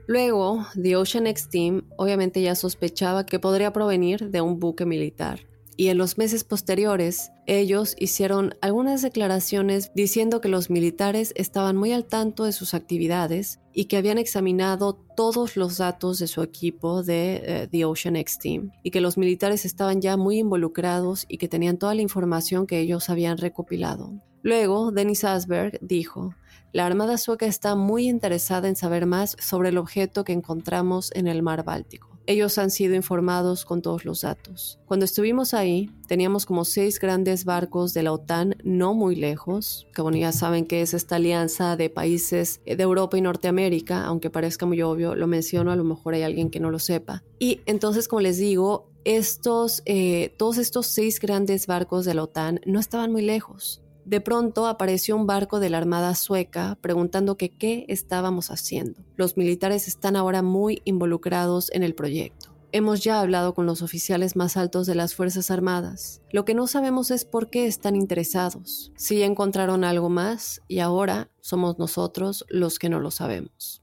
Luego, 0.06 0.66
The 0.80 0.96
Ocean 0.96 1.26
X 1.28 1.48
Team 1.48 1.84
obviamente 1.96 2.42
ya 2.42 2.56
sospechaba 2.56 3.24
que 3.24 3.38
podría 3.38 3.72
provenir 3.72 4.30
de 4.30 4.40
un 4.40 4.58
buque 4.58 4.84
militar 4.84 5.53
y 5.76 5.88
en 5.88 5.98
los 5.98 6.18
meses 6.18 6.44
posteriores 6.44 7.32
ellos 7.46 7.94
hicieron 7.98 8.54
algunas 8.60 9.02
declaraciones 9.02 9.92
diciendo 9.94 10.40
que 10.40 10.48
los 10.48 10.70
militares 10.70 11.32
estaban 11.36 11.76
muy 11.76 11.92
al 11.92 12.04
tanto 12.06 12.44
de 12.44 12.52
sus 12.52 12.74
actividades 12.74 13.60
y 13.72 13.86
que 13.86 13.96
habían 13.96 14.18
examinado 14.18 14.94
todos 15.16 15.56
los 15.56 15.78
datos 15.78 16.18
de 16.18 16.26
su 16.26 16.42
equipo 16.42 17.02
de 17.02 17.42
eh, 17.44 17.68
The 17.70 17.84
Ocean 17.84 18.16
X 18.16 18.38
Team 18.38 18.70
y 18.82 18.90
que 18.90 19.00
los 19.00 19.18
militares 19.18 19.64
estaban 19.64 20.00
ya 20.00 20.16
muy 20.16 20.38
involucrados 20.38 21.26
y 21.28 21.38
que 21.38 21.48
tenían 21.48 21.78
toda 21.78 21.94
la 21.94 22.02
información 22.02 22.66
que 22.66 22.80
ellos 22.80 23.10
habían 23.10 23.38
recopilado. 23.38 24.12
Luego, 24.42 24.92
Denis 24.92 25.24
Asberg 25.24 25.78
dijo, 25.80 26.34
la 26.72 26.86
Armada 26.86 27.18
sueca 27.18 27.46
está 27.46 27.76
muy 27.76 28.08
interesada 28.08 28.68
en 28.68 28.76
saber 28.76 29.06
más 29.06 29.36
sobre 29.40 29.70
el 29.70 29.78
objeto 29.78 30.24
que 30.24 30.32
encontramos 30.32 31.10
en 31.14 31.28
el 31.28 31.42
mar 31.42 31.64
Báltico. 31.64 32.13
Ellos 32.26 32.58
han 32.58 32.70
sido 32.70 32.94
informados 32.94 33.64
con 33.64 33.82
todos 33.82 34.04
los 34.04 34.22
datos. 34.22 34.78
Cuando 34.86 35.04
estuvimos 35.04 35.54
ahí, 35.54 35.90
teníamos 36.06 36.46
como 36.46 36.64
seis 36.64 36.98
grandes 36.98 37.44
barcos 37.44 37.92
de 37.92 38.02
la 38.02 38.12
OTAN 38.12 38.56
no 38.64 38.94
muy 38.94 39.14
lejos, 39.14 39.86
que 39.94 40.02
bueno, 40.02 40.16
ya 40.16 40.32
saben 40.32 40.64
que 40.64 40.82
es 40.82 40.94
esta 40.94 41.16
alianza 41.16 41.76
de 41.76 41.90
países 41.90 42.60
de 42.64 42.82
Europa 42.82 43.18
y 43.18 43.20
Norteamérica, 43.20 44.04
aunque 44.04 44.30
parezca 44.30 44.66
muy 44.66 44.80
obvio, 44.82 45.14
lo 45.14 45.26
menciono, 45.26 45.70
a 45.70 45.76
lo 45.76 45.84
mejor 45.84 46.14
hay 46.14 46.22
alguien 46.22 46.50
que 46.50 46.60
no 46.60 46.70
lo 46.70 46.78
sepa. 46.78 47.22
Y 47.38 47.60
entonces, 47.66 48.08
como 48.08 48.20
les 48.20 48.38
digo, 48.38 48.90
estos, 49.04 49.82
eh, 49.84 50.34
todos 50.38 50.58
estos 50.58 50.86
seis 50.86 51.20
grandes 51.20 51.66
barcos 51.66 52.04
de 52.04 52.14
la 52.14 52.22
OTAN 52.22 52.60
no 52.64 52.80
estaban 52.80 53.12
muy 53.12 53.22
lejos. 53.22 53.83
De 54.04 54.20
pronto 54.20 54.66
apareció 54.66 55.16
un 55.16 55.26
barco 55.26 55.60
de 55.60 55.70
la 55.70 55.78
Armada 55.78 56.14
sueca 56.14 56.76
preguntando 56.80 57.36
qué 57.36 57.86
estábamos 57.88 58.50
haciendo. 58.50 59.00
Los 59.16 59.36
militares 59.36 59.88
están 59.88 60.14
ahora 60.14 60.42
muy 60.42 60.82
involucrados 60.84 61.70
en 61.72 61.82
el 61.82 61.94
proyecto. 61.94 62.54
Hemos 62.72 63.04
ya 63.04 63.20
hablado 63.20 63.54
con 63.54 63.66
los 63.66 63.82
oficiales 63.82 64.34
más 64.34 64.56
altos 64.56 64.86
de 64.86 64.96
las 64.96 65.14
Fuerzas 65.14 65.50
Armadas. 65.50 66.20
Lo 66.32 66.44
que 66.44 66.54
no 66.54 66.66
sabemos 66.66 67.12
es 67.12 67.24
por 67.24 67.48
qué 67.48 67.66
están 67.66 67.94
interesados. 67.94 68.92
Si 68.96 69.22
encontraron 69.22 69.84
algo 69.84 70.10
más 70.10 70.60
y 70.66 70.80
ahora 70.80 71.30
somos 71.40 71.78
nosotros 71.78 72.44
los 72.48 72.80
que 72.80 72.88
no 72.88 72.98
lo 72.98 73.12
sabemos. 73.12 73.80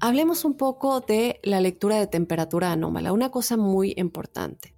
Hablemos 0.00 0.44
un 0.44 0.54
poco 0.54 1.00
de 1.00 1.40
la 1.42 1.60
lectura 1.60 1.96
de 1.96 2.06
temperatura 2.06 2.70
anómala, 2.70 3.12
una 3.12 3.30
cosa 3.30 3.56
muy 3.56 3.92
importante. 3.96 4.77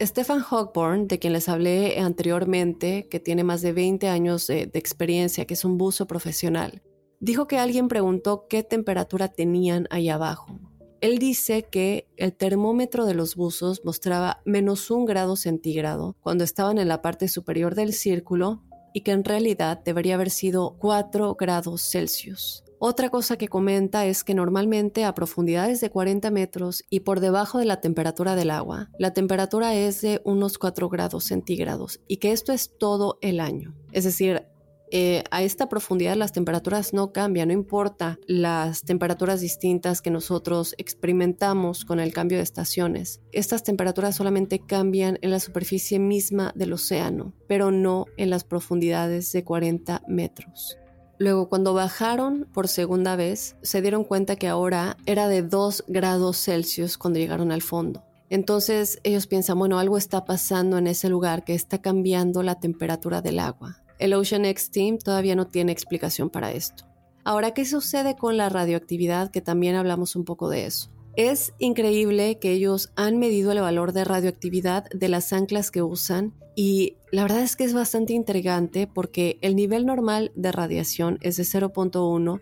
Stefan 0.00 0.42
Hogborn, 0.48 1.08
de 1.08 1.18
quien 1.18 1.34
les 1.34 1.48
hablé 1.50 1.98
anteriormente, 1.98 3.06
que 3.10 3.20
tiene 3.20 3.44
más 3.44 3.60
de 3.60 3.72
20 3.72 4.08
años 4.08 4.46
de, 4.46 4.70
experiencia, 4.72 5.44
que 5.44 5.54
es 5.54 5.64
un 5.64 5.76
buzo 5.76 6.06
profesional, 6.06 6.82
dijo 7.20 7.46
que 7.46 7.58
alguien 7.58 7.88
preguntó 7.88 8.46
qué 8.48 8.62
temperatura 8.62 9.28
tenían 9.28 9.86
ahí 9.90 10.08
abajo. 10.08 10.58
Él 11.02 11.18
dice 11.18 11.64
que 11.64 12.08
el 12.16 12.34
termómetro 12.34 13.04
de 13.04 13.14
los 13.14 13.36
buzos 13.36 13.82
mostraba 13.84 14.40
menos 14.46 14.90
un 14.90 15.04
grado 15.04 15.36
centígrado 15.36 16.16
cuando 16.20 16.44
estaban 16.44 16.78
en 16.78 16.88
la 16.88 17.02
parte 17.02 17.28
superior 17.28 17.74
del 17.74 17.92
círculo 17.92 18.62
y 18.94 19.02
que 19.02 19.12
en 19.12 19.24
realidad 19.24 19.82
debería 19.84 20.14
haber 20.14 20.30
sido 20.30 20.76
4 20.78 21.36
grados 21.36 21.82
Celsius. 21.90 22.64
Otra 22.82 23.10
cosa 23.10 23.36
que 23.36 23.48
comenta 23.48 24.06
es 24.06 24.24
que 24.24 24.32
normalmente 24.32 25.04
a 25.04 25.14
profundidades 25.14 25.82
de 25.82 25.90
40 25.90 26.30
metros 26.30 26.82
y 26.88 27.00
por 27.00 27.20
debajo 27.20 27.58
de 27.58 27.66
la 27.66 27.82
temperatura 27.82 28.36
del 28.36 28.50
agua, 28.50 28.88
la 28.98 29.12
temperatura 29.12 29.74
es 29.74 30.00
de 30.00 30.22
unos 30.24 30.56
4 30.56 30.88
grados 30.88 31.24
centígrados 31.24 32.00
y 32.08 32.16
que 32.16 32.32
esto 32.32 32.54
es 32.54 32.78
todo 32.78 33.18
el 33.20 33.38
año. 33.38 33.74
Es 33.92 34.04
decir, 34.04 34.46
eh, 34.90 35.24
a 35.30 35.42
esta 35.42 35.68
profundidad 35.68 36.16
las 36.16 36.32
temperaturas 36.32 36.94
no 36.94 37.12
cambian, 37.12 37.48
no 37.48 37.54
importa 37.54 38.18
las 38.26 38.82
temperaturas 38.82 39.42
distintas 39.42 40.00
que 40.00 40.10
nosotros 40.10 40.74
experimentamos 40.78 41.84
con 41.84 42.00
el 42.00 42.14
cambio 42.14 42.38
de 42.38 42.44
estaciones. 42.44 43.20
Estas 43.30 43.62
temperaturas 43.62 44.16
solamente 44.16 44.58
cambian 44.58 45.18
en 45.20 45.32
la 45.32 45.40
superficie 45.40 45.98
misma 45.98 46.52
del 46.56 46.72
océano, 46.72 47.34
pero 47.46 47.70
no 47.70 48.06
en 48.16 48.30
las 48.30 48.44
profundidades 48.44 49.30
de 49.32 49.44
40 49.44 50.02
metros. 50.08 50.79
Luego, 51.20 51.50
cuando 51.50 51.74
bajaron 51.74 52.48
por 52.50 52.66
segunda 52.66 53.14
vez, 53.14 53.54
se 53.60 53.82
dieron 53.82 54.04
cuenta 54.04 54.36
que 54.36 54.48
ahora 54.48 54.96
era 55.04 55.28
de 55.28 55.42
2 55.42 55.84
grados 55.86 56.42
Celsius 56.42 56.96
cuando 56.96 57.18
llegaron 57.18 57.52
al 57.52 57.60
fondo. 57.60 58.02
Entonces 58.30 59.00
ellos 59.02 59.26
piensan, 59.26 59.58
bueno, 59.58 59.78
algo 59.78 59.98
está 59.98 60.24
pasando 60.24 60.78
en 60.78 60.86
ese 60.86 61.10
lugar 61.10 61.44
que 61.44 61.52
está 61.54 61.82
cambiando 61.82 62.42
la 62.42 62.58
temperatura 62.58 63.20
del 63.20 63.38
agua. 63.38 63.82
El 63.98 64.14
Ocean 64.14 64.46
X 64.46 64.70
Team 64.70 64.96
todavía 64.96 65.36
no 65.36 65.46
tiene 65.46 65.72
explicación 65.72 66.30
para 66.30 66.52
esto. 66.52 66.86
Ahora, 67.22 67.50
¿qué 67.50 67.66
sucede 67.66 68.16
con 68.16 68.38
la 68.38 68.48
radioactividad? 68.48 69.30
Que 69.30 69.42
también 69.42 69.76
hablamos 69.76 70.16
un 70.16 70.24
poco 70.24 70.48
de 70.48 70.64
eso. 70.64 70.90
Es 71.16 71.54
increíble 71.58 72.38
que 72.38 72.52
ellos 72.52 72.92
han 72.96 73.18
medido 73.18 73.52
el 73.52 73.60
valor 73.60 73.92
de 73.92 74.04
radioactividad 74.04 74.84
de 74.90 75.08
las 75.08 75.32
anclas 75.32 75.70
que 75.70 75.82
usan 75.82 76.34
y 76.54 76.96
la 77.10 77.22
verdad 77.22 77.42
es 77.42 77.56
que 77.56 77.64
es 77.64 77.74
bastante 77.74 78.12
intrigante 78.12 78.86
porque 78.86 79.38
el 79.40 79.56
nivel 79.56 79.86
normal 79.86 80.30
de 80.34 80.52
radiación 80.52 81.18
es 81.20 81.36
de 81.36 81.44
0.1 81.44 82.40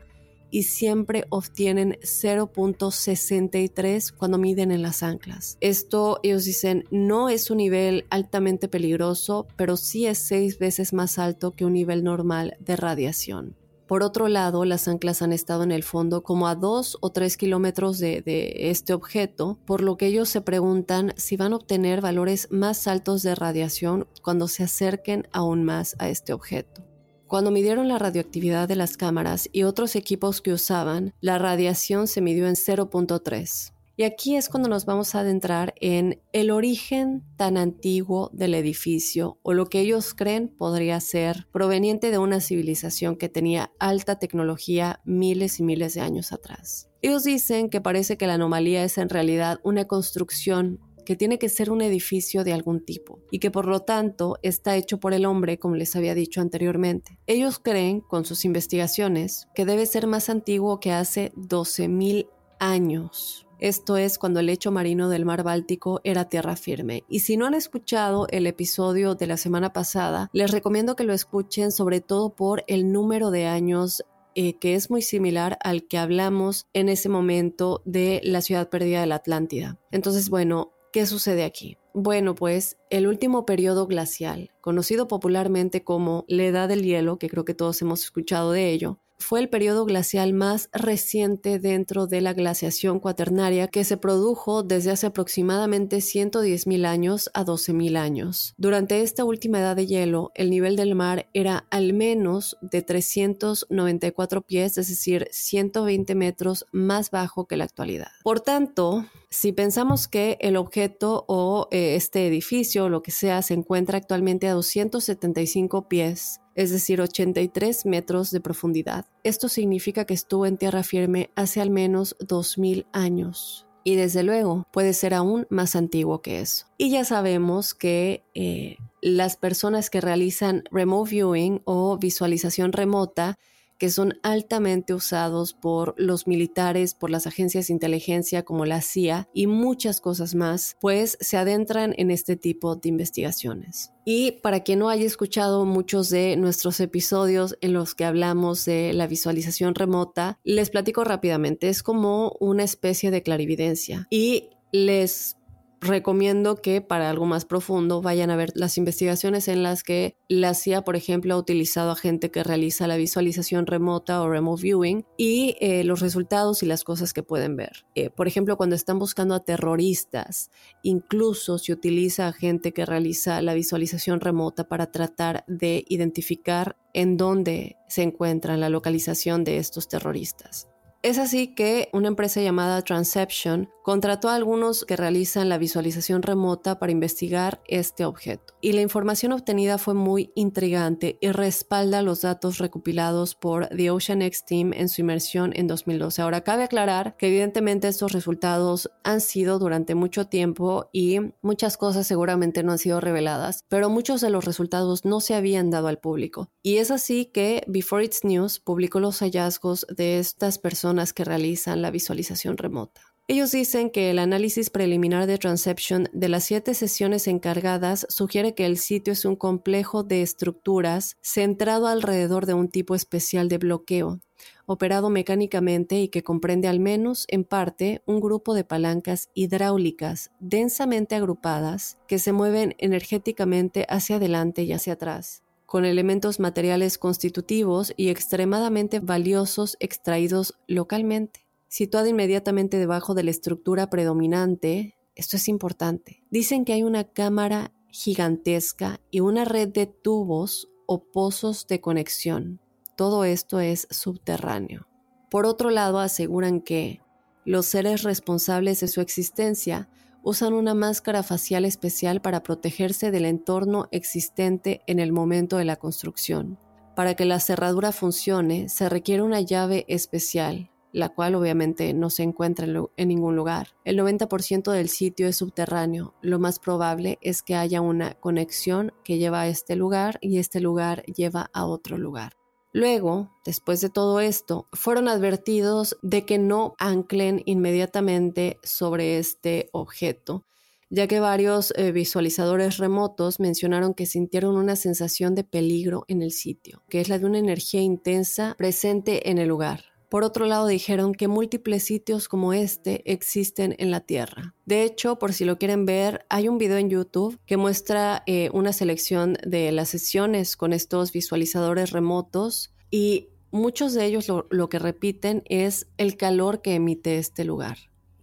y 0.51 0.65
siempre 0.65 1.25
obtienen 1.31 1.97
0.63 2.03 4.13
cuando 4.13 4.37
miden 4.39 4.71
en 4.71 4.83
las 4.83 5.03
anclas. 5.03 5.57
Esto 5.61 6.21
ellos 6.23 6.45
dicen 6.45 6.85
no 6.91 7.29
es 7.29 7.51
un 7.51 7.59
nivel 7.59 8.07
altamente 8.11 8.69
peligroso, 8.69 9.47
pero 9.57 9.77
sí 9.77 10.07
es 10.07 10.19
seis 10.19 10.59
veces 10.59 10.93
más 10.93 11.19
alto 11.19 11.51
que 11.53 11.65
un 11.65 11.73
nivel 11.75 12.03
normal 12.05 12.57
de 12.61 12.77
radiación. 12.77 13.57
Por 13.89 14.03
otro 14.03 14.29
lado, 14.29 14.67
las 14.67 14.87
anclas 14.87 15.23
han 15.23 15.33
estado 15.33 15.63
en 15.63 15.73
el 15.73 15.83
fondo 15.83 16.23
como 16.23 16.47
a 16.47 16.55
dos 16.55 16.99
o 17.01 17.11
tres 17.11 17.39
kilómetros 17.39 17.99
de, 17.99 18.23
este 18.71 18.93
objeto, 18.93 19.59
por 19.65 19.81
lo 19.81 19.97
que 19.97 20.07
ellos 20.07 20.29
se 20.29 20.43
preguntan 20.43 21.15
si 21.17 21.39
van 21.39 21.55
a 21.55 21.57
obtener 21.57 22.03
valores 22.03 22.49
más 22.51 22.87
altos 22.87 23.23
de 23.23 23.35
radiación 23.35 24.07
cuando 24.23 24.47
se 24.47 24.63
acerquen 24.63 25.27
aún 25.33 25.65
más 25.65 25.97
a 25.99 26.11
este 26.11 26.35
objeto. 26.35 26.85
Cuando 27.27 27.51
midieron 27.51 27.89
la 27.89 27.99
radioactividad 27.99 28.69
de 28.69 28.77
las 28.77 28.99
cámaras 28.99 29.49
y 29.53 29.63
otros 29.63 29.97
equipos 29.97 30.43
que 30.43 30.53
usaban, 30.53 31.15
la 31.23 31.39
radiación 31.39 32.09
se 32.09 32.21
midió 32.21 32.47
en 32.47 32.57
0.3. 32.57 33.73
Y 33.99 34.05
aquí 34.05 34.37
es 34.37 34.49
cuando 34.49 34.69
nos 34.69 34.87
vamos 34.87 35.17
a 35.17 35.21
adentrar 35.21 35.75
en 35.81 36.23
el 36.33 36.53
origen 36.53 37.25
tan 37.37 37.57
antiguo 37.57 38.31
del 38.33 38.55
edificio 38.55 39.41
o 39.43 39.55
lo 39.55 39.67
que 39.67 39.81
ellos 39.81 40.15
creen 40.15 40.55
podría 40.57 41.01
ser 41.01 41.49
proveniente 41.51 42.13
de 42.13 42.19
una 42.19 42.41
civilización 42.41 43.17
que 43.17 43.29
tenía 43.29 43.73
alta 43.81 44.21
tecnología 44.21 45.01
miles 45.05 45.59
y 45.59 45.65
miles 45.65 45.95
de 45.95 46.03
años 46.03 46.33
atrás. 46.33 46.89
Ellos 47.03 47.25
dicen 47.25 47.71
que 47.71 47.81
parece 47.81 48.17
que 48.17 48.29
la 48.29 48.35
anomalía 48.35 48.85
es 48.85 48.99
en 48.99 49.09
realidad 49.09 49.59
una 49.65 49.87
construcción 49.87 50.79
que 51.05 51.17
tiene 51.17 51.41
que 51.41 51.49
ser 51.49 51.69
un 51.69 51.83
edificio 51.83 52.45
de 52.45 52.53
algún 52.53 52.85
tipo 52.85 53.19
y 53.33 53.41
que 53.41 53.51
por 53.51 53.67
lo 53.67 53.81
tanto 53.81 54.37
está 54.43 54.77
hecho 54.77 55.01
por 55.01 55.13
el 55.13 55.27
hombre, 55.27 55.59
como 55.59 55.75
les 55.75 55.97
había 55.97 56.15
dicho 56.15 56.41
anteriormente. 56.41 57.19
Ellos 57.27 57.59
creen, 57.59 58.01
con 58.01 58.25
sus 58.25 58.45
investigaciones, 58.45 59.49
que 59.57 59.65
debe 59.65 59.87
ser 59.87 60.07
más 60.07 60.29
antiguo 60.29 60.79
que 60.79 60.93
hace 60.93 61.33
12.000 61.33 62.29
años. 62.61 63.48
Esto 63.59 63.97
es 63.97 64.19
cuando 64.19 64.41
el 64.41 64.47
lecho 64.47 64.71
marino 64.71 65.09
del 65.09 65.25
mar 65.25 65.43
Báltico 65.43 66.01
era 66.05 66.29
tierra 66.29 66.55
firme. 66.55 67.05
Y 67.09 67.21
si 67.21 67.37
no 67.37 67.47
han 67.47 67.55
escuchado 67.55 68.27
el 68.31 68.47
episodio 68.47 69.15
de 69.15 69.27
la 69.27 69.37
semana 69.37 69.73
pasada, 69.73 70.31
les 70.33 70.51
recomiendo 70.51 70.95
que 70.95 71.05
lo 71.05 71.13
escuchen 71.13 71.73
sobre 71.73 72.01
todo 72.01 72.31
por 72.31 72.65
el 72.69 72.93
número 72.93 73.31
de 73.31 73.47
años 73.47 74.05
eh, 74.35 74.55
que 74.55 74.77
es 74.77 74.91
muy 74.91 75.03
similar 75.03 75.59
al 75.65 75.89
que 75.89 75.99
hablamos 75.99 76.69
en 76.73 76.89
ese 76.89 77.09
momento 77.09 77.83
de 77.85 78.21
la 78.23 78.41
ciudad 78.41 78.69
perdida 78.69 79.01
de 79.01 79.07
la 79.09 79.17
Atlántida. 79.17 79.81
Entonces, 79.91 80.31
bueno, 80.31 80.71
¿qué 80.93 81.07
sucede 81.07 81.43
aquí? 81.43 81.77
Bueno, 81.93 82.37
pues 82.37 82.77
el 82.91 83.09
último 83.09 83.45
periodo 83.45 83.89
glacial, 83.89 84.53
conocido 84.61 85.09
popularmente 85.09 85.83
como 85.83 86.25
la 86.29 86.45
Edad 86.45 86.69
del 86.69 86.85
Hielo, 86.85 87.19
que 87.19 87.29
creo 87.29 87.45
que 87.45 87.55
todos 87.55 87.83
hemos 87.83 88.05
escuchado 88.05 88.53
de 88.53 88.71
ello, 88.71 89.01
fue 89.19 89.41
el 89.41 89.49
periodo 89.49 89.85
glacial 89.85 90.33
más 90.33 90.69
reciente 90.73 91.59
dentro 91.59 92.07
de 92.07 92.21
la 92.21 92.33
glaciación 92.33 93.01
cuaternaria 93.01 93.69
que 93.69 93.85
se 93.85 93.97
produjo 93.97 94.63
desde 94.63 94.91
hace 94.91 95.07
aproximadamente 95.07 95.99
110.000 95.99 96.87
años 96.87 97.31
a 97.35 97.45
12.000 97.45 97.97
años. 97.97 98.55
Durante 98.57 99.03
esta 99.03 99.25
última 99.25 99.59
edad 99.59 99.77
de 99.77 99.87
hielo, 99.87 100.31
el 100.35 100.51
nivel 100.51 100.77
del 100.77 100.95
mar 100.95 101.29
era 101.35 101.67
al 101.71 101.93
menos 101.93 102.57
de 102.61 102.83
394 102.83 104.43
pies, 104.43 104.79
es 104.79 104.89
decir, 104.89 105.29
120 105.31 106.15
metros 106.15 106.67
más 106.73 107.11
bajo 107.11 107.47
que 107.47 107.57
la 107.57 107.65
actualidad. 107.65 108.09
Por 108.23 108.41
tanto, 108.41 109.05
si 109.31 109.53
pensamos 109.53 110.09
que 110.09 110.39
el 110.41 110.57
objeto 110.57 111.25
o 111.29 111.69
eh, 111.71 111.97
este 111.97 112.27
edificio 112.27 112.85
o 112.85 112.89
lo 112.89 113.03
que 113.03 113.11
sea 113.11 113.43
se 113.43 113.55
encuentra 113.55 113.99
actualmente 113.99 114.49
a 114.49 114.55
275 114.55 115.89
pies, 115.89 116.41
es 116.59 116.73
decir, 116.73 117.01
83 117.01 117.87
metros 117.87 118.33
de 118.33 118.41
profundidad. 118.41 119.07
Esto 119.23 119.49
significa 119.49 120.07
que 120.07 120.15
estuvo 120.15 120.45
en 120.45 120.57
tierra 120.57 120.83
firme 120.83 121.31
hace 121.37 121.61
al 121.61 121.71
menos 121.71 122.17
2000 122.19 122.85
años. 122.93 123.69
Y 123.85 123.95
desde 123.95 124.25
luego 124.25 124.67
puede 124.73 124.93
ser 124.93 125.15
aún 125.15 125.47
más 125.51 125.77
antiguo 125.77 126.21
que 126.21 126.41
eso. 126.41 126.67
Y 126.77 126.91
ya 126.91 127.05
sabemos 127.05 127.75
que 127.75 128.25
eh, 128.35 128.77
las 129.01 129.37
personas 129.37 129.89
que 129.89 130.01
realizan 130.01 130.65
remote 130.73 131.11
viewing 131.13 131.63
o 131.65 131.97
visualización 131.97 132.73
remota 132.73 133.39
que 133.79 133.91
son 133.91 134.19
altamente 134.23 134.95
usados 134.95 135.55
por 135.55 135.95
los 135.97 136.27
militares, 136.27 136.95
por 136.95 137.11
las 137.11 137.27
agencias 137.27 137.69
de 137.69 137.75
inteligencia 137.75 138.45
como 138.45 138.67
la 138.67 138.83
CIA 138.83 139.29
y 139.33 139.47
muchas 139.47 140.01
cosas 140.01 140.35
más, 140.35 140.77
pues 140.81 141.17
se 141.21 141.37
adentran 141.37 141.95
en 141.97 142.11
este 142.11 142.37
tipo 142.37 142.77
de 142.77 142.89
investigaciones. 142.89 143.93
Y 144.05 144.33
para 144.43 144.61
quien 144.61 144.79
no 144.79 144.89
haya 144.89 145.05
escuchado 145.05 145.65
muchos 145.67 146.09
de 146.09 146.37
nuestros 146.37 146.81
episodios 146.81 147.57
en 147.61 147.75
los 147.75 147.95
que 147.95 148.05
hablamos 148.05 148.65
de 148.65 148.93
la 148.95 149.07
visualización 149.07 149.75
remota, 149.75 150.39
les 150.45 150.71
platico 150.71 151.05
rápidamente. 151.05 151.69
Es 151.69 151.83
como 151.83 152.37
una 152.41 152.65
especie 152.65 153.11
de 153.11 153.23
clarividencia. 153.23 154.07
Y 154.11 154.51
les 154.73 155.38
recomiendo 155.81 156.57
que 156.57 156.81
para 156.81 157.11
algo 157.11 157.27
más 157.27 157.45
profundo 157.45 158.03
vayan 158.03 158.31
a 158.31 158.37
ver 158.37 158.53
las 158.55 158.79
investigaciones 158.79 159.49
en 159.49 159.63
las 159.63 159.83
que 159.83 160.17
la 160.29 160.55
CIA, 160.55 160.83
por 160.83 160.97
ejemplo, 160.97 161.35
ha 161.35 161.39
utilizado 161.39 161.91
a 161.91 161.97
gente 161.97 162.31
que 162.31 162.43
realiza 162.43 162.87
la 162.87 162.97
visualización 162.97 163.67
remota 163.67 164.23
o 164.23 164.29
remote 164.29 164.63
viewing 164.63 165.05
y 165.17 165.57
eh, 165.61 165.85
los 165.85 166.01
resultados 166.01 166.63
y 166.63 166.67
las 166.67 166.85
cosas 166.85 167.13
que 167.13 167.23
pueden 167.23 167.57
ver. 167.57 167.87
Eh, 167.95 168.11
por 168.11 168.27
ejemplo, 168.29 168.57
cuando 168.57 168.77
están 168.77 168.99
buscando 168.99 169.35
a 169.35 169.45
terroristas, 169.45 170.51
incluso 170.83 171.59
se 171.59 171.73
utiliza 171.73 172.29
a 172.29 172.33
gente 172.33 172.73
que 172.73 172.87
realiza 172.87 173.41
la 173.43 173.55
visualización 173.55 174.21
remota 174.21 174.69
para 174.69 174.91
tratar 174.91 175.45
de 175.47 175.85
identificar 175.89 176.77
en 176.95 177.17
dónde 177.17 177.77
se 177.89 178.03
encuentra 178.03 178.57
la 178.57 178.69
localización 178.69 179.45
de 179.45 179.59
estos 179.59 179.89
terroristas. 179.89 180.69
Es 181.03 181.19
así 181.19 181.55
que 181.55 181.89
una 181.93 182.09
empresa 182.09 182.41
llamada 182.41 182.83
Transception 182.83 183.71
contrató 183.89 184.29
a 184.29 184.35
algunos 184.35 184.85
que 184.85 184.97
realizan 184.97 185.49
la 185.49 185.57
visualización 185.57 186.21
remota 186.21 186.79
para 186.79 186.93
investigar 186.93 187.63
este 187.67 188.05
objeto. 188.05 188.53
Y 188.61 188.73
la 188.73 188.83
información 188.83 189.33
obtenida 189.33 189.79
fue 189.79 189.95
muy 189.95 190.31
intrigante 190.35 191.17
y 191.23 191.31
respalda 191.33 192.03
los 192.03 192.21
datos 192.21 192.59
recopilados 192.59 193.35
por 193.35 193.67
The 193.69 193.91
Ocean 193.91 194.21
X 194.21 194.45
Team 194.45 194.75
en 194.75 194.91
su 194.91 195.01
inmersión 195.01 195.55
en 195.57 195.69
2012. 195.69 196.21
Ahora, 196.21 196.43
cabe 196.43 196.65
aclarar 196.65 197.17
que 197.17 197.29
evidentemente 197.29 197.89
estos 197.89 198.13
resultados 198.13 198.91
han 199.05 199.23
sido 199.23 199.59
durante 199.59 199.95
mucho 199.95 200.27
tiempo 200.27 200.91
y 200.93 201.21
muchas 201.41 201.79
cosas 201.79 202.07
seguramente 202.07 202.63
no 202.63 202.73
han 202.73 202.79
sido 202.79 203.01
reveladas, 203.01 203.65
pero 203.71 203.89
muchos 203.89 204.21
de 204.21 204.29
los 204.29 204.45
resultados 204.45 205.07
no 205.07 205.21
se 205.21 205.35
habían 205.35 205.71
dado 205.71 205.89
al 205.89 205.99
público. 205.99 206.51
Y 206.63 206.77
es 206.77 206.91
así 206.91 207.25
que 207.25 207.65
Before 207.67 208.05
It's 208.05 208.23
News 208.23 208.61
publicó 208.61 209.01
los 209.01 209.21
hallazgos 209.21 209.87
de 209.89 210.19
estas 210.19 210.59
personas 210.59 211.15
que 211.15 211.25
realizan 211.25 211.81
la 211.81 211.91
visualización 211.91 212.59
remota. 212.59 213.08
Ellos 213.31 213.53
dicen 213.53 213.91
que 213.91 214.11
el 214.11 214.19
análisis 214.21 214.71
preliminar 214.71 215.27
de 215.27 215.37
Transception 215.37 216.09
de 216.15 216.31
las 216.31 216.45
siete 216.45 216.73
sesiones 216.73 217.27
encargadas 217.27 218.07
sugiere 218.09 218.55
que 218.55 218.65
el 218.65 218.79
sitio 218.79 219.13
es 219.13 219.27
un 219.27 219.37
complejo 219.37 220.03
de 220.03 220.23
estructuras 220.23 221.19
centrado 221.21 221.89
alrededor 221.89 222.47
de 222.47 222.55
un 222.55 222.71
tipo 222.71 222.95
especial 222.95 223.51
de 223.51 223.59
bloqueo, 223.59 224.21
operado 224.65 225.11
mecánicamente 225.11 226.01
y 226.01 226.09
que 226.09 226.23
comprende 226.23 226.69
al 226.69 226.81
menos 226.81 227.27
en 227.29 227.45
parte 227.45 228.01
un 228.07 228.21
grupo 228.21 228.55
de 228.55 228.65
palancas 228.65 229.29
hidráulicas 229.35 230.31
densamente 230.41 231.15
agrupadas 231.15 231.99
que 232.09 232.19
se 232.19 232.33
mueven 232.33 232.77
energéticamente 232.79 233.85
hacia 233.91 234.17
adelante 234.17 234.63
y 234.63 234.73
hacia 234.73 234.95
atrás 234.95 235.43
con 235.67 235.85
elementos 235.85 236.41
materiales 236.41 236.97
constitutivos 236.97 237.93
y 237.95 238.09
extremadamente 238.09 239.01
valiosos 239.01 239.77
extraídos 239.81 240.55
localmente. 240.67 241.48
Situada 241.69 242.09
inmediatamente 242.09 242.79
debajo 242.79 243.15
de 243.15 243.23
la 243.23 243.31
estructura 243.31 243.91
predominante, 243.91 244.97
esto 245.15 245.37
es 245.37 245.49
importante, 245.49 246.25
dicen 246.31 246.65
que 246.65 246.73
hay 246.73 246.83
una 246.83 247.05
cámara 247.05 247.73
gigantesca 247.91 249.01
y 249.11 249.21
una 249.21 249.45
red 249.45 249.69
de 249.69 249.87
tubos 249.87 250.69
o 250.87 251.05
pozos 251.05 251.67
de 251.67 251.81
conexión. 251.81 252.61
Todo 252.97 253.25
esto 253.25 253.61
es 253.61 253.87
subterráneo. 253.91 254.89
Por 255.31 255.45
otro 255.45 255.69
lado, 255.69 255.99
aseguran 255.99 256.63
que 256.63 257.03
los 257.45 257.67
seres 257.67 258.03
responsables 258.03 258.81
de 258.81 258.89
su 258.89 259.03
existencia 259.03 259.91
usan 260.23 260.55
una 260.55 260.75
máscara 260.75 261.23
facial 261.23 261.65
especial 261.67 262.23
para 262.23 262.43
protegerse 262.43 263.11
del 263.11 263.27
entorno 263.27 263.89
existente 263.93 264.81
en 264.87 265.01
el 265.01 265.13
momento 265.13 265.59
de 265.59 265.65
la 265.67 265.77
construcción. 265.77 266.59
Para 266.97 267.15
que 267.15 267.27
la 267.27 267.41
cerradura 267.41 267.93
funcione, 267.93 268.69
se 268.69 268.89
requiere 268.89 269.23
una 269.23 269.41
llave 269.41 269.85
especial, 269.89 270.71
la 270.93 271.11
cual 271.11 271.35
obviamente 271.35 271.93
no 271.95 272.11
se 272.11 272.23
encuentra 272.23 272.67
en, 272.67 273.09
ningún 273.09 273.37
lugar. 273.37 273.69
El 273.85 273.99
90% 273.99 274.73
del 274.73 274.89
sitio 274.89 275.29
es 275.29 275.37
subterráneo. 275.37 276.15
Lo 276.23 276.39
más 276.39 276.59
probable 276.59 277.19
es 277.21 277.43
que 277.43 277.55
haya 277.55 277.81
una 277.81 278.15
conexión 278.15 278.93
que 279.05 279.19
lleva 279.19 279.43
a 279.43 279.49
este 279.49 279.77
lugar 279.77 280.19
y 280.21 280.39
este 280.39 280.61
lugar 280.61 281.03
lleva 281.05 281.51
a 281.53 281.67
otro 281.67 281.99
lugar. 281.99 282.33
Luego, 282.73 283.31
después 283.45 283.81
de 283.81 283.89
todo 283.89 284.21
esto, 284.21 284.69
fueron 284.73 285.09
advertidos 285.09 285.97
de 286.03 286.27
que 286.27 286.39
no 286.39 286.75
anclen 286.79 287.43
inmediatamente 287.47 288.59
sobre 288.63 289.19
este 289.19 289.71
objeto, 289.73 290.45
ya 290.91 291.07
que 291.07 291.21
varios 291.21 291.73
eh, 291.77 291.93
visualizadores 291.93 292.79
remotos 292.79 293.41
mencionaron 293.41 293.95
que 293.95 294.07
sintieron 294.07 294.57
una 294.57 294.77
sensación 294.77 295.35
de 295.35 295.45
peligro 295.45 296.05
en 296.09 296.23
el 296.23 296.31
sitio, 296.31 296.83
que 296.89 297.01
es 297.01 297.09
la 297.09 297.19
de 297.19 297.27
una 297.27 297.39
energía 297.39 297.81
intensa 297.81 298.55
presente 298.57 299.31
en 299.31 299.39
el 299.39 299.49
lugar. 299.49 299.85
Por 300.09 300.25
otro 300.25 300.47
lado, 300.47 300.67
dijeron 300.67 301.15
que 301.15 301.29
múltiples 301.29 301.85
sitios 301.85 302.29
como 302.29 302.55
este 302.55 303.03
existen 303.13 303.75
en 303.79 303.91
la 303.91 304.01
Tierra. 304.01 304.55
De 304.65 304.85
hecho, 304.85 305.19
por 305.19 305.35
si 305.35 305.45
lo 305.45 305.59
quieren 305.59 305.85
ver, 305.85 306.25
hay 306.31 306.49
un 306.49 306.57
video 306.57 306.79
en 306.79 306.89
YouTube 306.89 307.39
que 307.45 307.59
muestra 307.59 308.23
eh, 308.27 308.49
una 308.53 308.73
selección 308.73 309.37
de 309.47 309.71
las 309.71 309.91
sesiones 309.91 310.57
con 310.57 310.73
estos 310.73 311.13
visualizadores 311.13 311.91
remotos 311.91 312.73
y 312.91 313.29
muchos 313.51 313.95
de 313.95 314.07
ellos 314.07 314.29
lo, 314.29 314.69
que 314.69 314.79
repiten 314.79 315.43
es 315.47 315.87
el 315.99 316.17
calor 316.17 316.63
que 316.63 316.75
emite 316.75 317.19
este 317.19 317.45
lugar. 317.45 317.79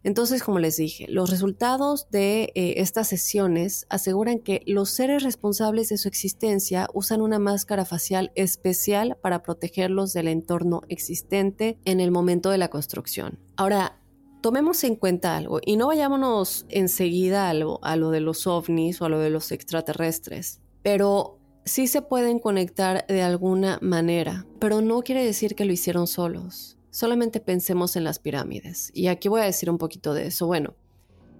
Entonces, 0.05 0.43
como 0.43 0.59
les 0.59 0.77
dije, 0.77 1.07
los 1.09 1.31
resultados 1.31 2.07
de 2.11 2.51
eh, 2.53 2.75
estas 2.77 3.07
sesiones 3.07 3.87
aseguran 3.89 4.37
que 4.37 4.61
los 4.67 4.91
seres 4.91 5.23
responsables 5.23 5.89
de 5.89 5.97
su 5.97 6.07
existencia 6.07 6.87
usan 6.93 7.21
una 7.21 7.39
máscara 7.39 7.85
facial 7.85 8.31
especial 8.35 9.17
para 9.19 9.41
protegerlos 9.41 10.13
del 10.13 10.27
entorno 10.27 10.83
existente 10.89 11.79
en 11.85 11.99
el 11.99 12.11
momento 12.11 12.51
de 12.51 12.59
la 12.59 12.67
construcción. 12.67 13.39
Ahora, 13.55 13.99
tomemos 14.41 14.83
en 14.83 14.95
cuenta 14.95 15.37
algo 15.37 15.59
y 15.65 15.75
no 15.75 15.87
vayámonos 15.87 16.67
enseguida 16.69 17.49
a 17.49 17.55
lo, 17.55 17.83
a 17.83 17.95
lo 17.95 18.11
de 18.11 18.19
los 18.19 18.45
ovnis 18.45 19.01
o 19.01 19.05
a 19.05 19.09
lo 19.09 19.17
de 19.17 19.31
los 19.31 19.51
extraterrestres, 19.51 20.61
pero 20.83 21.39
sí 21.65 21.87
se 21.87 22.03
pueden 22.03 22.37
conectar 22.37 23.07
de 23.07 23.23
alguna 23.23 23.79
manera, 23.81 24.45
pero 24.59 24.81
no 24.81 25.01
quiere 25.01 25.25
decir 25.25 25.55
que 25.55 25.65
lo 25.65 25.73
hicieron 25.73 26.05
solos. 26.05 26.74
Solamente 26.95 27.41
pensemos 27.41 27.97
en 27.97 28.05
las 28.05 28.19
pirámides. 28.19 28.89
Y 28.93 29.07
aquí 29.07 29.27
voy 29.27 29.41
a 29.41 29.43
decir 29.43 29.69
un 29.69 29.77
poquito 29.77 30.13
de 30.13 30.27
eso. 30.27 30.47
Bueno, 30.47 30.75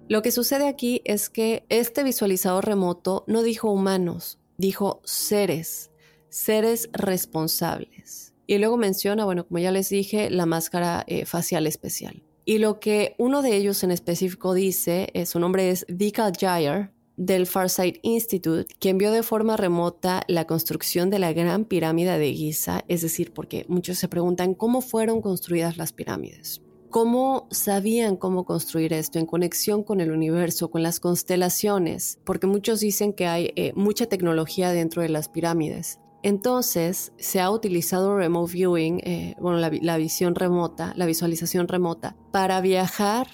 lo 0.06 0.20
que 0.20 0.30
sucede 0.30 0.68
aquí 0.68 1.00
es 1.06 1.30
que 1.30 1.64
este 1.70 2.04
visualizador 2.04 2.66
remoto 2.66 3.24
no 3.26 3.42
dijo 3.42 3.70
humanos, 3.70 4.38
dijo 4.58 5.00
seres, 5.04 5.90
seres 6.28 6.90
responsables. 6.92 8.34
Y 8.46 8.58
luego 8.58 8.76
menciona, 8.76 9.24
bueno, 9.24 9.46
como 9.46 9.58
ya 9.58 9.70
les 9.70 9.88
dije, 9.88 10.28
la 10.28 10.44
máscara 10.44 11.04
eh, 11.06 11.24
facial 11.24 11.66
especial. 11.66 12.22
Y 12.44 12.58
lo 12.58 12.78
que 12.78 13.14
uno 13.16 13.40
de 13.40 13.56
ellos 13.56 13.82
en 13.82 13.92
específico 13.92 14.52
dice, 14.52 15.08
eh, 15.14 15.24
su 15.24 15.40
nombre 15.40 15.70
es 15.70 15.86
Dika 15.88 16.30
Jair, 16.38 16.90
del 17.16 17.46
Farsight 17.46 17.98
Institute, 18.02 18.74
quien 18.78 18.98
vio 18.98 19.10
de 19.10 19.22
forma 19.22 19.56
remota 19.56 20.22
la 20.28 20.46
construcción 20.46 21.10
de 21.10 21.18
la 21.18 21.32
Gran 21.32 21.64
Pirámide 21.64 22.18
de 22.18 22.32
Giza, 22.32 22.84
es 22.88 23.02
decir, 23.02 23.32
porque 23.32 23.64
muchos 23.68 23.98
se 23.98 24.08
preguntan 24.08 24.54
cómo 24.54 24.80
fueron 24.80 25.22
construidas 25.22 25.76
las 25.76 25.92
pirámides. 25.92 26.62
¿Cómo 26.90 27.48
sabían 27.50 28.16
cómo 28.16 28.44
construir 28.44 28.92
esto 28.92 29.18
en 29.18 29.26
conexión 29.26 29.82
con 29.82 30.00
el 30.00 30.12
universo, 30.12 30.70
con 30.70 30.82
las 30.82 31.00
constelaciones? 31.00 32.20
Porque 32.24 32.46
muchos 32.46 32.80
dicen 32.80 33.12
que 33.12 33.26
hay 33.26 33.52
eh, 33.56 33.72
mucha 33.74 34.06
tecnología 34.06 34.70
dentro 34.70 35.02
de 35.02 35.08
las 35.08 35.28
pirámides. 35.28 35.98
Entonces 36.22 37.12
se 37.18 37.40
ha 37.40 37.50
utilizado 37.50 38.16
remote 38.16 38.52
viewing, 38.52 39.00
eh, 39.04 39.34
bueno, 39.38 39.58
la 39.58 39.96
visión 39.96 40.34
remota, 40.34 40.92
la 40.96 41.06
visualización 41.06 41.68
remota, 41.68 42.16
para 42.30 42.60
viajar 42.60 43.28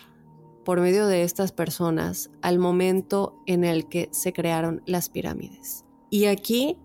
por 0.65 0.81
medio 0.81 1.07
de 1.07 1.23
estas 1.23 1.53
personas 1.53 2.31
al 2.43 2.59
momento 2.59 3.43
en 3.47 3.65
el 3.65 3.89
que 3.89 4.09
se 4.13 4.33
crearon 4.33 4.83
las 4.87 5.09
pirámides. 5.09 5.85
Y 6.11 6.27
aquí 6.27 6.79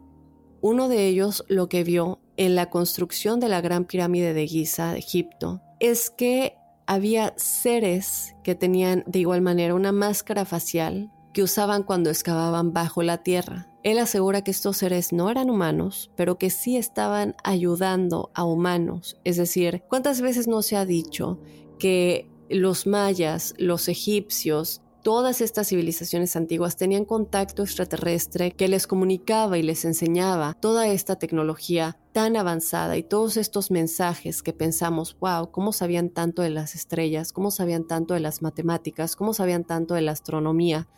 uno 0.61 0.89
de 0.89 1.07
ellos 1.07 1.43
lo 1.47 1.69
que 1.69 1.83
vio 1.83 2.19
en 2.37 2.55
la 2.55 2.69
construcción 2.69 3.39
de 3.39 3.49
la 3.49 3.61
gran 3.61 3.85
pirámide 3.85 4.33
de 4.33 4.47
Giza, 4.47 4.97
Egipto, 4.97 5.61
es 5.79 6.09
que 6.09 6.55
había 6.85 7.33
seres 7.37 8.35
que 8.43 8.55
tenían 8.55 9.03
de 9.07 9.19
igual 9.19 9.41
manera 9.41 9.75
una 9.75 9.91
máscara 9.91 10.45
facial 10.45 11.11
que 11.33 11.43
usaban 11.43 11.83
cuando 11.83 12.09
excavaban 12.09 12.73
bajo 12.73 13.03
la 13.03 13.19
tierra. 13.19 13.69
Él 13.83 13.99
asegura 13.99 14.43
que 14.43 14.51
estos 14.51 14.77
seres 14.77 15.13
no 15.13 15.29
eran 15.29 15.49
humanos, 15.49 16.11
pero 16.15 16.37
que 16.37 16.49
sí 16.49 16.77
estaban 16.77 17.35
ayudando 17.43 18.31
a 18.33 18.43
humanos. 18.43 19.19
Es 19.23 19.37
decir, 19.37 19.83
¿cuántas 19.87 20.21
veces 20.21 20.47
no 20.47 20.61
se 20.61 20.75
ha 20.77 20.85
dicho 20.85 21.39
que 21.77 22.29
los 22.49 22.87
mayas, 22.87 23.53
los 23.57 23.87
egipcios, 23.87 24.81
todas 25.03 25.39
estas 25.39 25.69
civilizaciones 25.69 26.35
antiguas 26.35 26.75
tenían 26.75 27.05
contacto 27.05 27.63
extraterrestre 27.63 28.51
que 28.51 28.67
les 28.67 28.87
comunicaba 28.87 29.57
y 29.57 29.63
les 29.63 29.85
enseñaba 29.85 30.53
toda 30.59 30.87
esta 30.87 31.17
tecnología 31.17 31.97
tan 32.11 32.35
avanzada 32.35 32.97
y 32.97 33.03
todos 33.03 33.37
estos 33.37 33.71
mensajes 33.71 34.43
que 34.43 34.51
pensamos, 34.51 35.15
wow, 35.19 35.49
¿cómo 35.51 35.71
sabían 35.71 36.09
tanto 36.09 36.41
de 36.41 36.49
las 36.49 36.75
estrellas? 36.75 37.31
¿Cómo 37.31 37.51
sabían 37.51 37.87
tanto 37.87 38.15
de 38.15 38.19
las 38.19 38.41
matemáticas? 38.41 39.15
¿Cómo 39.15 39.33
sabían 39.33 39.63
tanto 39.63 39.93
de 39.93 40.01
la 40.01 40.11
astronomía? 40.11 40.89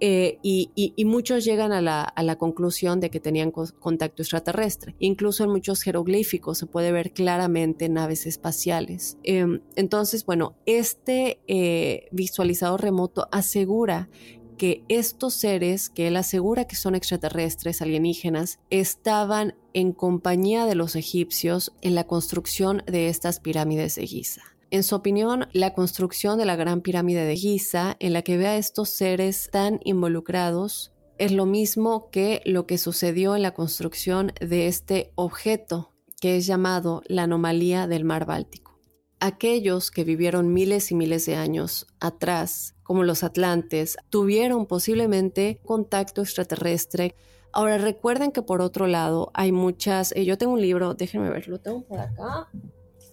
Eh, 0.00 0.38
y, 0.42 0.92
muchos 1.04 1.44
llegan 1.44 1.72
a 1.72 1.80
la, 1.82 2.36
conclusión 2.36 3.00
de 3.00 3.10
que 3.10 3.20
tenían 3.20 3.50
contacto 3.50 4.22
extraterrestre. 4.22 4.94
Incluso 4.98 5.44
en 5.44 5.50
muchos 5.50 5.82
jeroglíficos 5.82 6.58
se 6.58 6.66
puede 6.66 6.92
ver 6.92 7.12
claramente 7.12 7.88
naves 7.88 8.26
espaciales. 8.26 9.18
Em, 9.22 9.60
entonces, 9.76 10.24
bueno, 10.24 10.56
este 10.66 11.40
eh, 11.46 12.08
visualizador 12.12 12.80
remoto 12.80 13.28
asegura 13.30 14.08
que 14.56 14.84
estos 14.88 15.32
seres, 15.32 15.88
que 15.88 16.06
él 16.06 16.16
asegura 16.16 16.66
que 16.66 16.76
son 16.76 16.94
extraterrestres, 16.94 17.80
alienígenas, 17.80 18.58
estaban 18.68 19.54
en 19.72 19.92
compañía 19.92 20.66
de 20.66 20.74
los 20.74 20.96
egipcios 20.96 21.72
en 21.80 21.94
la 21.94 22.04
construcción 22.04 22.82
de 22.86 23.08
estas 23.08 23.40
pirámides 23.40 23.94
de 23.94 24.06
Giza. 24.06 24.42
En 24.72 24.84
su 24.84 24.94
opinión, 24.94 25.48
la 25.52 25.74
construcción 25.74 26.38
de 26.38 26.44
la 26.44 26.54
Gran 26.54 26.80
Pirámide 26.80 27.24
de 27.24 27.36
Giza, 27.36 27.96
en 27.98 28.12
la 28.12 28.22
que 28.22 28.36
ve 28.36 28.46
a 28.46 28.56
estos 28.56 28.90
seres 28.90 29.50
tan 29.50 29.80
involucrados, 29.82 30.92
es 31.18 31.32
lo 31.32 31.44
mismo 31.44 32.08
que 32.10 32.40
lo 32.44 32.66
que 32.66 32.78
sucedió 32.78 33.34
en 33.34 33.42
la 33.42 33.52
construcción 33.52 34.32
de 34.40 34.68
este 34.68 35.12
objeto 35.16 35.90
que 36.20 36.36
es 36.36 36.46
llamado 36.46 37.02
la 37.06 37.24
anomalía 37.24 37.86
del 37.86 38.04
mar 38.04 38.26
Báltico. 38.26 38.78
Aquellos 39.18 39.90
que 39.90 40.04
vivieron 40.04 40.52
miles 40.52 40.92
y 40.92 40.94
miles 40.94 41.26
de 41.26 41.34
años 41.34 41.86
atrás, 41.98 42.76
como 42.82 43.02
los 43.02 43.24
atlantes, 43.24 43.96
tuvieron 44.08 44.66
posiblemente 44.66 45.60
contacto 45.64 46.22
extraterrestre. 46.22 47.16
Ahora 47.52 47.78
recuerden 47.78 48.32
que 48.32 48.42
por 48.42 48.60
otro 48.60 48.86
lado 48.86 49.30
hay 49.34 49.50
muchas, 49.50 50.12
eh, 50.12 50.24
yo 50.24 50.38
tengo 50.38 50.52
un 50.52 50.60
libro, 50.60 50.94
déjenme 50.94 51.28
verlo, 51.28 51.58
tengo 51.58 51.82
por 51.82 51.98
acá, 51.98 52.48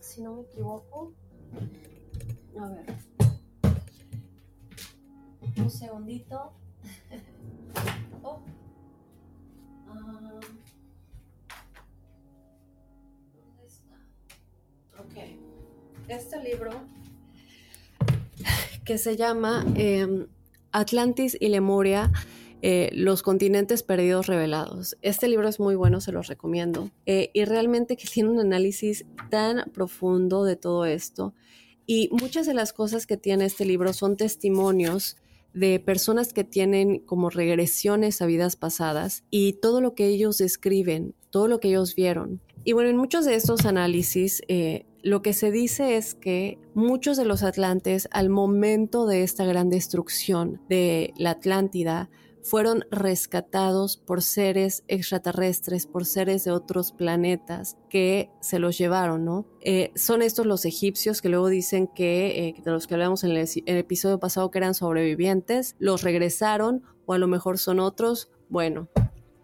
si 0.02 0.22
no 0.22 0.36
me 0.36 0.42
equivoco. 0.44 1.14
A 2.60 2.68
ver. 2.70 2.86
Un 5.58 5.70
segundito. 5.70 6.54
Oh. 8.24 8.40
Ah. 9.88 10.40
¿Dónde 13.34 13.66
está? 13.66 13.96
Ok. 15.00 15.16
Este 16.10 16.44
libro 16.44 16.72
que 18.86 18.98
se 18.98 19.16
llama 19.16 19.64
em, 19.76 20.28
Atlantis 20.72 21.38
y 21.40 21.50
Lemuria. 21.50 22.12
Eh, 22.62 22.90
los 22.94 23.22
continentes 23.22 23.84
perdidos 23.84 24.28
revelados. 24.28 24.98
Este 25.02 25.28
libro 25.28 25.48
es 25.48 25.60
muy 25.60 25.76
bueno, 25.76 26.02
se 26.02 26.12
los 26.12 26.28
recomiendo. 26.28 26.90
Eh, 27.06 27.30
y 27.34 27.46
realmente 27.46 27.98
que 27.98 28.08
tiene 28.08 28.30
un 28.30 28.40
análisis 28.40 29.06
tan 29.30 29.72
profundo 29.72 30.44
de 30.44 30.56
todo 30.56 30.86
esto 30.86 31.34
y 31.90 32.10
muchas 32.12 32.46
de 32.46 32.54
las 32.54 32.74
cosas 32.74 33.08
que 33.08 33.16
tiene 33.16 33.46
este 33.46 33.66
libro 33.66 33.94
son 33.94 34.18
testimonios 34.18 35.16
de 35.54 35.80
personas 35.80 36.34
que 36.34 36.44
tienen 36.44 37.00
como 37.00 37.30
regresiones 37.30 38.22
a 38.22 38.26
vidas 38.26 38.58
pasadas 38.58 39.24
y 39.32 39.54
todo 39.54 39.80
lo 39.80 39.96
que 39.96 40.08
ellos 40.08 40.38
describen, 40.38 41.16
todo 41.32 41.48
lo 41.48 41.60
que 41.60 41.70
ellos 41.70 41.96
vieron. 41.96 42.42
Y 42.66 42.74
bueno, 42.74 42.90
en 42.90 42.98
muchos 42.98 43.24
de 43.24 43.36
estos 43.36 43.66
análisis, 43.66 44.42
eh, 44.50 44.86
lo 45.02 45.22
que 45.22 45.32
se 45.32 45.50
dice 45.50 45.96
es 45.96 46.14
que 46.14 46.60
muchos 46.74 47.16
de 47.16 47.24
los 47.24 47.42
atlantes, 47.42 48.10
al 48.12 48.30
momento 48.30 49.08
de 49.08 49.24
esta 49.24 49.46
gran 49.46 49.70
destrucción 49.70 50.60
de 50.68 51.14
la 51.18 51.32
Atlántida, 51.32 52.10
fueron 52.48 52.86
rescatados 52.90 53.98
por 53.98 54.22
seres 54.22 54.84
extraterrestres, 54.88 55.86
por 55.86 56.06
seres 56.06 56.46
de 56.46 56.52
otros 56.52 56.92
planetas 56.94 57.78
que 57.90 58.30
se 58.40 58.60
los 58.60 58.78
llevaron, 58.78 59.26
¿no? 59.26 59.46
Eh, 59.62 59.92
son 59.96 60.22
estos 60.22 60.46
los 60.46 60.66
egipcios 60.66 61.22
que 61.22 61.30
luego 61.30 61.50
dicen 61.50 61.88
que, 61.88 62.48
eh, 62.48 62.62
de 62.64 62.72
los 62.72 62.88
que 62.88 62.94
hablamos 62.94 63.24
en 63.24 63.32
el, 63.32 63.38
el 63.38 63.78
episodio 63.78 64.20
pasado, 64.20 64.50
que 64.50 64.60
eran 64.60 64.74
sobrevivientes, 64.74 65.76
los 65.80 66.04
regresaron 66.04 66.84
o 67.06 67.14
a 67.14 67.18
lo 67.18 67.28
mejor 67.28 67.58
son 67.58 67.80
otros. 67.80 68.32
Bueno, 68.50 68.88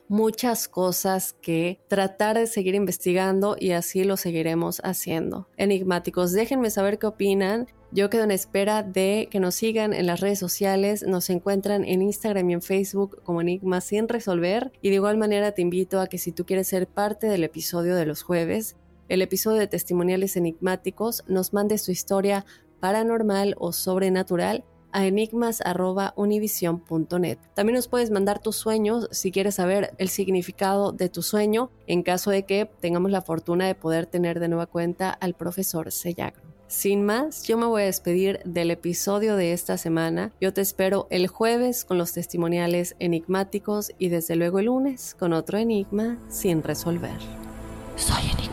muchas 0.08 0.68
cosas 0.68 1.34
que 1.34 1.82
tratar 1.88 2.38
de 2.38 2.48
seguir 2.48 2.76
investigando 2.76 3.56
y 3.60 3.72
así 3.72 4.04
lo 4.04 4.16
seguiremos 4.16 4.80
haciendo. 4.84 5.50
Enigmáticos, 5.58 6.32
déjenme 6.32 6.70
saber 6.70 7.00
qué 7.00 7.08
opinan 7.08 7.68
yo 7.94 8.10
quedo 8.10 8.24
en 8.24 8.32
espera 8.32 8.82
de 8.82 9.28
que 9.30 9.40
nos 9.40 9.54
sigan 9.54 9.94
en 9.94 10.08
las 10.08 10.20
redes 10.20 10.40
sociales, 10.40 11.04
nos 11.04 11.30
encuentran 11.30 11.86
en 11.86 12.02
Instagram 12.02 12.50
y 12.50 12.54
en 12.54 12.64
Facebook 12.64 13.22
como 13.24 13.42
Enigma 13.42 13.82
sin 13.82 14.08
resolver 14.08 14.72
y 14.82 14.90
de 14.90 14.96
igual 14.96 15.18
manera 15.18 15.52
te 15.52 15.62
invito 15.62 16.00
a 16.00 16.08
que 16.08 16.18
si 16.18 16.32
tú 16.32 16.44
quieres 16.44 16.68
ser 16.68 16.88
parte 16.88 17.28
del 17.28 17.44
episodio 17.44 17.96
de 17.96 18.08
los 18.08 18.24
jueves, 18.24 18.78
el 19.10 19.22
episodio 19.22 19.60
de 19.60 19.68
testimoniales 19.68 20.36
enigmáticos, 20.38 21.24
nos 21.28 21.54
mandes 21.54 21.84
tu 21.84 21.92
historia 21.92 22.48
paranormal 22.80 23.54
o 23.60 23.74
sobrenatural 23.74 24.64
a 24.92 25.06
enigmas.univision.net. 25.06 27.38
También 27.54 27.76
nos 27.76 27.88
puedes 27.88 28.10
mandar 28.10 28.40
tus 28.40 28.56
sueños 28.56 29.08
si 29.12 29.32
quieres 29.32 29.54
saber 29.56 29.94
el 30.00 30.10
significado 30.10 30.94
de 30.94 31.10
tu 31.10 31.22
sueño 31.22 31.70
en 31.86 32.02
caso 32.02 32.32
de 32.32 32.44
que 32.44 32.68
tengamos 32.80 33.12
la 33.12 33.22
fortuna 33.22 33.68
de 33.68 33.76
poder 33.76 34.08
tener 34.08 34.40
de 34.40 34.48
nueva 34.48 34.66
cuenta 34.66 35.12
al 35.12 35.36
profesor 35.36 35.92
Sellagro. 35.92 36.53
Sin 36.74 37.06
más, 37.06 37.44
yo 37.44 37.56
me 37.56 37.68
voy 37.68 37.84
a 37.84 37.86
despedir 37.86 38.40
del 38.46 38.72
episodio 38.72 39.36
de 39.36 39.54
esta 39.54 39.78
semana. 39.78 40.32
Yo 40.42 40.54
te 40.54 40.62
espero 40.62 41.06
el 41.12 41.28
jueves 41.28 41.86
con 41.86 42.00
los 42.00 42.14
testimoniales 42.14 42.96
enigmáticos 42.98 43.92
y 44.00 44.10
desde 44.10 44.36
luego 44.36 44.58
el 44.58 44.66
lunes 44.66 45.16
con 45.20 45.34
otro 45.34 45.60
enigma 45.60 46.18
sin 46.30 46.64
resolver. 46.64 47.20
Soy 47.96 48.24
enigmático. 48.24 48.53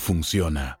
funciona. 0.01 0.80